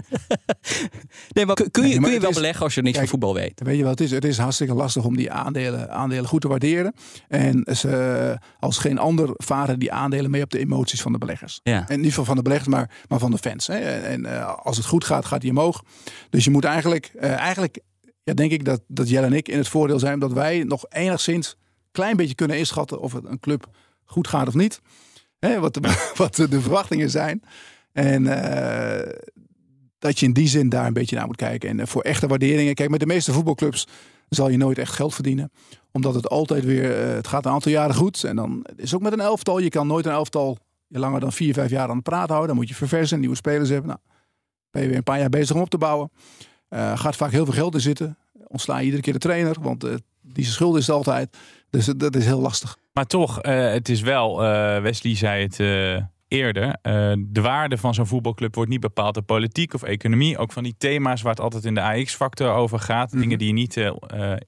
nee, 1.33 1.47
maar 1.47 1.55
kun 1.55 1.69
je, 1.83 1.89
nee, 1.89 2.01
maar 2.01 2.03
kun 2.03 2.13
je 2.13 2.21
wel 2.21 2.31
is, 2.31 2.37
beleggen 2.37 2.65
als 2.65 2.75
je 2.75 2.83
niks 2.83 2.97
kijk, 2.97 3.09
van 3.09 3.19
voetbal 3.19 3.43
weet? 3.43 3.61
Weet 3.65 3.77
je 3.77 3.83
wat 3.83 3.99
het 3.99 4.01
is? 4.01 4.11
Het 4.11 4.25
is 4.25 4.39
hartstikke 4.39 4.75
lastig 4.75 5.05
om 5.05 5.17
die 5.17 5.33
aandelen, 5.33 5.91
aandelen 5.91 6.27
goed 6.27 6.41
te 6.41 6.49
waarderen. 6.49 6.95
En 7.29 7.67
ze, 7.77 8.39
als 8.61 8.79
geen 8.79 8.99
ander 8.99 9.31
varen 9.37 9.79
die 9.79 9.93
aandelen 9.93 10.31
mee 10.31 10.43
op 10.43 10.51
de 10.51 10.59
emoties 10.59 10.98
van 11.03 11.13
de 11.13 11.19
beleggers. 11.19 11.61
Ja. 11.63 11.89
En 11.89 12.01
niet 12.01 12.15
van 12.15 12.37
de 12.37 12.43
beleggers, 12.43 12.69
maar, 12.69 12.91
maar 13.09 13.19
van 13.19 13.31
de 13.31 13.39
fans. 13.39 13.67
Hè. 13.67 13.79
En 13.99 14.25
uh, 14.25 14.57
als 14.57 14.77
het 14.77 14.87
goed 14.87 15.05
gaat, 15.05 15.25
gaat 15.25 15.43
hij 15.43 15.51
omhoog. 15.51 15.83
Dus 16.31 16.45
je 16.45 16.51
moet 16.51 16.65
eigenlijk, 16.65 17.13
uh, 17.17 17.33
eigenlijk 17.33 17.79
ja, 18.23 18.35
denk 18.35 18.51
ik 18.51 18.65
dat, 18.65 18.81
dat 18.87 19.09
Jelle 19.09 19.27
en 19.27 19.33
ik 19.33 19.49
in 19.49 19.59
het 19.59 19.69
voordeel 19.69 19.99
zijn 19.99 20.19
dat 20.19 20.33
wij 20.33 20.65
nog 20.65 20.85
enigszins 20.89 21.49
een 21.49 21.89
klein 21.93 22.17
beetje 22.17 22.35
kunnen 22.35 22.59
inschatten 22.59 23.01
of 23.01 23.13
het 23.13 23.25
een 23.25 23.41
club 23.41 23.69
goed 24.05 24.29
gaat 24.29 24.49
of 24.49 24.55
niet. 24.55 24.81
Hè, 25.39 25.61
wat, 25.61 25.75
de, 25.75 26.13
wat 26.17 26.35
de 26.35 26.61
verwachtingen 26.61 27.11
zijn. 27.11 27.43
En 27.93 28.23
uh, 28.23 29.13
dat 29.99 30.19
je 30.19 30.27
in 30.27 30.33
die 30.33 30.49
zin 30.49 30.69
daar 30.69 30.87
een 30.87 30.93
beetje 30.93 31.17
naar 31.17 31.27
moet 31.27 31.37
kijken. 31.37 31.81
En 31.81 31.89
voor 31.89 32.03
echte 32.03 32.27
waarderingen, 32.27 32.75
kijk, 32.75 32.91
met 32.91 33.01
de 33.01 33.07
meeste 33.07 33.33
voetbalclubs 33.33 33.87
zal 34.29 34.49
je 34.49 34.57
nooit 34.57 34.79
echt 34.79 34.93
geld 34.93 35.15
verdienen. 35.15 35.51
Omdat 35.93 36.15
het 36.15 36.29
altijd 36.29 36.65
weer, 36.65 36.97
het 37.15 37.27
gaat 37.27 37.45
een 37.45 37.53
aantal 37.53 37.73
jaren 37.73 37.95
goed. 37.95 38.25
En 38.25 38.37
dan 38.37 38.67
is 38.77 38.95
ook 38.95 39.03
met 39.03 39.13
een 39.13 39.21
elftal, 39.21 39.59
je 39.59 39.69
kan 39.69 39.87
nooit 39.87 40.07
een 40.07 40.13
elftal 40.13 40.59
je 40.89 40.99
langer 40.99 41.21
dan 41.21 41.33
vier, 41.33 41.55
vijf 41.55 41.71
jaar 41.71 41.89
aan 41.89 41.95
het 41.95 42.05
praten 42.05 42.29
houden. 42.29 42.49
Dan 42.49 42.57
moet 42.57 42.69
je 42.69 42.75
verversen, 42.75 43.21
nieuwe 43.21 43.37
spelers 43.37 43.69
hebben. 43.69 43.89
Nou, 43.89 44.01
ben 44.71 44.83
je 44.83 44.89
weer 44.89 44.97
een 44.97 45.03
paar 45.03 45.19
jaar 45.19 45.29
bezig 45.29 45.57
om 45.57 45.63
op 45.63 45.71
te 45.71 45.79
bouwen. 45.79 46.11
Uh, 46.71 46.99
gaat 46.99 47.17
vaak 47.17 47.31
heel 47.31 47.45
veel 47.45 47.55
geld 47.55 47.75
in 47.75 47.81
zitten. 47.81 48.19
Ontsla 48.47 48.79
je 48.79 48.85
iedere 48.85 49.03
keer 49.03 49.13
de 49.13 49.19
trainer, 49.19 49.57
want 49.61 49.85
uh, 49.85 49.95
die 50.23 50.45
schuld 50.45 50.77
is 50.77 50.87
het 50.87 50.97
altijd. 50.97 51.37
Dus 51.71 51.87
dat 51.87 52.17
is 52.17 52.25
heel 52.25 52.41
lastig. 52.41 52.77
Maar 52.93 53.07
toch, 53.07 53.45
uh, 53.45 53.71
het 53.71 53.89
is 53.89 54.01
wel, 54.01 54.41
Wesley 54.83 55.17
zei 55.17 55.43
het 55.43 55.59
eerder, 56.29 56.79
de 57.19 57.41
waarde 57.41 57.79
van 57.79 57.95
zo'n 57.95 58.07
voetbalclub 58.07 58.55
wordt 58.55 58.71
niet 58.71 58.81
bepaald 58.81 59.15
door 59.15 59.23
politiek 59.23 59.75
of 59.75 59.83
economie. 59.83 60.39
Ook 60.39 60.53
van 60.53 60.63
die 60.63 60.75
thema's 60.79 61.23
waar 61.23 61.33
het 61.33 61.41
altijd 61.41 61.65
in 61.65 61.75
de 61.75 61.83
AX-factor 61.83 62.53
over 62.53 62.79
gaat. 62.79 63.07
Mm 63.07 63.11
-hmm. 63.13 63.21
Dingen 63.21 63.39
die 63.39 63.47
je 63.47 63.53
niet 63.53 63.77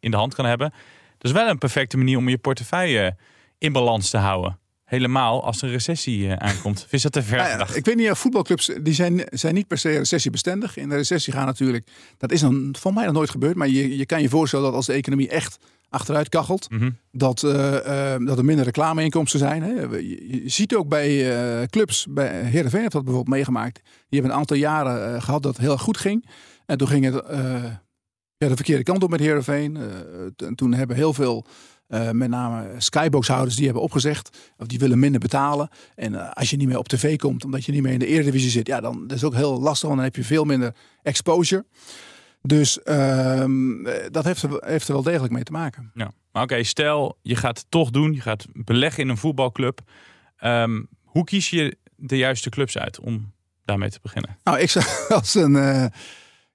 in 0.00 0.10
de 0.10 0.16
hand 0.16 0.34
kan 0.34 0.44
hebben. 0.44 0.70
Dat 1.18 1.30
is 1.30 1.32
wel 1.32 1.48
een 1.48 1.58
perfecte 1.58 1.96
manier 1.96 2.16
om 2.16 2.28
je 2.28 2.38
portefeuille 2.38 3.16
in 3.58 3.72
balans 3.72 4.10
te 4.10 4.18
houden. 4.18 4.58
Helemaal 4.90 5.44
als 5.44 5.58
er 5.58 5.64
een 5.64 5.70
recessie 5.70 6.26
uh, 6.26 6.32
aankomt. 6.32 6.86
Is 6.90 7.02
dat 7.02 7.12
te 7.12 7.22
ver 7.22 7.38
ja, 7.38 7.48
ja, 7.48 7.74
Ik 7.74 7.84
weet 7.84 7.96
niet, 7.96 8.10
voetbalclubs 8.10 8.70
die 8.82 8.94
zijn, 8.94 9.22
zijn 9.30 9.54
niet 9.54 9.66
per 9.66 9.78
se 9.78 9.88
recessiebestendig. 9.88 10.76
In 10.76 10.88
de 10.88 10.96
recessie 10.96 11.32
gaan 11.32 11.46
natuurlijk, 11.46 11.90
dat 12.18 12.32
is 12.32 12.40
dan 12.40 12.74
voor 12.78 12.92
mij 12.92 13.04
nog 13.04 13.14
nooit 13.14 13.30
gebeurd. 13.30 13.56
Maar 13.56 13.68
je, 13.68 13.96
je 13.96 14.06
kan 14.06 14.22
je 14.22 14.28
voorstellen 14.28 14.64
dat 14.64 14.74
als 14.74 14.86
de 14.86 14.92
economie 14.92 15.28
echt 15.28 15.58
achteruit 15.88 16.28
kachelt, 16.28 16.70
mm 16.70 16.78
-hmm. 16.78 16.96
dat, 17.12 17.42
uh, 17.42 17.52
uh, 17.52 18.26
dat 18.26 18.38
er 18.38 18.44
minder 18.44 18.64
reclameinkomsten 18.64 19.38
zijn. 19.38 19.62
Hè. 19.62 19.70
Je, 19.70 20.42
je, 20.42 20.48
ziet 20.48 20.74
ook 20.74 20.88
bij 20.88 21.66
clubs, 21.66 22.06
bij 22.08 22.44
Heerenveen 22.44 22.80
heeft 22.80 22.92
dat 22.92 23.04
bijvoorbeeld 23.04 23.36
meegemaakt. 23.36 23.80
Die 23.82 24.20
hebben 24.20 24.30
een 24.30 24.38
aantal 24.38 24.56
jaren 24.56 25.22
gehad 25.22 25.42
dat 25.42 25.56
het 25.56 25.66
heel 25.66 25.78
goed 25.78 25.96
ging. 25.96 26.26
En 26.66 26.78
toen 26.78 26.88
ging 26.88 27.04
het 27.04 27.14
ja, 28.36 28.48
de 28.48 28.56
verkeerde 28.56 28.82
kant 28.82 29.02
op 29.02 29.10
met 29.10 29.20
Heerenveen. 29.20 29.76
en 30.36 30.54
toen 30.54 30.74
hebben 30.74 30.96
heel 30.96 31.14
veel 31.14 31.46
uh, 31.90 32.10
met 32.10 32.28
name 32.28 32.74
skyboxhouders 32.78 33.56
die 33.56 33.64
hebben 33.64 33.82
opgezegd. 33.82 34.52
Of 34.58 34.66
die 34.66 34.78
willen 34.78 34.98
minder 34.98 35.20
betalen. 35.20 35.68
En 35.94 36.12
uh, 36.12 36.30
als 36.30 36.50
je 36.50 36.56
niet 36.56 36.68
meer 36.68 36.78
op 36.78 36.88
tv 36.88 37.16
komt, 37.16 37.44
omdat 37.44 37.64
je 37.64 37.72
niet 37.72 37.82
meer 37.82 37.92
in 37.92 37.98
de 37.98 38.06
Eredivisie 38.06 38.50
zit. 38.50 38.66
Ja, 38.66 38.80
dan 38.80 39.06
dat 39.06 39.16
is 39.16 39.24
ook 39.24 39.34
heel 39.34 39.60
lastig, 39.60 39.88
want 39.88 39.94
dan 39.94 40.04
heb 40.04 40.16
je 40.16 40.24
veel 40.24 40.44
minder 40.44 40.74
exposure. 41.02 41.64
Dus 42.42 42.78
uh, 42.84 43.44
dat 44.10 44.24
heeft 44.24 44.42
er, 44.42 44.50
heeft 44.60 44.88
er 44.88 44.94
wel 44.94 45.02
degelijk 45.02 45.32
mee 45.32 45.42
te 45.42 45.52
maken. 45.52 45.90
Ja. 45.94 46.12
Oké, 46.32 46.42
okay, 46.42 46.62
stel 46.62 47.18
je 47.22 47.36
gaat 47.36 47.58
het 47.58 47.66
toch 47.68 47.90
doen. 47.90 48.12
Je 48.12 48.20
gaat 48.20 48.46
beleggen 48.52 49.02
in 49.02 49.08
een 49.08 49.16
voetbalclub. 49.16 49.80
Um, 50.44 50.88
hoe 51.02 51.24
kies 51.24 51.50
je 51.50 51.76
de 51.96 52.16
juiste 52.16 52.50
clubs 52.50 52.78
uit 52.78 53.00
om 53.00 53.32
daarmee 53.64 53.90
te 53.90 53.98
beginnen? 54.02 54.38
Nou, 54.42 54.58
ik 54.58 54.70
zou 54.70 54.84
als 55.08 55.34
een... 55.34 55.90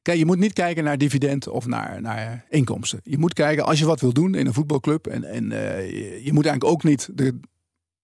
Kijk, 0.06 0.18
je 0.18 0.26
moet 0.26 0.40
niet 0.40 0.54
kijken 0.54 0.84
naar 0.84 0.98
dividend 0.98 1.48
of 1.48 1.66
naar, 1.66 2.02
naar 2.02 2.46
inkomsten. 2.50 3.00
Je 3.04 3.18
moet 3.18 3.34
kijken 3.34 3.66
als 3.66 3.80
je 3.80 3.86
wat 3.86 4.02
wil 4.02 4.14
doen 4.14 4.36
in 4.36 4.48
een 4.48 4.54
voetbalclub. 4.54 5.08
En, 5.08 5.24
en 5.24 5.44
uh, 5.52 5.92
je, 5.92 6.24
je, 6.24 6.34
moet 6.34 6.46
eigenlijk 6.46 6.76
ook 6.76 6.84
niet 6.84 7.10
de, 7.14 7.40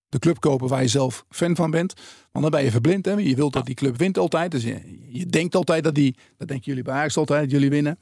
de 0.09 0.19
club 0.19 0.39
kopen 0.39 0.67
waar 0.67 0.81
je 0.81 0.87
zelf 0.87 1.25
fan 1.29 1.55
van 1.55 1.71
bent. 1.71 1.93
Want 2.31 2.45
dan 2.45 2.53
ben 2.53 2.63
je 2.63 2.71
verblind. 2.71 3.05
Hè? 3.05 3.11
Je 3.11 3.35
wilt 3.35 3.53
dat 3.53 3.65
die 3.65 3.75
club 3.75 3.97
wint 3.97 4.17
altijd. 4.17 4.51
Dus 4.51 4.63
je, 4.63 5.07
je 5.09 5.25
denkt 5.25 5.55
altijd 5.55 5.83
dat 5.83 5.95
die, 5.95 6.17
dat 6.37 6.47
denken 6.47 6.65
jullie 6.65 6.83
bij 6.83 6.93
Ajax 6.93 7.17
altijd, 7.17 7.41
dat 7.41 7.51
jullie 7.51 7.69
winnen. 7.69 7.99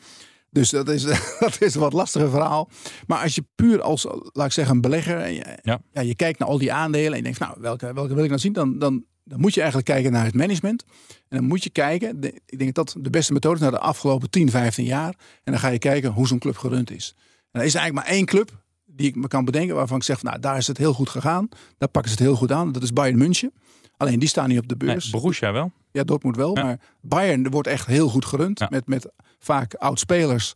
Dus 0.50 0.70
dat 0.70 0.90
is, 0.90 1.04
dat 1.40 1.62
is 1.62 1.76
een 1.76 1.82
wat 1.82 1.94
lastiger 1.94 2.30
verhaal. 2.30 2.70
Maar 3.08 3.22
als 3.22 3.36
je 3.36 3.44
puur 3.56 3.82
als, 3.82 4.04
laat 4.32 4.46
ik 4.46 4.52
zeggen, 4.52 4.76
een 4.76 4.82
belegger. 4.82 5.18
En 5.18 5.34
je, 5.34 5.58
ja. 5.62 5.82
Ja, 5.92 6.02
je 6.02 6.16
kijkt 6.16 6.40
naar 6.40 6.48
al 6.48 6.58
die 6.58 6.74
aandelen 6.74 7.12
en 7.12 7.18
je 7.18 7.24
denkt, 7.24 7.40
nou, 7.40 7.56
welke, 7.60 7.94
welke 7.94 8.14
wil 8.14 8.24
ik 8.24 8.30
nou 8.30 8.42
zien? 8.42 8.54
Dan, 8.54 8.80
dan, 8.80 9.06
dan 9.30 9.40
moet 9.40 9.54
je 9.54 9.62
eigenlijk 9.62 9.90
kijken 9.90 10.12
naar 10.12 10.26
het 10.26 10.36
management. 10.36 10.84
En 11.08 11.38
dan 11.38 11.44
moet 11.44 11.64
je 11.64 11.70
kijken, 11.70 12.20
de, 12.20 12.42
ik 12.46 12.60
denk 12.60 12.74
dat 12.74 12.96
de 13.00 13.10
beste 13.10 13.34
methode 13.34 13.56
is 13.56 13.62
naar 13.62 13.72
de 13.72 13.80
afgelopen 13.80 14.30
10, 14.30 14.50
15 14.50 14.86
jaar. 14.86 15.14
En 15.44 15.52
dan 15.52 15.60
ga 15.60 15.68
je 15.68 15.80
kijken 15.80 16.12
hoe 16.12 16.28
zo'n 16.28 16.40
club 16.40 16.58
gerund 16.58 16.92
is. 16.92 17.16
En 17.52 17.60
er 17.60 17.66
is 17.66 17.76
eigenlijk 17.76 18.06
maar 18.06 18.16
één 18.16 18.26
club 18.26 18.64
die 18.86 19.08
ik 19.08 19.16
me 19.16 19.28
kan 19.28 19.46
bedenken 19.46 19.76
waarvan 19.76 19.98
ik 19.98 20.04
zeg, 20.04 20.24
nou 20.24 20.40
daar 20.40 20.58
is 20.58 20.68
het 20.68 20.78
heel 20.78 20.94
goed 20.94 21.10
gegaan. 21.10 21.50
Daar 21.78 21.90
pakken 21.90 22.12
ze 22.12 22.18
het 22.18 22.28
heel 22.28 22.36
goed 22.36 22.52
aan. 22.52 22.72
Dat 22.72 22.84
is 22.84 22.94
Bayern 22.94 23.18
München. 23.18 23.54
Alleen 23.98 24.20
die 24.20 24.30
staan 24.30 24.50
niet 24.50 24.60
op 24.60 24.68
de 24.68 24.78
beurs. 24.78 25.12
Nee, 25.12 25.22
Borussia 25.22 25.52
wel. 25.52 25.72
Ja, 25.92 26.04
Dortmund 26.04 26.36
wel. 26.36 26.58
Ja. 26.58 26.64
Maar 26.64 26.80
Bayern 27.02 27.50
wordt 27.50 27.68
echt 27.68 27.86
heel 27.86 28.10
goed 28.10 28.26
gerund. 28.26 28.60
Ja. 28.60 28.68
Met, 28.70 28.88
met 28.88 29.12
vaak 29.40 29.74
oud-spelers. 29.74 30.56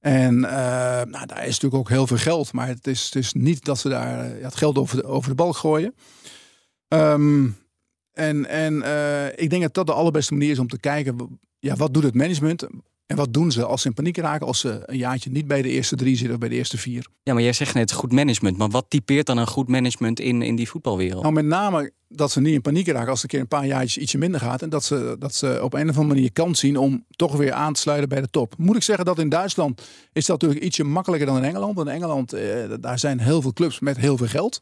En 0.00 0.34
uh, 0.34 0.50
nou, 1.04 1.26
daar 1.26 1.46
is 1.46 1.60
natuurlijk 1.60 1.74
ook 1.74 1.88
heel 1.88 2.06
veel 2.06 2.16
geld. 2.16 2.52
Maar 2.52 2.68
het 2.68 2.86
is, 2.86 3.04
het 3.04 3.14
is 3.14 3.32
niet 3.32 3.64
dat 3.64 3.78
ze 3.78 3.88
daar 3.88 4.36
uh, 4.36 4.42
het 4.42 4.56
geld 4.56 4.78
over 4.78 4.96
de, 4.96 5.04
over 5.04 5.28
de 5.28 5.34
balk 5.34 5.56
gooien. 5.56 5.94
Um, 6.88 7.56
en, 8.16 8.46
en 8.46 8.74
uh, 8.74 9.26
ik 9.26 9.50
denk 9.50 9.62
dat 9.62 9.74
dat 9.74 9.86
de 9.86 9.92
allerbeste 9.92 10.32
manier 10.32 10.50
is 10.50 10.58
om 10.58 10.68
te 10.68 10.78
kijken, 10.78 11.38
ja, 11.58 11.76
wat 11.76 11.94
doet 11.94 12.02
het 12.02 12.14
management? 12.14 12.66
En 13.06 13.16
wat 13.16 13.32
doen 13.32 13.52
ze 13.52 13.64
als 13.64 13.82
ze 13.82 13.88
in 13.88 13.94
paniek 13.94 14.16
raken 14.16 14.46
als 14.46 14.60
ze 14.60 14.82
een 14.86 14.96
jaartje 14.96 15.30
niet 15.30 15.46
bij 15.46 15.62
de 15.62 15.68
eerste 15.68 15.96
drie 15.96 16.16
zitten 16.16 16.34
of 16.34 16.40
bij 16.40 16.48
de 16.48 16.54
eerste 16.54 16.78
vier? 16.78 17.06
Ja, 17.22 17.32
maar 17.32 17.42
jij 17.42 17.52
zegt 17.52 17.74
net 17.74 17.92
goed 17.92 18.12
management. 18.12 18.56
Maar 18.56 18.68
wat 18.68 18.86
typeert 18.88 19.26
dan 19.26 19.38
een 19.38 19.46
goed 19.46 19.68
management 19.68 20.20
in, 20.20 20.42
in 20.42 20.56
die 20.56 20.68
voetbalwereld? 20.68 21.22
Nou, 21.22 21.34
met 21.34 21.44
name 21.44 21.92
dat 22.08 22.30
ze 22.30 22.40
niet 22.40 22.54
in 22.54 22.60
paniek 22.60 22.86
raken 22.86 23.10
als 23.10 23.22
het 23.22 23.22
een 23.22 23.28
keer 23.28 23.40
een 23.40 23.60
paar 23.60 23.66
jaartjes 23.66 23.98
ietsje 23.98 24.18
minder 24.18 24.40
gaat. 24.40 24.62
En 24.62 24.68
dat 24.68 24.84
ze, 24.84 25.16
dat 25.18 25.34
ze 25.34 25.58
op 25.62 25.74
een 25.74 25.88
of 25.88 25.96
andere 25.96 26.14
manier 26.14 26.32
kans 26.32 26.60
zien 26.60 26.76
om 26.76 27.04
toch 27.10 27.36
weer 27.36 27.52
aan 27.52 27.72
te 27.72 27.80
sluiten 27.80 28.08
bij 28.08 28.20
de 28.20 28.30
top. 28.30 28.54
Moet 28.58 28.76
ik 28.76 28.82
zeggen 28.82 29.04
dat 29.04 29.18
in 29.18 29.28
Duitsland 29.28 29.82
is 30.12 30.26
dat 30.26 30.40
natuurlijk 30.40 30.66
ietsje 30.66 30.84
makkelijker 30.84 31.26
dan 31.26 31.36
in 31.36 31.44
Engeland. 31.44 31.74
Want 31.74 31.88
in 31.88 31.94
Engeland, 31.94 32.32
eh, 32.32 32.72
daar 32.80 32.98
zijn 32.98 33.20
heel 33.20 33.42
veel 33.42 33.52
clubs 33.52 33.80
met 33.80 33.96
heel 33.96 34.16
veel 34.16 34.26
geld. 34.26 34.60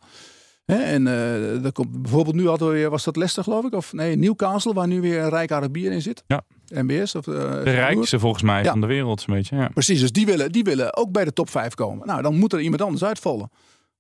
He, 0.65 0.75
en 0.77 1.07
uh, 1.07 1.65
er 1.65 1.73
komt 1.73 2.03
bijvoorbeeld 2.03 2.37
nu 2.37 2.47
hadden 2.49 2.69
we 2.69 2.75
weer, 2.75 2.91
was 2.91 3.05
dat 3.05 3.17
Leicester 3.17 3.45
geloof 3.45 3.65
ik? 3.65 3.73
Of 3.75 3.93
nee, 3.93 4.17
Newcastle, 4.17 4.73
waar 4.73 4.87
nu 4.87 5.01
weer 5.01 5.21
een 5.23 5.29
rijk 5.29 5.53
Arabier 5.53 5.93
in 5.93 6.03
zit. 6.03 6.23
Ja. 6.27 6.43
MBS. 6.69 7.15
Of, 7.15 7.27
uh, 7.27 7.35
de 7.35 7.61
rijkste 7.63 8.19
volgens 8.19 8.43
mij 8.43 8.63
Ja. 8.63 8.71
van 8.71 8.81
de 8.81 8.87
wereld, 8.87 9.21
zo'n 9.21 9.35
beetje. 9.35 9.57
Ja. 9.57 9.69
Precies, 9.69 10.01
dus 10.01 10.13
die 10.13 10.27
willen, 10.27 10.53
die 10.53 10.65
willen 10.65 10.97
ook 10.97 11.13
bij 11.13 11.25
de 11.25 11.33
top 11.33 11.51
5 11.51 11.75
komen. 11.75 12.07
Nou, 12.07 12.23
dan 12.23 12.39
moet 12.39 12.53
er 12.53 12.61
iemand 12.61 12.83
anders 12.83 13.05
uitvallen. 13.05 13.51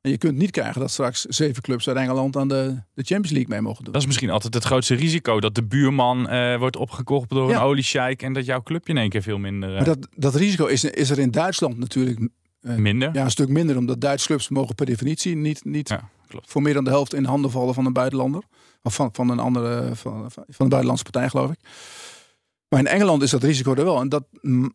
En 0.00 0.10
je 0.10 0.18
kunt 0.18 0.38
niet 0.38 0.50
krijgen 0.50 0.80
dat 0.80 0.90
straks 0.90 1.20
zeven 1.22 1.62
clubs 1.62 1.88
uit 1.88 1.96
Engeland 1.96 2.36
aan 2.36 2.48
de, 2.48 2.64
de 2.94 3.02
Champions 3.02 3.30
League 3.30 3.48
mee 3.50 3.60
mogen 3.60 3.84
doen. 3.84 3.92
Dat 3.92 4.00
is 4.00 4.06
misschien 4.06 4.30
altijd 4.30 4.54
het 4.54 4.64
grootste 4.64 4.94
risico. 4.94 5.40
Dat 5.40 5.54
de 5.54 5.64
buurman 5.64 6.28
eh, 6.28 6.58
wordt 6.58 6.76
opgekocht 6.76 7.30
door 7.30 7.50
Ja. 7.50 7.56
een 7.56 7.62
oliesjeik. 7.62 8.22
En 8.22 8.32
dat 8.32 8.44
jouw 8.44 8.62
clubje 8.62 8.92
in 8.92 8.98
één 8.98 9.08
keer 9.08 9.22
veel 9.22 9.38
minder... 9.38 9.68
eh, 9.68 9.74
Maar 9.76 9.84
dat, 9.84 10.08
dat 10.16 10.34
risico 10.34 10.66
is, 10.66 10.84
is 10.84 11.10
er 11.10 11.18
in 11.18 11.30
Duitsland 11.30 11.78
natuurlijk 11.78 12.28
eh, 12.60 12.74
Minder? 12.76 13.10
Ja, 13.12 13.24
een 13.24 13.30
stuk 13.30 13.48
minder. 13.48 13.76
Omdat 13.76 14.00
Duitse 14.00 14.26
clubs 14.26 14.48
mogen 14.48 14.74
per 14.74 14.86
definitie 14.86 15.36
niet, 15.36 15.64
niet 15.64 15.96
voor 16.42 16.62
meer 16.62 16.74
dan 16.74 16.84
de 16.84 16.90
helft 16.90 17.14
in 17.14 17.22
de 17.22 17.28
handen 17.28 17.50
vallen 17.50 17.74
van 17.74 17.86
een 17.86 17.92
buitenlander. 17.92 18.42
Of 18.82 18.94
van, 18.94 19.08
van 19.12 19.28
een 19.28 19.38
andere, 19.38 19.94
van, 19.94 20.30
van 20.30 20.44
een 20.56 20.68
buitenlandse 20.68 21.10
partij 21.10 21.28
geloof 21.28 21.50
ik. 21.50 21.58
Maar 22.68 22.80
in 22.80 22.86
Engeland 22.86 23.22
is 23.22 23.30
dat 23.30 23.42
risico 23.42 23.74
er 23.74 23.84
wel. 23.84 24.00
En 24.00 24.08
dat 24.08 24.24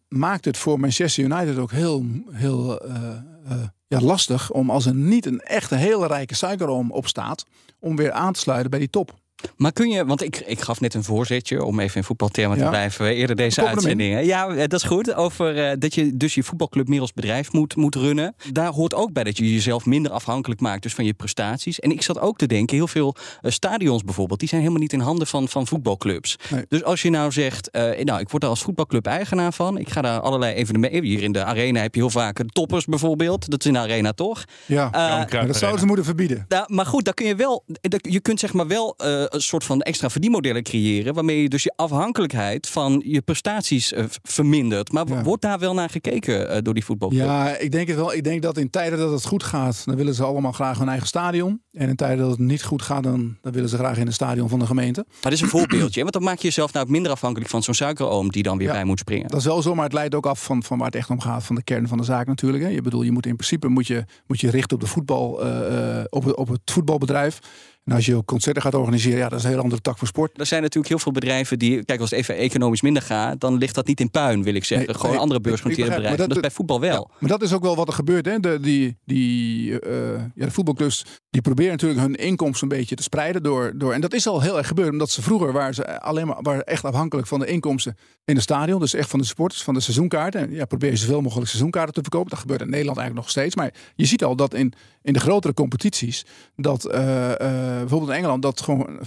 maakt 0.07 0.45
het 0.45 0.57
voor 0.57 0.79
Manchester 0.79 1.23
United 1.23 1.57
ook 1.57 1.71
heel, 1.71 2.05
heel 2.31 2.79
eh, 2.79 3.11
eh, 3.45 3.57
ja, 3.87 4.01
lastig 4.01 4.51
om 4.51 4.69
als 4.69 4.85
er 4.85 4.93
niet 4.93 5.25
een 5.25 5.39
echte 5.39 5.75
hele 5.75 6.07
rijke 6.07 6.35
suikeroom 6.35 6.91
op 6.91 7.07
staat, 7.07 7.45
om 7.79 7.95
weer 7.95 8.11
aan 8.11 8.33
te 8.33 8.39
sluiten 8.39 8.69
bij 8.69 8.79
die 8.79 8.89
top. 8.89 9.18
Maar 9.57 9.71
kun 9.73 9.89
je, 9.89 10.05
want 10.05 10.23
ik, 10.23 10.37
ik 10.45 10.61
gaf 10.61 10.79
net 10.79 10.93
een 10.93 11.03
voorzetje 11.03 11.63
om 11.63 11.79
even 11.79 11.97
in 11.97 12.03
voetbaltermen 12.03 12.57
te 12.57 12.63
Ja. 12.63 12.69
blijven. 12.69 13.05
eh, 13.05 13.17
Eerder 13.17 13.35
deze 13.35 13.65
uitzendingen. 13.67 14.25
Ja, 14.25 14.47
eh, 14.47 14.57
dat 14.57 14.73
is 14.73 14.83
goed. 14.83 15.13
Over 15.13 15.57
eh, 15.69 15.75
dat 15.79 15.93
je 15.95 16.17
dus 16.17 16.33
je 16.35 16.43
voetbalclub 16.43 16.87
meer 16.87 17.01
als 17.01 17.13
bedrijf 17.13 17.51
moet, 17.51 17.75
moet 17.75 17.95
runnen. 17.95 18.35
Daar 18.51 18.71
hoort 18.71 18.93
ook 18.93 19.13
bij 19.13 19.23
dat 19.23 19.37
je 19.37 19.53
jezelf 19.53 19.85
minder 19.85 20.11
afhankelijk 20.11 20.61
maakt 20.61 20.83
dus 20.83 20.93
van 20.93 21.05
je 21.05 21.13
prestaties. 21.13 21.79
En 21.79 21.91
ik 21.91 22.01
zat 22.01 22.19
ook 22.19 22.37
te 22.37 22.45
denken, 22.45 22.75
heel 22.75 22.87
veel 22.87 23.15
stadions 23.41 24.03
bijvoorbeeld, 24.03 24.39
die 24.39 24.49
zijn 24.49 24.61
helemaal 24.61 24.81
niet 24.81 24.93
in 24.93 24.99
handen 24.99 25.27
van, 25.27 25.47
van 25.47 25.67
voetbalclubs. 25.67 26.35
Nee. 26.49 26.65
Dus 26.69 26.83
als 26.83 27.01
je 27.01 27.09
nou 27.09 27.31
zegt, 27.31 27.69
nou, 28.03 28.19
ik 28.19 28.29
word 28.29 28.41
daar 28.41 28.49
als 28.49 28.61
voetbalclub 28.61 29.05
eigenaar 29.05 29.53
van. 29.53 29.77
Ik 29.77 29.89
ga 29.89 30.01
daar 30.01 30.19
allerlei 30.19 30.53
evenementen. 30.53 31.03
Hier 31.03 31.23
in 31.23 31.31
de 31.31 31.43
arena 31.43 31.81
heb 31.81 31.95
je 31.95 32.01
heel 32.01 32.09
vaak 32.09 32.43
toppers 32.51 32.85
bijvoorbeeld. 32.85 33.49
Dat 33.49 33.59
is 33.59 33.65
in 33.65 33.73
de 33.73 33.79
arena 33.79 34.11
toch? 34.11 34.43
Ja, 34.65 34.89
maar 34.91 35.47
dat 35.47 35.55
zouden 35.57 35.79
ze 35.79 35.85
moeten 35.85 36.05
verbieden. 36.05 36.45
nou, 36.47 36.73
maar 36.73 36.85
goed, 36.85 37.05
daar 37.05 37.13
kun 37.13 37.25
je 37.25 37.35
wel. 37.35 37.63
Je 38.01 38.19
kunt 38.19 38.39
zeg 38.39 38.53
maar 38.53 38.67
wel 38.67 38.95
een 39.33 39.41
soort 39.41 39.63
van 39.63 39.81
extra 39.81 40.09
verdienmodellen 40.09 40.63
creëren. 40.63 41.13
Waarmee 41.13 41.41
je 41.41 41.49
dus 41.49 41.63
je 41.63 41.73
afhankelijkheid 41.75 42.67
van 42.67 43.01
je 43.05 43.21
prestaties 43.21 43.93
eh, 43.93 44.03
vermindert. 44.23 44.91
Maar 44.91 45.23
wordt 45.23 45.41
daar 45.41 45.59
wel 45.59 45.73
naar 45.73 45.89
gekeken 45.89 46.49
eh, 46.49 46.57
door 46.61 46.73
die 46.73 46.85
voetbalclub? 46.85 47.21
Ja, 47.21 47.57
ik 47.57 47.71
denk 47.71 47.87
het 47.87 47.97
wel. 47.97 48.13
Ik 48.13 48.23
denk 48.23 48.41
dat 48.41 48.57
in 48.57 48.69
tijden 48.69 48.99
dat 48.99 49.11
het 49.11 49.25
goed 49.25 49.43
gaat, 49.43 49.81
dan 49.85 49.95
willen 49.95 50.13
ze 50.13 50.23
allemaal 50.23 50.51
graag 50.51 50.77
hun 50.77 50.89
eigen 50.89 51.07
stadion. 51.07 51.61
En 51.71 51.89
in 51.89 51.95
tijden 51.95 52.17
dat 52.17 52.29
het 52.29 52.39
niet 52.39 52.63
goed 52.63 52.81
gaat, 52.81 53.03
dan, 53.03 53.37
dan 53.41 53.51
willen 53.51 53.69
ze 53.69 53.77
graag 53.77 53.97
in 53.97 54.07
een 54.07 54.13
stadion 54.13 54.49
van 54.49 54.59
de 54.59 54.65
gemeente. 54.65 55.05
Maar 55.07 55.17
dat 55.21 55.31
is 55.31 55.41
een 55.41 55.47
voorbeeldje. 55.47 56.01
Want 56.01 56.13
dan 56.13 56.23
maak 56.23 56.37
je 56.37 56.47
jezelf 56.47 56.73
nou 56.73 56.85
ook 56.85 56.91
minder 56.91 57.11
afhankelijk 57.11 57.49
van 57.49 57.63
zo'n 57.63 57.73
suikeroom 57.73 58.31
die 58.31 58.43
dan 58.43 58.57
weer 58.57 58.67
Ja. 58.67 58.73
bij 58.73 58.83
moet 58.83 58.99
springen. 58.99 59.27
Dat 59.27 59.39
is 59.39 59.45
wel 59.45 59.61
zo, 59.61 59.75
maar 59.75 59.83
het 59.83 59.93
leidt 59.93 60.15
ook 60.15 60.25
af 60.25 60.43
van, 60.43 60.63
van 60.63 60.77
waar 60.77 60.87
het 60.87 60.95
echt 60.95 61.09
om 61.09 61.19
gaat, 61.21 61.43
van 61.43 61.55
de 61.55 61.63
kern 61.63 61.87
van 61.87 61.97
de 61.97 62.03
zaak 62.03 62.27
natuurlijk. 62.27 62.63
Hè. 62.63 62.69
Je 62.69 62.81
bedoel, 62.81 63.01
je 63.01 63.11
moet 63.11 63.25
in 63.25 63.35
principe 63.35 63.67
moet 63.67 63.87
je, 63.87 64.05
moet 64.27 64.39
je 64.39 64.49
richten 64.49 64.75
op, 64.77 64.81
de 64.83 64.89
voetbal, 64.89 65.43
eh, 65.43 65.97
eh, 65.99 66.05
op, 66.09 66.23
het, 66.23 66.35
op 66.35 66.47
het 66.47 66.59
voetbalbedrijf. 66.65 67.39
En 67.83 67.95
als 67.95 68.05
je 68.05 68.15
ook 68.15 68.25
concerten 68.25 68.61
gaat 68.61 68.73
organiseren, 68.73 69.17
ja, 69.17 69.29
dat 69.29 69.37
is 69.37 69.43
een 69.43 69.49
hele 69.49 69.61
andere 69.61 69.81
tak 69.81 69.97
van 69.97 70.07
sport. 70.07 70.39
Er 70.39 70.45
zijn 70.45 70.61
natuurlijk 70.61 70.89
heel 70.89 70.99
veel 70.99 71.11
bedrijven 71.11 71.59
die, 71.59 71.85
kijk, 71.85 71.99
als 71.99 72.09
het 72.09 72.19
even 72.19 72.35
economisch 72.35 72.81
minder 72.81 73.01
gaat, 73.01 73.39
dan 73.39 73.57
ligt 73.57 73.75
dat 73.75 73.87
niet 73.87 73.99
in 73.99 74.11
puin, 74.11 74.43
wil 74.43 74.53
ik 74.53 74.63
zeggen. 74.63 74.87
Nee, 74.87 74.95
Gewoon 74.95 75.11
nee, 75.11 75.21
andere 75.21 75.41
beursgenoteerde 75.41 75.91
bedrijven. 75.91 76.17
maar 76.17 76.27
Dat, 76.27 76.35
is 76.35 76.41
bij 76.41 76.51
voetbal 76.51 76.79
wel. 76.79 77.11
Maar 77.19 77.29
dat 77.29 77.41
is 77.41 77.53
ook 77.53 77.61
wel 77.61 77.75
wat 77.75 77.87
er 77.87 77.93
gebeurt. 77.93 78.25
Hè? 78.25 78.39
De, 78.39 78.59
die, 78.59 78.97
die, 79.05 79.79
eh, 79.79 80.11
ja, 80.35 80.45
de 80.45 80.51
voetbalclubs 80.51 81.05
die 81.29 81.41
proberen 81.41 81.71
natuurlijk 81.71 81.99
hun 81.99 82.15
inkomsten 82.15 82.71
een 82.71 82.77
beetje 82.77 82.95
te 82.95 83.03
spreiden. 83.03 83.43
Door, 83.43 83.71
door, 83.75 83.93
en 83.93 84.01
dat 84.01 84.13
is 84.13 84.27
al 84.27 84.41
heel 84.41 84.57
erg 84.57 84.67
gebeurd. 84.67 84.91
Omdat 84.91 85.09
ze 85.09 85.21
vroeger 85.21 85.51
waren 85.51 85.73
ze 85.73 86.01
alleen 86.01 86.27
maar 86.27 86.37
waren 86.41 86.63
echt 86.63 86.85
afhankelijk 86.85 87.27
van 87.27 87.39
de 87.39 87.45
inkomsten 87.45 87.97
in 88.25 88.35
het 88.35 88.43
stadion. 88.43 88.79
Dus 88.79 88.93
echt 88.93 89.09
van 89.09 89.19
de 89.19 89.25
supporters, 89.25 89.63
van 89.63 89.73
de 89.73 89.79
seizoenkaarten. 89.79 90.41
En 90.41 90.51
ja, 90.51 90.65
probeer 90.65 90.89
je 90.89 90.97
zoveel 90.97 91.21
mogelijk 91.21 91.47
seizoenkaarten 91.47 91.93
te 91.93 92.01
verkopen. 92.01 92.29
Dat 92.29 92.39
gebeurt 92.39 92.61
in 92.61 92.69
Nederland 92.69 92.97
eigenlijk 92.97 93.27
nog 93.27 93.35
steeds. 93.35 93.55
Maar 93.55 93.73
je 93.95 94.05
ziet 94.05 94.23
al 94.23 94.35
dat 94.35 94.53
in, 94.53 94.73
in 95.01 95.13
de 95.13 95.19
grotere 95.19 95.53
competities, 95.53 96.25
dat 96.55 96.85
eh, 96.85 97.39
eh, 97.39 97.68
bijvoorbeeld 97.77 98.11
in 98.11 98.17
Engeland, 98.17 98.41
dat 98.41 98.61
gewoon 98.61 98.99
50% 98.99 99.05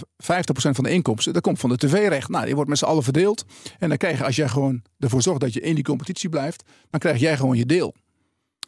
van 0.55 0.83
de 0.83 0.89
inkomsten, 0.89 1.33
dat 1.33 1.41
komt 1.41 1.59
van 1.59 1.69
de 1.69 1.77
tv-recht. 1.77 2.29
Nou, 2.29 2.45
die 2.45 2.55
wordt 2.55 2.69
met 2.69 2.79
z'n 2.79 2.85
allen 2.85 3.03
verdeeld. 3.03 3.45
En 3.79 3.89
dan 3.89 3.97
krijg 3.97 4.17
je, 4.17 4.25
als 4.25 4.35
jij 4.35 4.47
gewoon 4.47 4.81
ervoor 4.99 5.21
zorgt 5.21 5.41
dat 5.41 5.53
je 5.53 5.61
in 5.61 5.75
die 5.75 5.83
competitie 5.83 6.29
blijft, 6.29 6.63
dan 6.89 6.99
krijg 6.99 7.19
jij 7.19 7.37
gewoon 7.37 7.57
je 7.57 7.65
deel. 7.65 7.93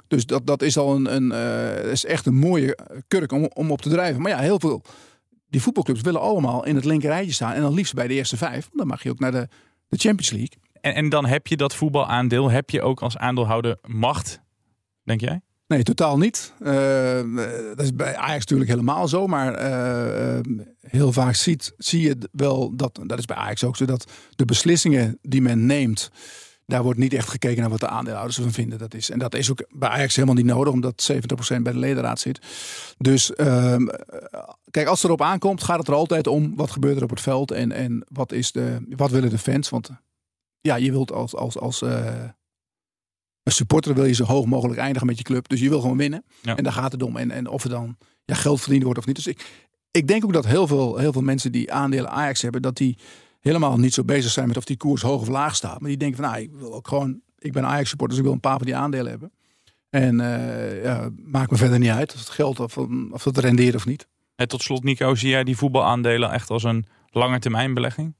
Dus 0.07 0.25
dat, 0.25 0.47
dat 0.47 0.61
is 0.61 0.77
al 0.77 0.95
een, 0.95 1.15
een 1.15 1.31
eh, 1.31 1.91
is 1.91 2.05
echt 2.05 2.25
een 2.25 2.35
mooie 2.35 2.77
kurk 3.07 3.31
om, 3.31 3.49
om 3.53 3.71
op 3.71 3.81
te 3.81 3.89
drijven. 3.89 4.21
Maar 4.21 4.31
ja, 4.31 4.37
heel 4.37 4.59
veel. 4.59 4.81
Die 5.49 5.61
voetbalclubs 5.61 6.01
willen 6.01 6.21
allemaal 6.21 6.65
in 6.65 6.75
het 6.75 6.85
linkerrijtje 6.85 7.33
staan. 7.33 7.53
En 7.53 7.61
dan 7.61 7.73
liefst 7.73 7.93
bij 7.93 8.07
de 8.07 8.13
eerste 8.13 8.37
vijf. 8.37 8.63
Want 8.63 8.77
Dan 8.77 8.87
mag 8.87 9.03
je 9.03 9.09
ook 9.09 9.19
naar 9.19 9.31
de, 9.31 9.47
de 9.87 9.97
Champions 9.97 10.31
League. 10.31 10.57
En, 10.81 10.95
en 10.95 11.09
dan 11.09 11.25
heb 11.25 11.47
je 11.47 11.57
dat 11.57 11.75
voetbalaandeel. 11.75 12.49
Heb 12.49 12.69
je 12.69 12.81
ook 12.81 13.01
als 13.01 13.17
aandeelhouder 13.17 13.77
macht, 13.87 14.41
denk 15.03 15.21
jij? 15.21 15.41
Nee, 15.67 15.83
totaal 15.83 16.17
niet. 16.17 16.53
Eh, 16.59 17.21
dat 17.75 17.81
is 17.81 17.95
bij 17.95 18.15
Ajax 18.15 18.39
natuurlijk 18.39 18.69
helemaal 18.69 19.07
zo. 19.07 19.27
Maar 19.27 19.53
eh, 19.53 20.37
eh, 20.37 20.45
heel 20.79 21.11
vaak 21.11 21.35
ziet, 21.35 21.73
zie 21.77 22.01
je 22.01 22.17
wel 22.31 22.75
dat, 22.75 22.99
dat 23.03 23.19
is 23.19 23.25
bij 23.25 23.37
Ajax 23.37 23.63
ook 23.63 23.77
zo, 23.77 23.85
dat 23.85 24.11
de 24.35 24.45
beslissingen 24.45 25.17
die 25.21 25.41
men 25.41 25.65
neemt, 25.65 26.11
daar 26.65 26.83
wordt 26.83 26.99
niet 26.99 27.13
echt 27.13 27.29
gekeken 27.29 27.61
naar 27.61 27.69
wat 27.69 27.79
de 27.79 27.87
aandeelhouders 27.87 28.37
ervan 28.37 28.53
vinden. 28.53 28.79
Dat 28.79 28.93
is, 28.93 29.09
en 29.09 29.19
dat 29.19 29.35
is 29.35 29.51
ook 29.51 29.65
bij 29.69 29.89
Ajax 29.89 30.15
helemaal 30.15 30.35
niet 30.35 30.45
nodig, 30.45 30.73
omdat 30.73 31.09
70% 31.11 31.61
bij 31.61 31.73
de 31.73 31.79
ledenraad 31.79 32.19
zit. 32.19 32.39
Dus 32.97 33.33
ehm, 33.33 33.85
kijk, 34.71 34.87
als 34.87 35.01
het 35.01 35.07
erop 35.07 35.21
aankomt, 35.21 35.63
gaat 35.63 35.79
het 35.79 35.87
er 35.87 35.93
altijd 35.93 36.27
om 36.27 36.55
wat 36.55 36.71
gebeurt 36.71 36.97
er 36.97 37.03
op 37.03 37.09
het 37.09 37.21
veld 37.21 37.51
en, 37.51 37.71
en 37.71 38.05
wat, 38.07 38.31
is 38.31 38.51
de, 38.51 38.85
wat 38.89 39.11
willen 39.11 39.29
de 39.29 39.37
fans. 39.37 39.69
Want 39.69 39.89
ja, 40.61 40.75
je 40.75 40.91
wilt 40.91 41.11
als, 41.11 41.35
als, 41.35 41.59
als 41.59 41.83
een 43.45 43.51
supporter 43.51 43.93
wil 43.93 44.05
je 44.05 44.13
zo 44.13 44.23
hoog 44.23 44.45
mogelijk 44.45 44.79
eindigen 44.79 45.07
met 45.07 45.17
je 45.17 45.23
club. 45.23 45.47
Dus 45.47 45.59
je 45.59 45.69
wil 45.69 45.81
gewoon 45.81 45.97
winnen. 45.97 46.23
Ja. 46.41 46.55
En 46.55 46.63
daar 46.63 46.73
gaat 46.73 46.91
het 46.91 47.03
om. 47.03 47.17
En, 47.17 47.31
en 47.31 47.47
of 47.47 47.63
er 47.63 47.69
dan 47.69 47.97
ja, 48.25 48.35
geld 48.35 48.61
verdiend 48.61 48.83
wordt 48.83 48.99
of 48.99 49.05
niet. 49.05 49.15
Dus 49.15 49.27
ik, 49.27 49.45
ik 49.91 50.07
denk 50.07 50.25
ook 50.25 50.33
dat 50.33 50.45
heel 50.45 50.67
veel, 50.67 50.97
heel 50.97 51.11
veel 51.11 51.21
mensen 51.21 51.51
die 51.51 51.71
aandelen 51.71 52.11
Ajax 52.11 52.41
hebben, 52.41 52.61
dat 52.61 52.77
die 52.77 52.97
helemaal 53.39 53.77
niet 53.77 53.93
zo 53.93 54.03
bezig 54.03 54.31
zijn 54.31 54.47
met 54.47 54.57
of 54.57 54.65
die 54.65 54.77
koers 54.77 55.01
hoog 55.01 55.21
of 55.21 55.27
laag 55.27 55.55
staat. 55.55 55.79
Maar 55.79 55.89
die 55.89 55.97
denken 55.97 56.17
van, 56.17 56.31
nou, 56.31 56.41
ik 56.41 56.51
wil 56.53 56.73
ook 56.73 56.87
gewoon, 56.87 57.21
ik 57.37 57.51
ben 57.51 57.65
Ajax 57.65 57.89
supporter, 57.89 58.17
dus 58.17 58.17
ik 58.17 58.23
wil 58.23 58.33
een 58.33 58.49
paar 58.49 58.57
van 58.57 58.65
die 58.65 58.75
aandelen 58.75 59.09
hebben. 59.11 59.31
En 59.89 60.19
eh, 60.19 60.83
ja, 60.83 61.09
maakt 61.25 61.51
me 61.51 61.57
verder 61.57 61.79
niet 61.79 61.89
uit 61.89 62.13
of 62.13 62.19
het 62.19 62.29
geld 62.29 62.59
of, 62.59 62.77
of 63.11 63.23
het 63.23 63.37
rendeert 63.37 63.75
of 63.75 63.85
niet. 63.85 64.07
En 64.35 64.47
tot 64.47 64.61
slot, 64.61 64.83
Nico, 64.83 65.15
zie 65.15 65.29
jij 65.29 65.43
die 65.43 65.57
voetbalaandelen 65.57 66.31
echt 66.31 66.49
als 66.49 66.63
een 66.63 66.85
langetermijnbelegging? 67.09 68.15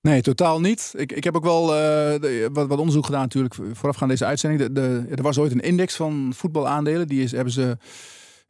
Nee, 0.00 0.22
totaal 0.22 0.60
niet. 0.60 0.92
Ik, 0.96 1.12
ik 1.12 1.24
heb 1.24 1.36
ook 1.36 1.44
wel 1.44 1.76
eh, 1.76 2.46
wat, 2.52 2.66
wat 2.66 2.78
onderzoek 2.78 3.04
gedaan 3.04 3.20
natuurlijk 3.20 3.54
voorafgaand 3.72 4.10
deze 4.10 4.24
uitzending. 4.24 4.72
De, 4.72 5.04
er 5.10 5.22
was 5.22 5.38
ooit 5.38 5.52
een 5.52 5.60
index 5.60 5.96
van 5.96 6.32
voetbalaandelen. 6.34 7.08
Die 7.08 7.22
is, 7.22 7.32
hebben 7.32 7.52
ze 7.52 7.76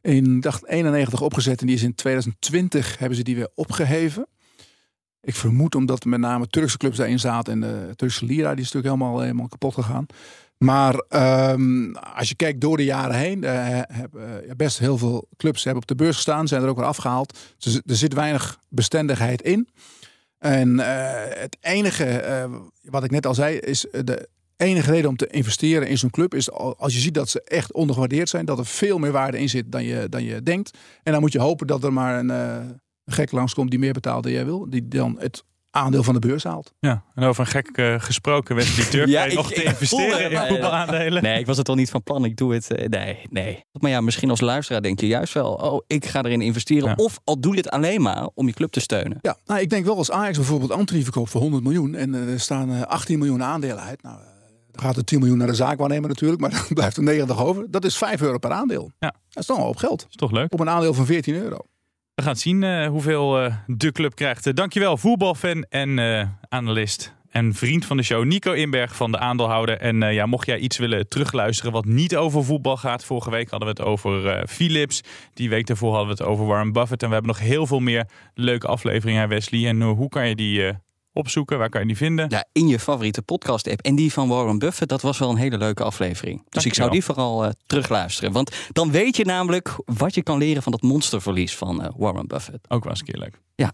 in 0.01 0.39
dacht 0.39 0.67
91 0.67 1.21
opgezet 1.21 1.61
en 1.61 1.67
die 1.67 1.75
is 1.75 1.83
in 1.83 1.95
2020 1.95 2.97
hebben 2.97 3.17
ze 3.17 3.23
die 3.23 3.35
weer 3.35 3.49
opgeheven. 3.55 4.27
Ik 5.21 5.35
vermoed 5.35 5.75
omdat 5.75 6.05
met 6.05 6.19
name 6.19 6.47
Turkse 6.47 6.77
clubs 6.77 6.97
daarin 6.97 7.19
zaten 7.19 7.53
en 7.53 7.59
de 7.59 7.95
Turkse 7.95 8.25
lira 8.25 8.49
die 8.49 8.63
is 8.63 8.71
natuurlijk 8.71 8.93
helemaal, 8.93 9.21
helemaal 9.21 9.47
kapot 9.47 9.73
gegaan. 9.73 10.05
Maar 10.57 10.95
ehm, 10.95 11.91
als 11.93 12.29
je 12.29 12.35
kijkt 12.35 12.61
door 12.61 12.77
de 12.77 12.83
jaren 12.83 13.15
heen, 13.15 13.43
eh, 13.43 13.79
eh, 13.79 13.85
best 14.57 14.79
heel 14.79 14.97
veel 14.97 15.27
clubs 15.37 15.63
hebben 15.63 15.81
op 15.81 15.87
de 15.87 15.95
beurs 15.95 16.15
gestaan, 16.15 16.47
zijn 16.47 16.61
er 16.61 16.69
ook 16.69 16.77
weer 16.77 16.85
afgehaald. 16.85 17.39
Dus 17.57 17.75
er 17.75 17.95
zit 17.95 18.13
weinig 18.13 18.59
bestendigheid 18.69 19.41
in. 19.41 19.67
En 20.41 20.79
eh, 20.79 21.41
het 21.41 21.57
enige, 21.61 22.05
eh, 22.05 22.51
wat 22.81 23.03
ik 23.03 23.11
net 23.11 23.25
al 23.25 23.33
zei, 23.33 23.57
is 23.57 23.89
eh, 23.89 24.01
de 24.03 24.29
enige 24.57 24.91
reden 24.91 25.09
om 25.09 25.15
te 25.15 25.27
investeren 25.27 25.87
in 25.87 25.97
zo'n 25.97 26.09
club 26.09 26.33
is 26.33 26.51
al- 26.51 26.77
als 26.77 26.93
je 26.93 26.99
ziet 26.99 27.13
dat 27.13 27.29
ze 27.29 27.43
echt 27.43 27.73
ondergewaardeerd 27.73 28.29
zijn, 28.29 28.45
dat 28.45 28.59
er 28.59 28.65
veel 28.65 28.97
meer 28.97 29.11
waarde 29.11 29.39
in 29.39 29.49
zit 29.49 29.71
dan 29.71 29.83
je, 29.83 30.09
dan 30.09 30.23
je 30.23 30.43
denkt. 30.43 30.77
En 31.03 31.11
dan 31.11 31.21
moet 31.21 31.31
je 31.31 31.39
hopen 31.39 31.67
dat 31.67 31.83
er 31.83 31.93
maar 31.93 32.19
een, 32.19 32.29
een 32.29 32.81
gek 33.05 33.31
langskomt 33.31 33.69
die 33.69 33.79
meer 33.79 33.93
betaalt 33.93 34.23
dan 34.23 34.31
jij 34.31 34.45
wil, 34.45 34.69
die 34.69 34.87
dan 34.87 35.15
het 35.19 35.43
aandeel 35.71 36.03
van 36.03 36.13
de 36.13 36.19
beurs 36.19 36.43
haalt. 36.43 36.73
Ja, 36.79 37.03
en 37.15 37.23
over 37.23 37.41
een 37.41 37.51
gek 37.51 37.67
eh, 37.67 37.95
gesproken, 37.97 38.55
Wesley 38.55 38.85
Turk, 38.95 39.07
Ja, 39.07 39.23
ik- 39.25 39.33
nog 39.33 39.47
te 39.53 39.55
ik 39.63 39.63
investeren 39.67 40.31
in 40.31 40.37
nee, 40.37 40.47
voetbalaandelen? 40.47 41.23
Nee, 41.23 41.39
ik 41.39 41.45
was 41.45 41.57
het 41.57 41.69
al 41.69 41.75
niet 41.75 41.89
van 41.89 42.03
plan. 42.03 42.25
Ik 42.25 42.37
doe 42.37 42.53
het. 42.53 42.71
eh, 42.71 42.87
nee, 42.87 43.19
nee. 43.29 43.63
Maar 43.71 43.91
ja, 43.91 44.01
misschien 44.01 44.29
als 44.29 44.41
luisteraar 44.41 44.81
denk 44.81 44.99
je 44.99 45.07
juist 45.07 45.33
wel. 45.33 45.53
Oh, 45.53 45.81
ik 45.87 46.05
ga 46.05 46.23
erin 46.23 46.41
investeren. 46.41 46.89
Ja. 46.89 46.93
Of 46.97 47.19
al 47.23 47.39
doe 47.39 47.51
je 47.51 47.57
het 47.57 47.69
alleen 47.69 48.01
maar 48.01 48.29
om 48.33 48.47
je 48.47 48.53
club 48.53 48.71
te 48.71 48.79
steunen. 48.79 49.17
Ja, 49.21 49.37
nou, 49.45 49.59
ik 49.59 49.69
denk 49.69 49.85
wel 49.85 49.97
als 49.97 50.11
Ajax 50.11 50.37
bijvoorbeeld 50.37 50.71
Anthony 50.71 51.03
verkoopt 51.03 51.29
voor 51.29 51.41
100 51.41 51.63
miljoen 51.63 51.95
en 51.95 52.15
eh, 52.15 52.31
er 52.33 52.39
staan 52.39 52.71
eh, 52.73 52.81
18 52.81 53.17
miljoen 53.19 53.43
aandelen 53.43 53.79
uit. 53.79 54.01
Nou, 54.03 54.17
dan 54.71 54.81
gaat 54.83 54.97
er 54.97 55.03
10 55.05 55.19
miljoen 55.19 55.37
naar 55.37 55.47
de 55.47 55.53
zaakwaarnemer 55.53 56.09
natuurlijk, 56.09 56.41
maar 56.41 56.49
dan 56.57 56.65
blijft 56.73 56.97
er 56.97 57.03
90 57.03 57.43
over. 57.43 57.65
Dat 57.69 57.85
is 57.85 57.97
5 57.97 58.21
euro 58.21 58.37
per 58.37 58.51
aandeel. 58.51 58.91
Ja. 58.99 59.13
Dat 59.29 59.41
is 59.41 59.45
toch 59.45 59.57
een 59.57 59.63
hoop 59.63 59.77
geld. 59.77 60.05
is 60.09 60.15
toch 60.15 60.31
leuk? 60.31 60.53
Op 60.53 60.59
een 60.59 60.69
aandeel 60.69 60.93
van 60.93 61.05
14 61.05 61.35
euro. 61.35 61.57
We 62.15 62.27
gaan 62.27 62.35
zien 62.35 62.63
eh, 62.63 62.87
hoeveel 62.87 63.41
eh, 63.41 63.55
de 63.67 63.91
club 63.91 64.15
krijgt. 64.15 64.47
Eh, 64.47 64.53
dankjewel, 64.53 64.97
voetbalfan 64.97 65.65
en 65.69 65.99
analist 66.49 67.13
en 67.29 67.53
vriend 67.53 67.85
van 67.85 67.97
de 67.97 68.03
show, 68.03 68.25
Nico 68.25 68.51
Inberg 68.51 68.95
van 68.95 69.11
de 69.11 69.17
aandeelhouder. 69.17 69.77
En 69.77 70.13
ja, 70.13 70.25
mocht 70.25 70.45
jij 70.45 70.57
iets 70.57 70.77
willen 70.77 71.07
terugluisteren 71.07 71.71
wat 71.71 71.85
niet 71.85 72.15
over 72.15 72.43
voetbal 72.43 72.77
gaat. 72.77 73.05
Vorige 73.05 73.29
week 73.29 73.49
hadden 73.49 73.67
we 73.75 73.81
het 73.81 73.89
over 73.91 74.47
Philips. 74.47 75.03
Die 75.33 75.49
week 75.49 75.67
daarvoor 75.67 75.95
hadden 75.95 76.15
we 76.15 76.23
het 76.23 76.31
over 76.31 76.45
Warren 76.45 76.71
Buffett. 76.71 77.01
En 77.01 77.07
we 77.07 77.13
hebben 77.13 77.31
nog 77.31 77.41
heel 77.41 77.67
veel 77.67 77.79
meer 77.79 78.07
leuke 78.33 78.67
afleveringen, 78.67 79.27
Wesley. 79.27 79.67
En 79.67 79.81
hoe 79.81 80.09
kan 80.09 80.27
je 80.27 80.35
die 80.35 80.71
opzoeken? 81.13 81.57
Waar 81.57 81.69
kan 81.69 81.81
je 81.81 81.87
die 81.87 81.97
vinden? 81.97 82.25
Ja, 82.29 82.45
in 82.51 82.67
je 82.67 82.79
favoriete 82.79 83.21
podcast-app. 83.21 83.81
En 83.81 83.95
die 83.95 84.13
van 84.13 84.27
Warren 84.27 84.59
Buffett, 84.59 84.89
dat 84.89 85.01
was 85.01 85.17
wel 85.17 85.29
een 85.29 85.35
hele 85.35 85.57
leuke 85.57 85.83
aflevering. 85.83 86.43
Dus 86.49 86.65
ik 86.65 86.73
zou 86.73 86.91
die 86.91 87.03
vooral 87.03 87.45
uh, 87.45 87.49
terugluisteren. 87.65 88.31
Want 88.31 88.55
dan 88.71 88.91
weet 88.91 89.15
je 89.15 89.25
namelijk 89.25 89.75
wat 89.85 90.15
je 90.15 90.23
kan 90.23 90.37
leren 90.37 90.63
van 90.63 90.71
dat 90.71 90.81
monsterverlies 90.81 91.55
van 91.55 91.81
uh, 91.81 91.87
Warren 91.97 92.27
Buffett. 92.27 92.69
Ook 92.69 92.83
wel 92.83 92.91
eens 92.91 92.99
een 92.99 93.05
keer 93.05 93.19
leuk. 93.19 93.39
Ja. 93.55 93.73